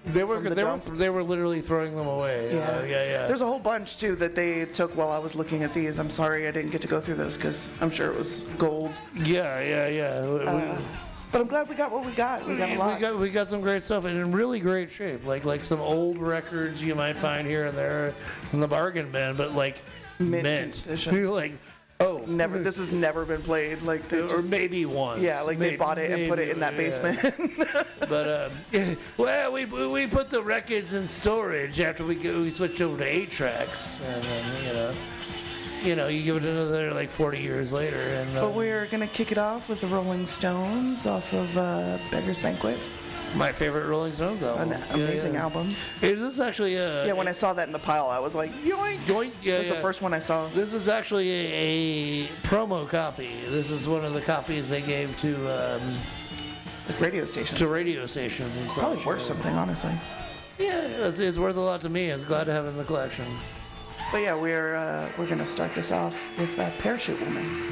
They 0.06 0.24
were 0.24 0.36
from 0.36 0.46
the 0.46 0.56
they 0.56 0.64
were 0.64 0.70
dump. 0.70 0.86
they 0.86 1.10
were 1.10 1.22
literally 1.22 1.60
throwing 1.60 1.98
them 1.98 2.08
away. 2.08 2.56
Yeah. 2.56 2.60
Uh, 2.60 2.84
yeah, 2.84 3.06
yeah. 3.06 3.28
There's 3.28 3.42
a 3.42 3.46
whole 3.46 3.60
bunch 3.60 3.98
too 4.00 4.16
that 4.16 4.36
they 4.36 4.64
took 4.64 4.96
while 4.96 5.12
I 5.12 5.20
was 5.20 5.36
looking 5.36 5.62
at 5.62 5.74
these. 5.74 6.00
I'm 6.00 6.10
sorry 6.10 6.48
I 6.48 6.52
didn't 6.52 6.72
get 6.72 6.82
to 6.84 6.88
go 6.88 7.02
through 7.02 7.16
those 7.16 7.36
because 7.36 7.80
I'm 7.82 7.92
sure 7.92 8.10
it 8.10 8.18
was 8.18 8.44
gold. 8.58 8.94
Yeah, 9.14 9.60
yeah, 9.60 9.88
yeah. 9.90 10.06
Uh, 10.06 10.82
but 11.32 11.42
I'm 11.42 11.48
glad 11.48 11.70
we 11.70 11.76
got 11.76 11.92
what 11.92 12.06
we 12.06 12.12
got. 12.14 12.46
We 12.48 12.56
got 12.58 12.70
a 12.70 12.76
lot. 12.76 12.96
We 12.96 13.02
got 13.02 13.18
we 13.18 13.30
got 13.30 13.50
some 13.50 13.62
great 13.62 13.84
stuff 13.84 14.06
and 14.06 14.18
in 14.18 14.32
really 14.32 14.60
great 14.60 14.92
shape. 14.92 15.26
Like 15.26 15.46
like 15.46 15.64
some 15.64 15.80
old 15.80 16.18
records 16.18 16.82
you 16.82 16.96
might 16.96 17.16
find 17.16 17.48
here 17.48 17.68
and 17.68 17.78
there 17.78 18.14
in 18.54 18.60
the 18.60 18.68
bargain 18.68 19.12
bin, 19.12 19.36
but 19.36 19.54
like 19.54 19.82
Mint 20.20 20.44
mint. 20.44 20.82
condition. 20.84 21.28
like 21.32 21.54
oh, 22.00 22.24
Never. 22.28 22.60
This 22.60 22.78
has 22.78 22.92
never 22.92 23.26
been 23.26 23.42
played. 23.42 23.82
Like 23.82 24.08
they 24.10 24.22
or 24.22 24.30
just, 24.30 24.50
maybe 24.50 24.86
once. 24.86 25.22
Yeah, 25.22 25.42
like 25.42 25.58
Maybe- 25.58 25.72
they 25.72 25.78
bought 25.78 25.98
it 25.98 26.12
and 26.12 26.30
put 26.30 26.40
it 26.40 26.50
in 26.50 26.60
that 26.60 26.74
yeah. 26.74 26.78
basement. 26.78 27.86
But 28.10 28.52
um, 28.74 28.98
well, 29.18 29.52
we 29.52 29.66
we 29.66 30.08
put 30.08 30.32
the 30.32 30.42
records 30.42 30.96
in 30.96 31.06
storage 31.06 31.80
after 31.80 32.04
we 32.04 32.16
we 32.16 32.50
switched 32.50 32.82
over 32.82 32.98
to 32.98 33.06
eight 33.06 33.30
tracks, 33.30 34.02
and 34.04 34.24
then 34.24 34.66
you 34.66 34.74
know, 34.74 34.94
you 35.84 35.96
know, 35.96 36.08
you 36.08 36.24
give 36.24 36.38
it 36.38 36.44
another 36.44 36.94
like 36.94 37.10
40 37.10 37.40
years 37.40 37.72
later, 37.72 37.98
and 37.98 38.38
uh, 38.38 38.42
But 38.42 38.54
we're 38.54 38.86
gonna 38.88 39.08
kick 39.08 39.32
it 39.32 39.38
off 39.38 39.70
with 39.70 39.82
the 39.82 39.88
Rolling 39.88 40.26
Stones 40.26 41.06
off 41.06 41.32
of 41.34 41.58
uh, 41.58 41.98
Beggar's 42.12 42.40
Banquet. 42.40 42.78
my 43.36 43.52
favorite 43.52 43.88
Rolling 43.88 44.14
Stones 44.14 44.44
album. 44.44 44.72
An 44.72 44.84
amazing 44.92 45.36
yeah. 45.36 45.44
album. 45.44 45.76
Is 46.02 46.20
this 46.22 46.40
actually 46.40 46.76
a 46.76 47.06
Yeah, 47.06 47.14
when 47.14 47.28
I 47.28 47.32
saw 47.32 47.54
that 47.54 47.68
in 47.68 47.74
the 47.74 47.80
pile, 47.80 48.10
I 48.10 48.20
was 48.20 48.36
like, 48.36 48.52
yoink! 48.64 48.98
Yoink! 49.06 49.32
Yeah, 49.42 49.58
That's 49.58 49.70
yeah. 49.70 49.76
the 49.76 49.82
first 49.82 50.02
one 50.02 50.14
I 50.14 50.20
saw. 50.20 50.48
This 50.50 50.74
is 50.74 50.90
actually 50.90 51.30
a, 51.30 51.48
a 51.54 52.28
promo 52.44 52.88
copy. 52.90 53.42
This 53.50 53.70
is 53.70 53.88
one 53.88 54.04
of 54.04 54.14
the 54.14 54.22
copies 54.22 54.68
they 54.68 54.82
gave 54.82 55.18
to 55.22 55.80
um, 55.80 55.98
radio 57.00 57.26
stations. 57.26 57.60
to 57.60 57.68
radio 57.68 58.06
stations 58.06 58.58
and 58.58 58.70
stuff. 58.70 58.84
Probably 58.86 59.06
worth 59.06 59.22
something, 59.22 59.54
honestly. 59.56 59.92
Yeah, 60.58 60.82
it's, 60.82 61.20
it's 61.20 61.38
worth 61.38 61.56
a 61.56 61.62
lot 61.62 61.82
to 61.82 61.90
me. 61.90 62.12
I 62.12 62.16
was 62.16 62.24
glad 62.24 62.46
to 62.46 62.52
have 62.52 62.66
it 62.66 62.70
in 62.70 62.78
the 62.78 62.84
collection. 62.84 63.26
But 64.12 64.24
yeah, 64.24 64.34
we're 64.36 64.76
uh, 64.76 65.12
we're 65.18 65.28
gonna 65.28 65.46
start 65.46 65.76
this 65.76 65.92
off 65.92 66.20
with 66.38 66.58
uh, 66.58 66.72
Parachute 66.80 67.20
Woman. 67.22 67.72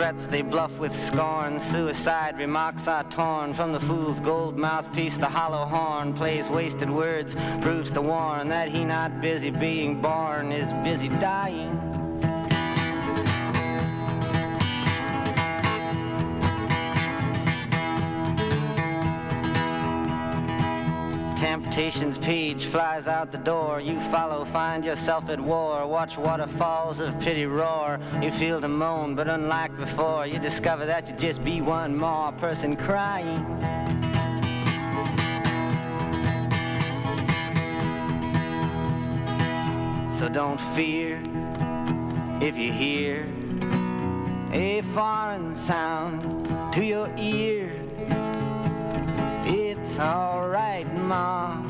Threats 0.00 0.26
they 0.28 0.40
bluff 0.40 0.78
with 0.78 0.96
scorn. 0.96 1.60
Suicide 1.60 2.38
remarks 2.38 2.88
are 2.88 3.04
torn 3.10 3.52
from 3.52 3.74
the 3.74 3.80
fool's 3.80 4.18
gold 4.18 4.56
mouthpiece. 4.56 5.18
The 5.18 5.26
hollow 5.26 5.66
horn 5.66 6.14
plays 6.14 6.48
wasted 6.48 6.88
words, 6.88 7.36
proves 7.60 7.90
to 7.92 8.00
warn 8.00 8.48
that 8.48 8.70
he 8.70 8.82
not 8.82 9.20
busy 9.20 9.50
being 9.50 10.00
born 10.00 10.52
is 10.52 10.72
busy 10.82 11.08
dying. 11.08 11.69
Temptation's 22.00 22.26
page 22.26 22.64
flies 22.64 23.06
out 23.08 23.30
the 23.30 23.36
door. 23.36 23.78
You 23.78 24.00
follow, 24.10 24.46
find 24.46 24.82
yourself 24.86 25.28
at 25.28 25.38
war. 25.38 25.86
Watch 25.86 26.16
waterfalls 26.16 26.98
of 26.98 27.20
pity 27.20 27.44
roar. 27.44 28.00
You 28.22 28.30
feel 28.30 28.58
the 28.58 28.68
moan, 28.68 29.14
but 29.14 29.28
unlike 29.28 29.76
before, 29.76 30.26
you 30.26 30.38
discover 30.38 30.86
that 30.86 31.10
you 31.10 31.16
just 31.16 31.44
be 31.44 31.60
one 31.60 31.94
more 31.94 32.32
person 32.32 32.74
crying. 32.74 33.44
So 40.18 40.30
don't 40.30 40.60
fear 40.74 41.22
if 42.40 42.56
you 42.56 42.72
hear 42.72 43.28
a 44.52 44.80
foreign 44.94 45.54
sound 45.54 46.22
to 46.72 46.82
your 46.82 47.10
ear. 47.18 47.70
It's 49.44 49.98
alright, 49.98 50.90
Ma. 50.96 51.69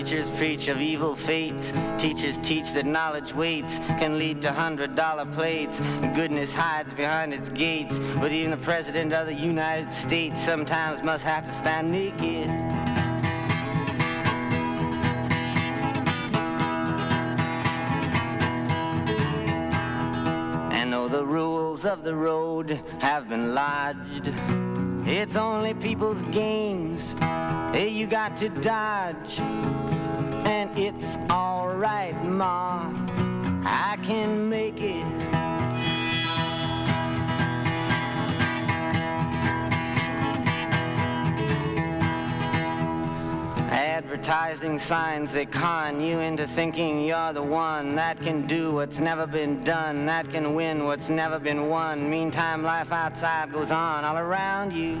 Preachers 0.00 0.30
preach 0.30 0.68
of 0.68 0.80
evil 0.80 1.14
fates, 1.14 1.74
teachers 1.98 2.38
teach 2.38 2.72
that 2.72 2.86
knowledge 2.86 3.34
waits, 3.34 3.80
can 4.00 4.18
lead 4.18 4.40
to 4.40 4.50
hundred 4.50 4.96
dollar 4.96 5.26
plates. 5.26 5.78
Goodness 6.14 6.54
hides 6.54 6.94
behind 6.94 7.34
its 7.34 7.50
gates, 7.50 7.98
but 8.16 8.32
even 8.32 8.50
the 8.50 8.56
President 8.56 9.12
of 9.12 9.26
the 9.26 9.34
United 9.34 9.92
States 9.92 10.40
sometimes 10.40 11.02
must 11.02 11.22
have 11.26 11.44
to 11.44 11.52
stand 11.52 11.90
naked. 11.90 12.48
And 20.72 20.90
though 20.90 21.08
the 21.08 21.26
rules 21.26 21.84
of 21.84 22.04
the 22.04 22.14
road 22.14 22.80
have 23.00 23.28
been 23.28 23.52
lodged, 23.52 24.32
it's 25.06 25.36
only 25.36 25.74
people's 25.74 26.22
games. 26.22 27.14
Hey, 27.72 27.88
you 27.88 28.06
got 28.06 28.36
to 28.38 28.48
dodge. 28.48 29.38
And 29.38 30.76
it's 30.78 31.16
alright, 31.30 32.24
Ma. 32.24 32.92
I 33.64 33.98
can 34.02 34.48
make 34.48 34.80
it. 34.80 35.39
Advertising 43.80 44.78
signs 44.78 45.32
that 45.32 45.50
con 45.50 46.02
you 46.02 46.18
into 46.18 46.46
thinking 46.46 47.02
you're 47.02 47.32
the 47.32 47.42
one 47.42 47.94
that 47.94 48.20
can 48.20 48.46
do 48.46 48.72
what's 48.72 48.98
never 48.98 49.26
been 49.26 49.64
done, 49.64 50.04
that 50.04 50.30
can 50.30 50.54
win 50.54 50.84
what's 50.84 51.08
never 51.08 51.38
been 51.38 51.70
won. 51.70 52.10
Meantime, 52.10 52.62
life 52.62 52.92
outside 52.92 53.50
goes 53.50 53.70
on 53.70 54.04
all 54.04 54.18
around 54.18 54.74
you. 54.74 55.00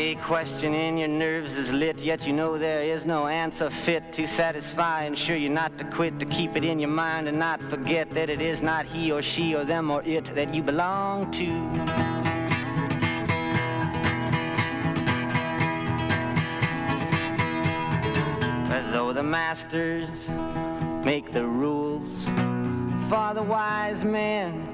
A 0.00 0.14
question 0.14 0.72
in 0.72 0.96
your 0.96 1.08
nerves 1.08 1.56
is 1.56 1.70
lit, 1.74 1.98
yet 1.98 2.26
you 2.26 2.32
know 2.32 2.56
there 2.56 2.80
is 2.80 3.04
no 3.04 3.26
answer 3.26 3.68
fit 3.68 4.14
to 4.14 4.26
satisfy. 4.26 5.04
Ensure 5.04 5.36
you 5.36 5.50
not 5.50 5.76
to 5.76 5.84
quit, 5.84 6.18
to 6.20 6.24
keep 6.24 6.56
it 6.56 6.64
in 6.64 6.78
your 6.80 6.88
mind 6.88 7.28
and 7.28 7.38
not 7.38 7.60
forget 7.60 8.08
that 8.14 8.30
it 8.30 8.40
is 8.40 8.62
not 8.62 8.86
he 8.86 9.12
or 9.12 9.20
she 9.20 9.54
or 9.54 9.62
them 9.62 9.90
or 9.90 10.02
it 10.04 10.24
that 10.34 10.54
you 10.54 10.62
belong 10.62 11.30
to. 11.32 11.48
Though 18.90 19.12
the 19.12 19.22
masters 19.22 20.26
make 21.04 21.30
the 21.30 21.44
rules 21.44 22.24
for 23.10 23.34
the 23.34 23.42
wise 23.42 24.02
men 24.02 24.66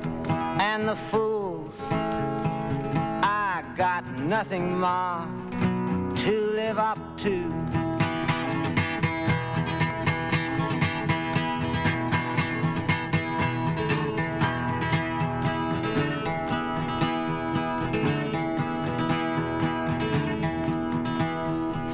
and 0.61 0.89
the 0.89 0.97
fools, 0.97 1.89
got 3.77 4.07
nothing 4.21 4.81
more 4.81 5.29
to 6.17 6.51
live 6.55 6.79
up 6.79 6.99
to. 7.19 7.86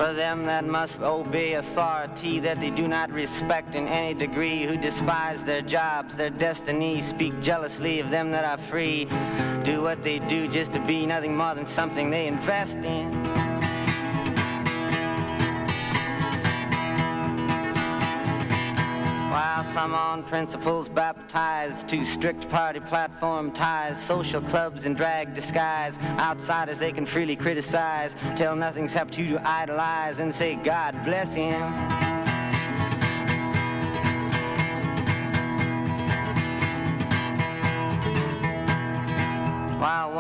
For 0.03 0.13
them 0.13 0.47
that 0.47 0.65
must 0.65 1.01
obey 1.01 1.53
authority 1.53 2.41
that 2.41 2.59
they 2.59 2.71
do 2.71 2.89
not 2.89 3.13
respect 3.13 3.77
in 3.77 3.87
any 3.87 4.15
degree, 4.15 4.65
who 4.65 4.77
despise 4.77 5.45
their 5.45 5.63
jobs, 5.63 6.17
their 6.17 6.29
destiny, 6.29 7.01
speak 7.01 7.41
jealously 7.41 8.01
of 8.01 8.11
them 8.11 8.33
that 8.33 8.45
are 8.45 8.59
free, 8.59 9.05
do 9.63 9.81
what 9.81 10.03
they 10.03 10.19
do 10.19 10.49
just 10.49 10.73
to 10.73 10.81
be 10.87 11.07
nothing 11.07 11.37
more 11.37 11.55
than 11.55 11.67
something 11.67 12.11
they 12.11 12.27
invest 12.27 12.79
in. 12.79 13.22
Some 19.73 19.95
on 19.95 20.23
principles 20.23 20.87
baptized 20.87 21.89
to 21.89 22.05
strict 22.05 22.47
party 22.51 22.79
platform 22.81 23.51
ties, 23.53 24.03
social 24.03 24.43
clubs 24.43 24.85
in 24.85 24.93
drag 24.93 25.35
disguise, 25.35 25.99
outsiders 26.19 26.79
they 26.79 26.93
can 26.93 27.07
freely 27.07 27.35
criticize, 27.35 28.15
tell 28.37 28.55
nothing 28.55 28.85
except 28.85 29.15
who 29.15 29.27
to 29.29 29.49
idolize 29.49 30.19
and 30.19 30.35
say 30.35 30.57
God 30.57 30.93
bless 31.05 31.35
him. 31.35 31.92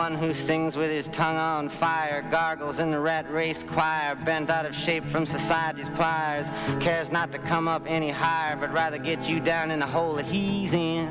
One 0.02 0.16
who 0.16 0.34
sings 0.34 0.74
with 0.74 0.90
his 0.90 1.06
tongue 1.08 1.36
on 1.36 1.68
fire 1.68 2.22
gargles 2.28 2.80
in 2.80 2.90
the 2.90 2.98
rat 2.98 3.30
race 3.30 3.62
choir, 3.62 4.16
bent 4.16 4.50
out 4.50 4.66
of 4.66 4.74
shape 4.74 5.04
from 5.04 5.24
society's 5.24 5.88
pliers, 5.90 6.48
cares 6.80 7.12
not 7.12 7.30
to 7.30 7.38
come 7.38 7.68
up 7.68 7.84
any 7.86 8.10
higher, 8.10 8.56
but 8.56 8.72
rather 8.72 8.98
get 8.98 9.28
you 9.28 9.38
down 9.38 9.70
in 9.70 9.78
the 9.78 9.86
hole 9.86 10.14
that 10.14 10.24
he's 10.24 10.72
in. 10.72 11.06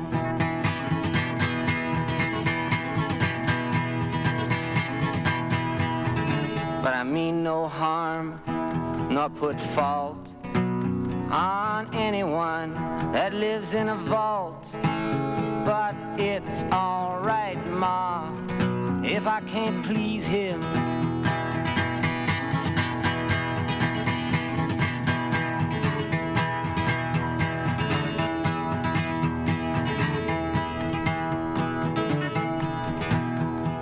But 6.82 6.92
I 6.92 7.02
mean 7.02 7.42
no 7.42 7.68
harm, 7.68 8.42
nor 9.10 9.30
put 9.30 9.58
fault 9.58 10.28
on 11.30 11.88
anyone 11.94 12.74
that 13.14 13.32
lives 13.32 13.72
in 13.72 13.88
a 13.88 13.96
vault. 13.96 14.66
But 15.64 15.94
it's 16.18 16.64
alright, 16.64 17.64
Ma, 17.68 18.28
if 19.04 19.26
I 19.26 19.40
can't 19.40 19.84
please 19.84 20.24
him. 20.26 20.62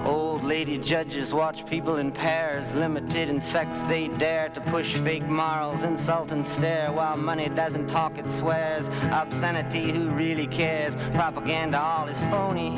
Old 0.06 0.42
lady 0.42 0.78
judges 0.78 1.34
watch 1.34 1.66
people 1.66 1.96
in 1.96 2.10
pairs, 2.10 2.72
limited 2.72 3.28
in 3.28 3.40
sex 3.40 3.82
they 3.82 4.08
dare 4.08 4.48
to 4.50 4.60
push 4.62 4.96
fake 4.96 5.26
morals, 5.26 5.82
insult 5.82 6.32
and 6.32 6.46
stare, 6.46 6.90
while 6.90 7.16
money 7.16 7.48
doesn't 7.50 7.86
talk, 7.86 8.16
it 8.18 8.30
swears. 8.30 8.88
Obscenity, 9.12 9.92
who 9.92 10.08
really 10.08 10.46
cares? 10.46 10.96
Propaganda, 11.12 11.78
all 11.78 12.08
is 12.08 12.20
phony. 12.22 12.70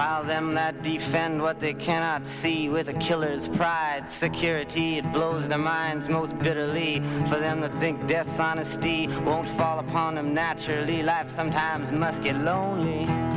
While 0.00 0.24
them 0.24 0.54
that 0.54 0.80
defend 0.80 1.42
what 1.42 1.60
they 1.60 1.74
cannot 1.74 2.26
see 2.26 2.70
with 2.70 2.88
a 2.88 2.94
killer's 2.94 3.46
pride, 3.48 4.10
security, 4.10 4.96
it 4.96 5.12
blows 5.12 5.46
their 5.46 5.58
minds 5.58 6.08
most 6.08 6.38
bitterly. 6.38 7.00
For 7.28 7.36
them 7.36 7.60
that 7.60 7.78
think 7.78 8.06
death's 8.06 8.40
honesty 8.40 9.08
won't 9.26 9.46
fall 9.46 9.78
upon 9.78 10.14
them 10.14 10.32
naturally, 10.32 11.02
life 11.02 11.28
sometimes 11.28 11.92
must 11.92 12.22
get 12.22 12.38
lonely. 12.38 13.29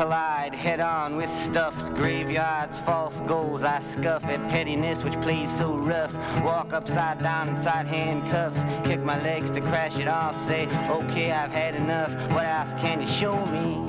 Collide 0.00 0.54
head 0.54 0.80
on 0.80 1.14
with 1.14 1.28
stuffed 1.28 1.94
graveyards, 1.94 2.80
false 2.80 3.20
goals. 3.26 3.62
I 3.62 3.80
scuff 3.80 4.24
at 4.24 4.40
pettiness 4.48 5.04
which 5.04 5.12
plays 5.20 5.54
so 5.58 5.74
rough. 5.74 6.14
Walk 6.42 6.72
upside 6.72 7.18
down 7.18 7.50
inside 7.50 7.86
handcuffs, 7.86 8.62
kick 8.88 9.00
my 9.00 9.20
legs 9.20 9.50
to 9.50 9.60
crash 9.60 9.98
it 9.98 10.08
off. 10.08 10.40
Say, 10.46 10.68
okay, 10.88 11.32
I've 11.32 11.50
had 11.50 11.74
enough. 11.74 12.10
What 12.32 12.46
else 12.46 12.72
can 12.80 13.02
you 13.02 13.06
show 13.06 13.44
me? 13.44 13.84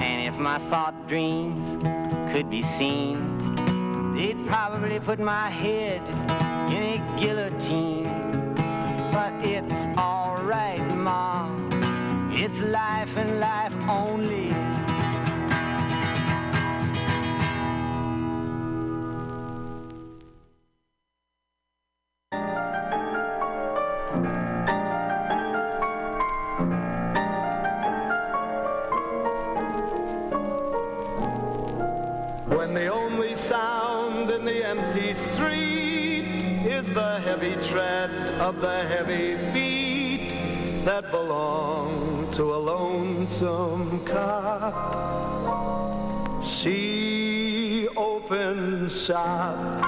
And 0.00 0.32
if 0.32 0.38
my 0.38 0.60
thought 0.70 0.94
dreams 1.08 1.64
could 2.32 2.48
be 2.48 2.62
seen, 2.62 4.14
they'd 4.14 4.46
probably 4.46 5.00
put 5.00 5.18
my 5.18 5.50
head 5.50 6.00
in 6.70 6.82
a 6.84 7.20
guillotine. 7.20 8.13
But 9.14 9.32
it's 9.44 9.86
alright, 9.96 10.84
Ma. 10.96 11.48
It's 12.32 12.60
life 12.60 13.16
and 13.16 13.38
life 13.38 13.72
only. 13.88 14.50
When 32.56 32.74
the 32.74 32.88
only 32.88 33.36
sound 33.36 34.28
in 34.30 34.44
the 34.44 34.66
empty 34.66 35.14
street 35.14 36.66
is 36.66 36.92
the 36.92 37.20
heavy 37.20 37.54
tread 37.62 38.03
of 38.44 38.60
the 38.60 38.82
heavy 38.88 39.36
feet 39.54 40.84
that 40.84 41.10
belong 41.10 42.30
to 42.30 42.54
a 42.54 42.60
lonesome 42.72 44.04
cop. 44.04 44.74
She 46.44 47.88
opens 47.96 49.06
shop 49.06 49.82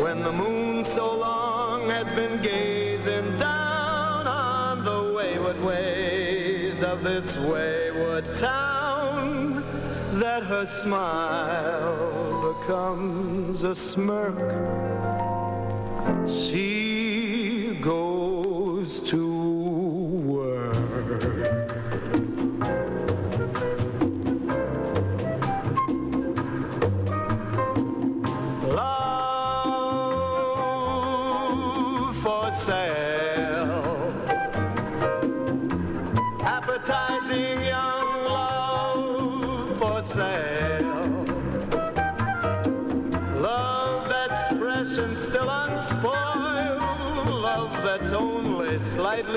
when 0.00 0.22
the 0.22 0.32
moon 0.32 0.82
so 0.82 1.14
long 1.14 1.90
has 1.90 2.10
been 2.12 2.40
gazing 2.40 3.36
down 3.36 4.26
on 4.26 4.84
the 4.84 5.12
wayward 5.14 5.62
ways 5.62 6.82
of 6.82 7.02
this 7.02 7.36
wayward 7.36 8.34
town 8.34 9.62
that 10.18 10.42
her 10.42 10.64
smile 10.64 12.54
becomes 12.54 13.62
a 13.64 13.74
smirk. 13.74 15.11
She 16.28 17.78
goes 17.80 19.00
to 19.10 19.21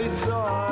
slightly 0.10 0.65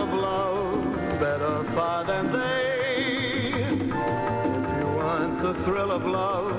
of 0.00 0.14
love 0.14 1.20
better 1.20 1.64
far 1.74 2.04
than 2.04 2.32
they. 2.32 3.52
If 3.52 4.68
you 4.78 4.86
want 5.02 5.42
the 5.42 5.54
thrill 5.64 5.90
of 5.90 6.06
love, 6.06 6.54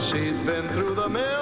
she's 0.00 0.40
been 0.40 0.66
through 0.70 0.94
the 0.94 1.08
mill 1.08 1.37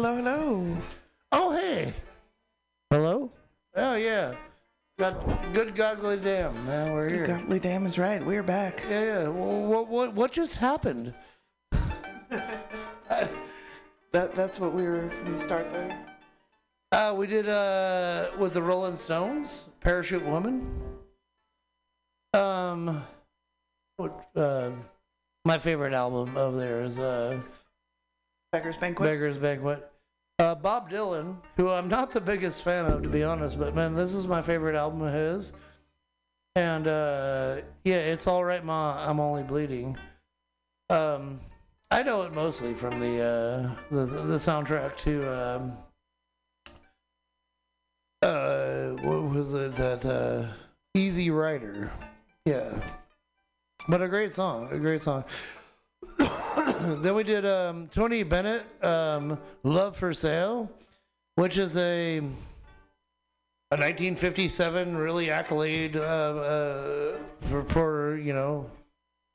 Hello, 0.00 0.14
hello. 0.14 0.76
Oh, 1.32 1.56
hey. 1.56 1.92
Hello? 2.88 3.32
Oh, 3.74 3.96
yeah. 3.96 4.32
Got 4.96 5.52
good 5.52 5.74
goggly 5.74 6.18
damn, 6.18 6.64
man. 6.64 6.92
We're 6.92 7.08
here. 7.08 7.26
Godly 7.26 7.58
damn 7.58 7.84
is 7.84 7.98
right. 7.98 8.24
We're 8.24 8.44
back. 8.44 8.84
Yeah, 8.88 9.04
yeah. 9.04 9.28
What, 9.28 9.88
what, 9.88 10.14
what 10.14 10.30
just 10.30 10.54
happened? 10.54 11.14
That 14.12 14.36
that's 14.36 14.60
what 14.60 14.72
we 14.72 14.84
were 14.84 15.10
from 15.10 15.32
the 15.32 15.38
start 15.40 15.72
there. 15.72 15.98
Uh, 16.92 17.12
we 17.16 17.26
did 17.26 17.48
uh 17.48 18.28
with 18.38 18.54
the 18.54 18.62
Rolling 18.62 18.96
Stones, 18.96 19.64
Parachute 19.80 20.24
Woman. 20.24 20.80
Um, 22.34 23.02
what, 23.96 24.28
uh, 24.36 24.70
my 25.44 25.58
favorite 25.58 25.92
album 25.92 26.36
of 26.36 26.54
theirs, 26.54 27.00
uh, 27.00 27.40
Beggar's 28.52 28.76
Banquet. 28.76 29.08
Beggar's 29.08 29.38
Banquet. 29.38 29.90
Uh, 30.38 30.54
Bob 30.54 30.90
Dylan, 30.90 31.36
who 31.56 31.68
I'm 31.68 31.88
not 31.88 32.12
the 32.12 32.20
biggest 32.20 32.62
fan 32.62 32.86
of, 32.86 33.02
to 33.02 33.08
be 33.08 33.24
honest, 33.24 33.58
but 33.58 33.74
man, 33.74 33.94
this 33.94 34.14
is 34.14 34.26
my 34.26 34.40
favorite 34.40 34.76
album 34.76 35.02
of 35.02 35.12
his. 35.12 35.52
And 36.54 36.86
uh, 36.86 37.56
yeah, 37.84 37.96
it's 37.96 38.26
all 38.26 38.44
right, 38.44 38.64
Ma. 38.64 39.04
I'm 39.06 39.20
only 39.20 39.42
bleeding. 39.42 39.96
Um, 40.90 41.40
I 41.90 42.02
know 42.02 42.22
it 42.22 42.32
mostly 42.32 42.74
from 42.74 43.00
the 43.00 43.20
uh, 43.20 43.74
the 43.90 44.04
the 44.04 44.36
soundtrack 44.36 44.96
to 44.98 45.56
um, 45.56 45.72
uh, 48.22 48.90
what 49.02 49.22
was 49.30 49.54
it 49.54 49.74
that 49.76 50.04
uh, 50.04 50.46
Easy 50.94 51.30
Rider? 51.30 51.90
Yeah, 52.44 52.72
but 53.88 54.02
a 54.02 54.08
great 54.08 54.34
song, 54.34 54.68
a 54.70 54.78
great 54.78 55.02
song. 55.02 55.24
then 56.80 57.14
we 57.14 57.24
did 57.24 57.44
um, 57.44 57.88
Tony 57.88 58.22
Bennett, 58.22 58.62
um, 58.84 59.38
"Love 59.64 59.96
for 59.96 60.14
Sale," 60.14 60.70
which 61.34 61.58
is 61.58 61.76
a 61.76 62.18
a 63.70 63.76
1957 63.76 64.96
really 64.96 65.30
accolade 65.30 65.96
uh, 65.96 66.00
uh, 66.00 67.16
for, 67.48 67.64
for 67.64 68.16
you 68.18 68.32
know 68.32 68.70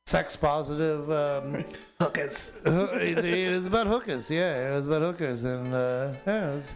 sex 0.05 0.35
positive 0.35 1.09
um, 1.11 1.63
hookers. 1.99 2.61
it, 2.65 3.25
it 3.25 3.51
was 3.51 3.67
about 3.67 3.87
hookers, 3.87 4.29
yeah. 4.29 4.71
It 4.71 4.75
was 4.75 4.87
about 4.87 5.01
hookers, 5.01 5.43
and 5.43 5.73
uh, 5.73 6.13
yeah, 6.25 6.51
it 6.51 6.55
was. 6.55 6.71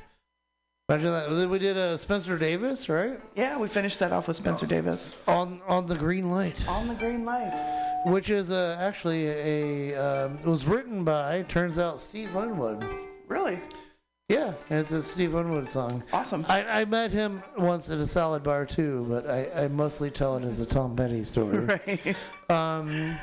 Imagine 0.89 1.11
that. 1.11 1.49
We 1.49 1.59
did 1.59 1.77
uh, 1.77 1.97
Spencer 1.97 2.37
Davis, 2.37 2.89
right? 2.89 3.19
Yeah, 3.35 3.57
we 3.57 3.67
finished 3.67 3.99
that 3.99 4.11
off 4.11 4.27
with 4.27 4.37
Spencer 4.37 4.65
Davis. 4.65 5.23
On 5.27 5.61
on 5.67 5.85
the 5.85 5.95
green 5.95 6.29
light. 6.29 6.67
On 6.67 6.87
the 6.87 6.95
green 6.95 7.23
light. 7.25 7.86
Which 8.05 8.29
is 8.29 8.51
uh, 8.51 8.77
actually 8.79 9.27
a 9.27 9.95
um, 9.95 10.37
it 10.39 10.45
was 10.45 10.65
written 10.65 11.03
by 11.03 11.43
turns 11.43 11.77
out 11.79 11.99
Steve 11.99 12.33
Winwood. 12.33 12.85
Really? 13.27 13.59
Yeah, 14.29 14.53
it's 14.69 14.91
a 14.91 15.01
Steve 15.01 15.33
Winwood 15.33 15.69
song. 15.69 16.03
Awesome. 16.13 16.45
I, 16.49 16.81
I 16.81 16.85
met 16.85 17.11
him 17.11 17.41
once 17.57 17.89
at 17.89 17.97
a 17.97 18.07
salad 18.07 18.43
bar 18.43 18.65
too, 18.65 19.05
but 19.09 19.29
I, 19.29 19.63
I 19.63 19.67
mostly 19.69 20.11
tell 20.11 20.35
it 20.37 20.43
as 20.43 20.59
a 20.59 20.65
Tom 20.65 20.95
Petty 20.95 21.23
story. 21.23 21.57
right. 21.65 22.15
Um, 22.49 23.17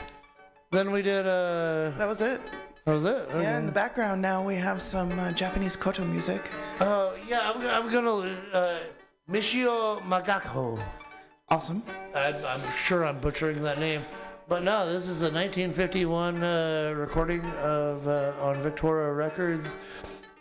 then 0.70 0.90
we 0.90 1.02
did. 1.02 1.26
Uh, 1.26 1.90
That 1.98 2.08
was 2.08 2.20
it. 2.22 2.40
that 2.84 2.92
was 2.92 3.04
it. 3.04 3.28
Yeah, 3.36 3.58
in 3.58 3.66
the 3.66 3.72
background 3.72 4.20
now 4.22 4.44
we 4.46 4.54
have 4.56 4.80
some 4.82 5.18
uh, 5.18 5.30
Japanese 5.32 5.76
koto 5.76 6.04
music. 6.04 6.50
Uh, 6.80 7.12
yeah, 7.28 7.52
I'm, 7.54 7.60
I'm 7.66 7.92
gonna 7.92 8.34
uh, 8.52 8.78
Michio 9.30 10.00
Magako. 10.02 10.82
Awesome. 11.50 11.82
I, 12.14 12.32
I'm 12.46 12.72
sure 12.72 13.04
I'm 13.04 13.18
butchering 13.20 13.62
that 13.62 13.78
name, 13.78 14.02
but 14.48 14.62
no, 14.62 14.90
this 14.90 15.08
is 15.08 15.22
a 15.22 15.30
1951 15.30 16.42
uh, 16.42 16.94
recording 16.96 17.44
of 17.62 18.06
uh, 18.06 18.32
on 18.40 18.62
Victoria 18.62 19.12
Records 19.12 19.74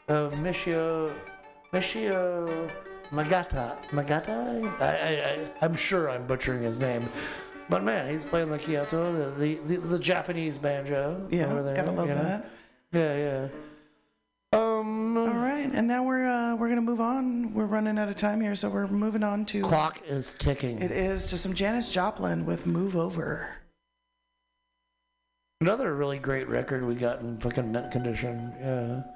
of 0.07 0.33
Michio 0.33 1.13
Michio 1.71 2.69
Magata 3.11 3.77
Magata. 3.91 4.69
I, 4.81 5.49
I'm 5.61 5.75
sure 5.75 6.09
I'm 6.09 6.25
butchering 6.27 6.63
his 6.63 6.79
name. 6.79 7.07
But 7.69 7.83
man, 7.83 8.11
he's 8.11 8.23
playing 8.23 8.49
the 8.49 8.59
Kyoto, 8.59 9.13
the 9.13 9.39
the, 9.39 9.55
the, 9.65 9.87
the 9.87 9.99
Japanese 9.99 10.57
banjo. 10.57 11.25
Yeah, 11.29 11.45
over 11.45 11.63
there, 11.63 11.75
gotta 11.75 11.91
love 11.91 12.09
you 12.09 12.15
know? 12.15 12.23
that. 12.23 12.49
Yeah, 12.91 13.17
yeah. 13.17 13.47
Um, 14.53 15.17
All 15.17 15.27
right, 15.29 15.69
and 15.73 15.87
now 15.87 16.05
we're 16.05 16.27
uh, 16.27 16.55
we're 16.55 16.69
gonna 16.69 16.81
move 16.81 16.99
on. 16.99 17.53
We're 17.53 17.65
running 17.65 17.97
out 17.97 18.09
of 18.09 18.15
time 18.15 18.41
here, 18.41 18.55
so 18.55 18.69
we're 18.69 18.87
moving 18.87 19.23
on 19.23 19.45
to 19.45 19.61
Clock 19.61 20.01
is 20.05 20.37
ticking. 20.37 20.81
It 20.81 20.91
is 20.91 21.25
to 21.27 21.37
some 21.37 21.53
Janis 21.53 21.91
Joplin 21.91 22.45
with 22.45 22.67
"Move 22.67 22.95
Over." 22.95 23.62
Another 25.63 25.95
really 25.95 26.19
great 26.19 26.49
record 26.49 26.83
we 26.83 26.93
got 26.93 27.21
in 27.21 27.37
fucking 27.37 27.71
mint 27.71 27.89
condition. 27.89 28.53
Yeah. 28.59 29.12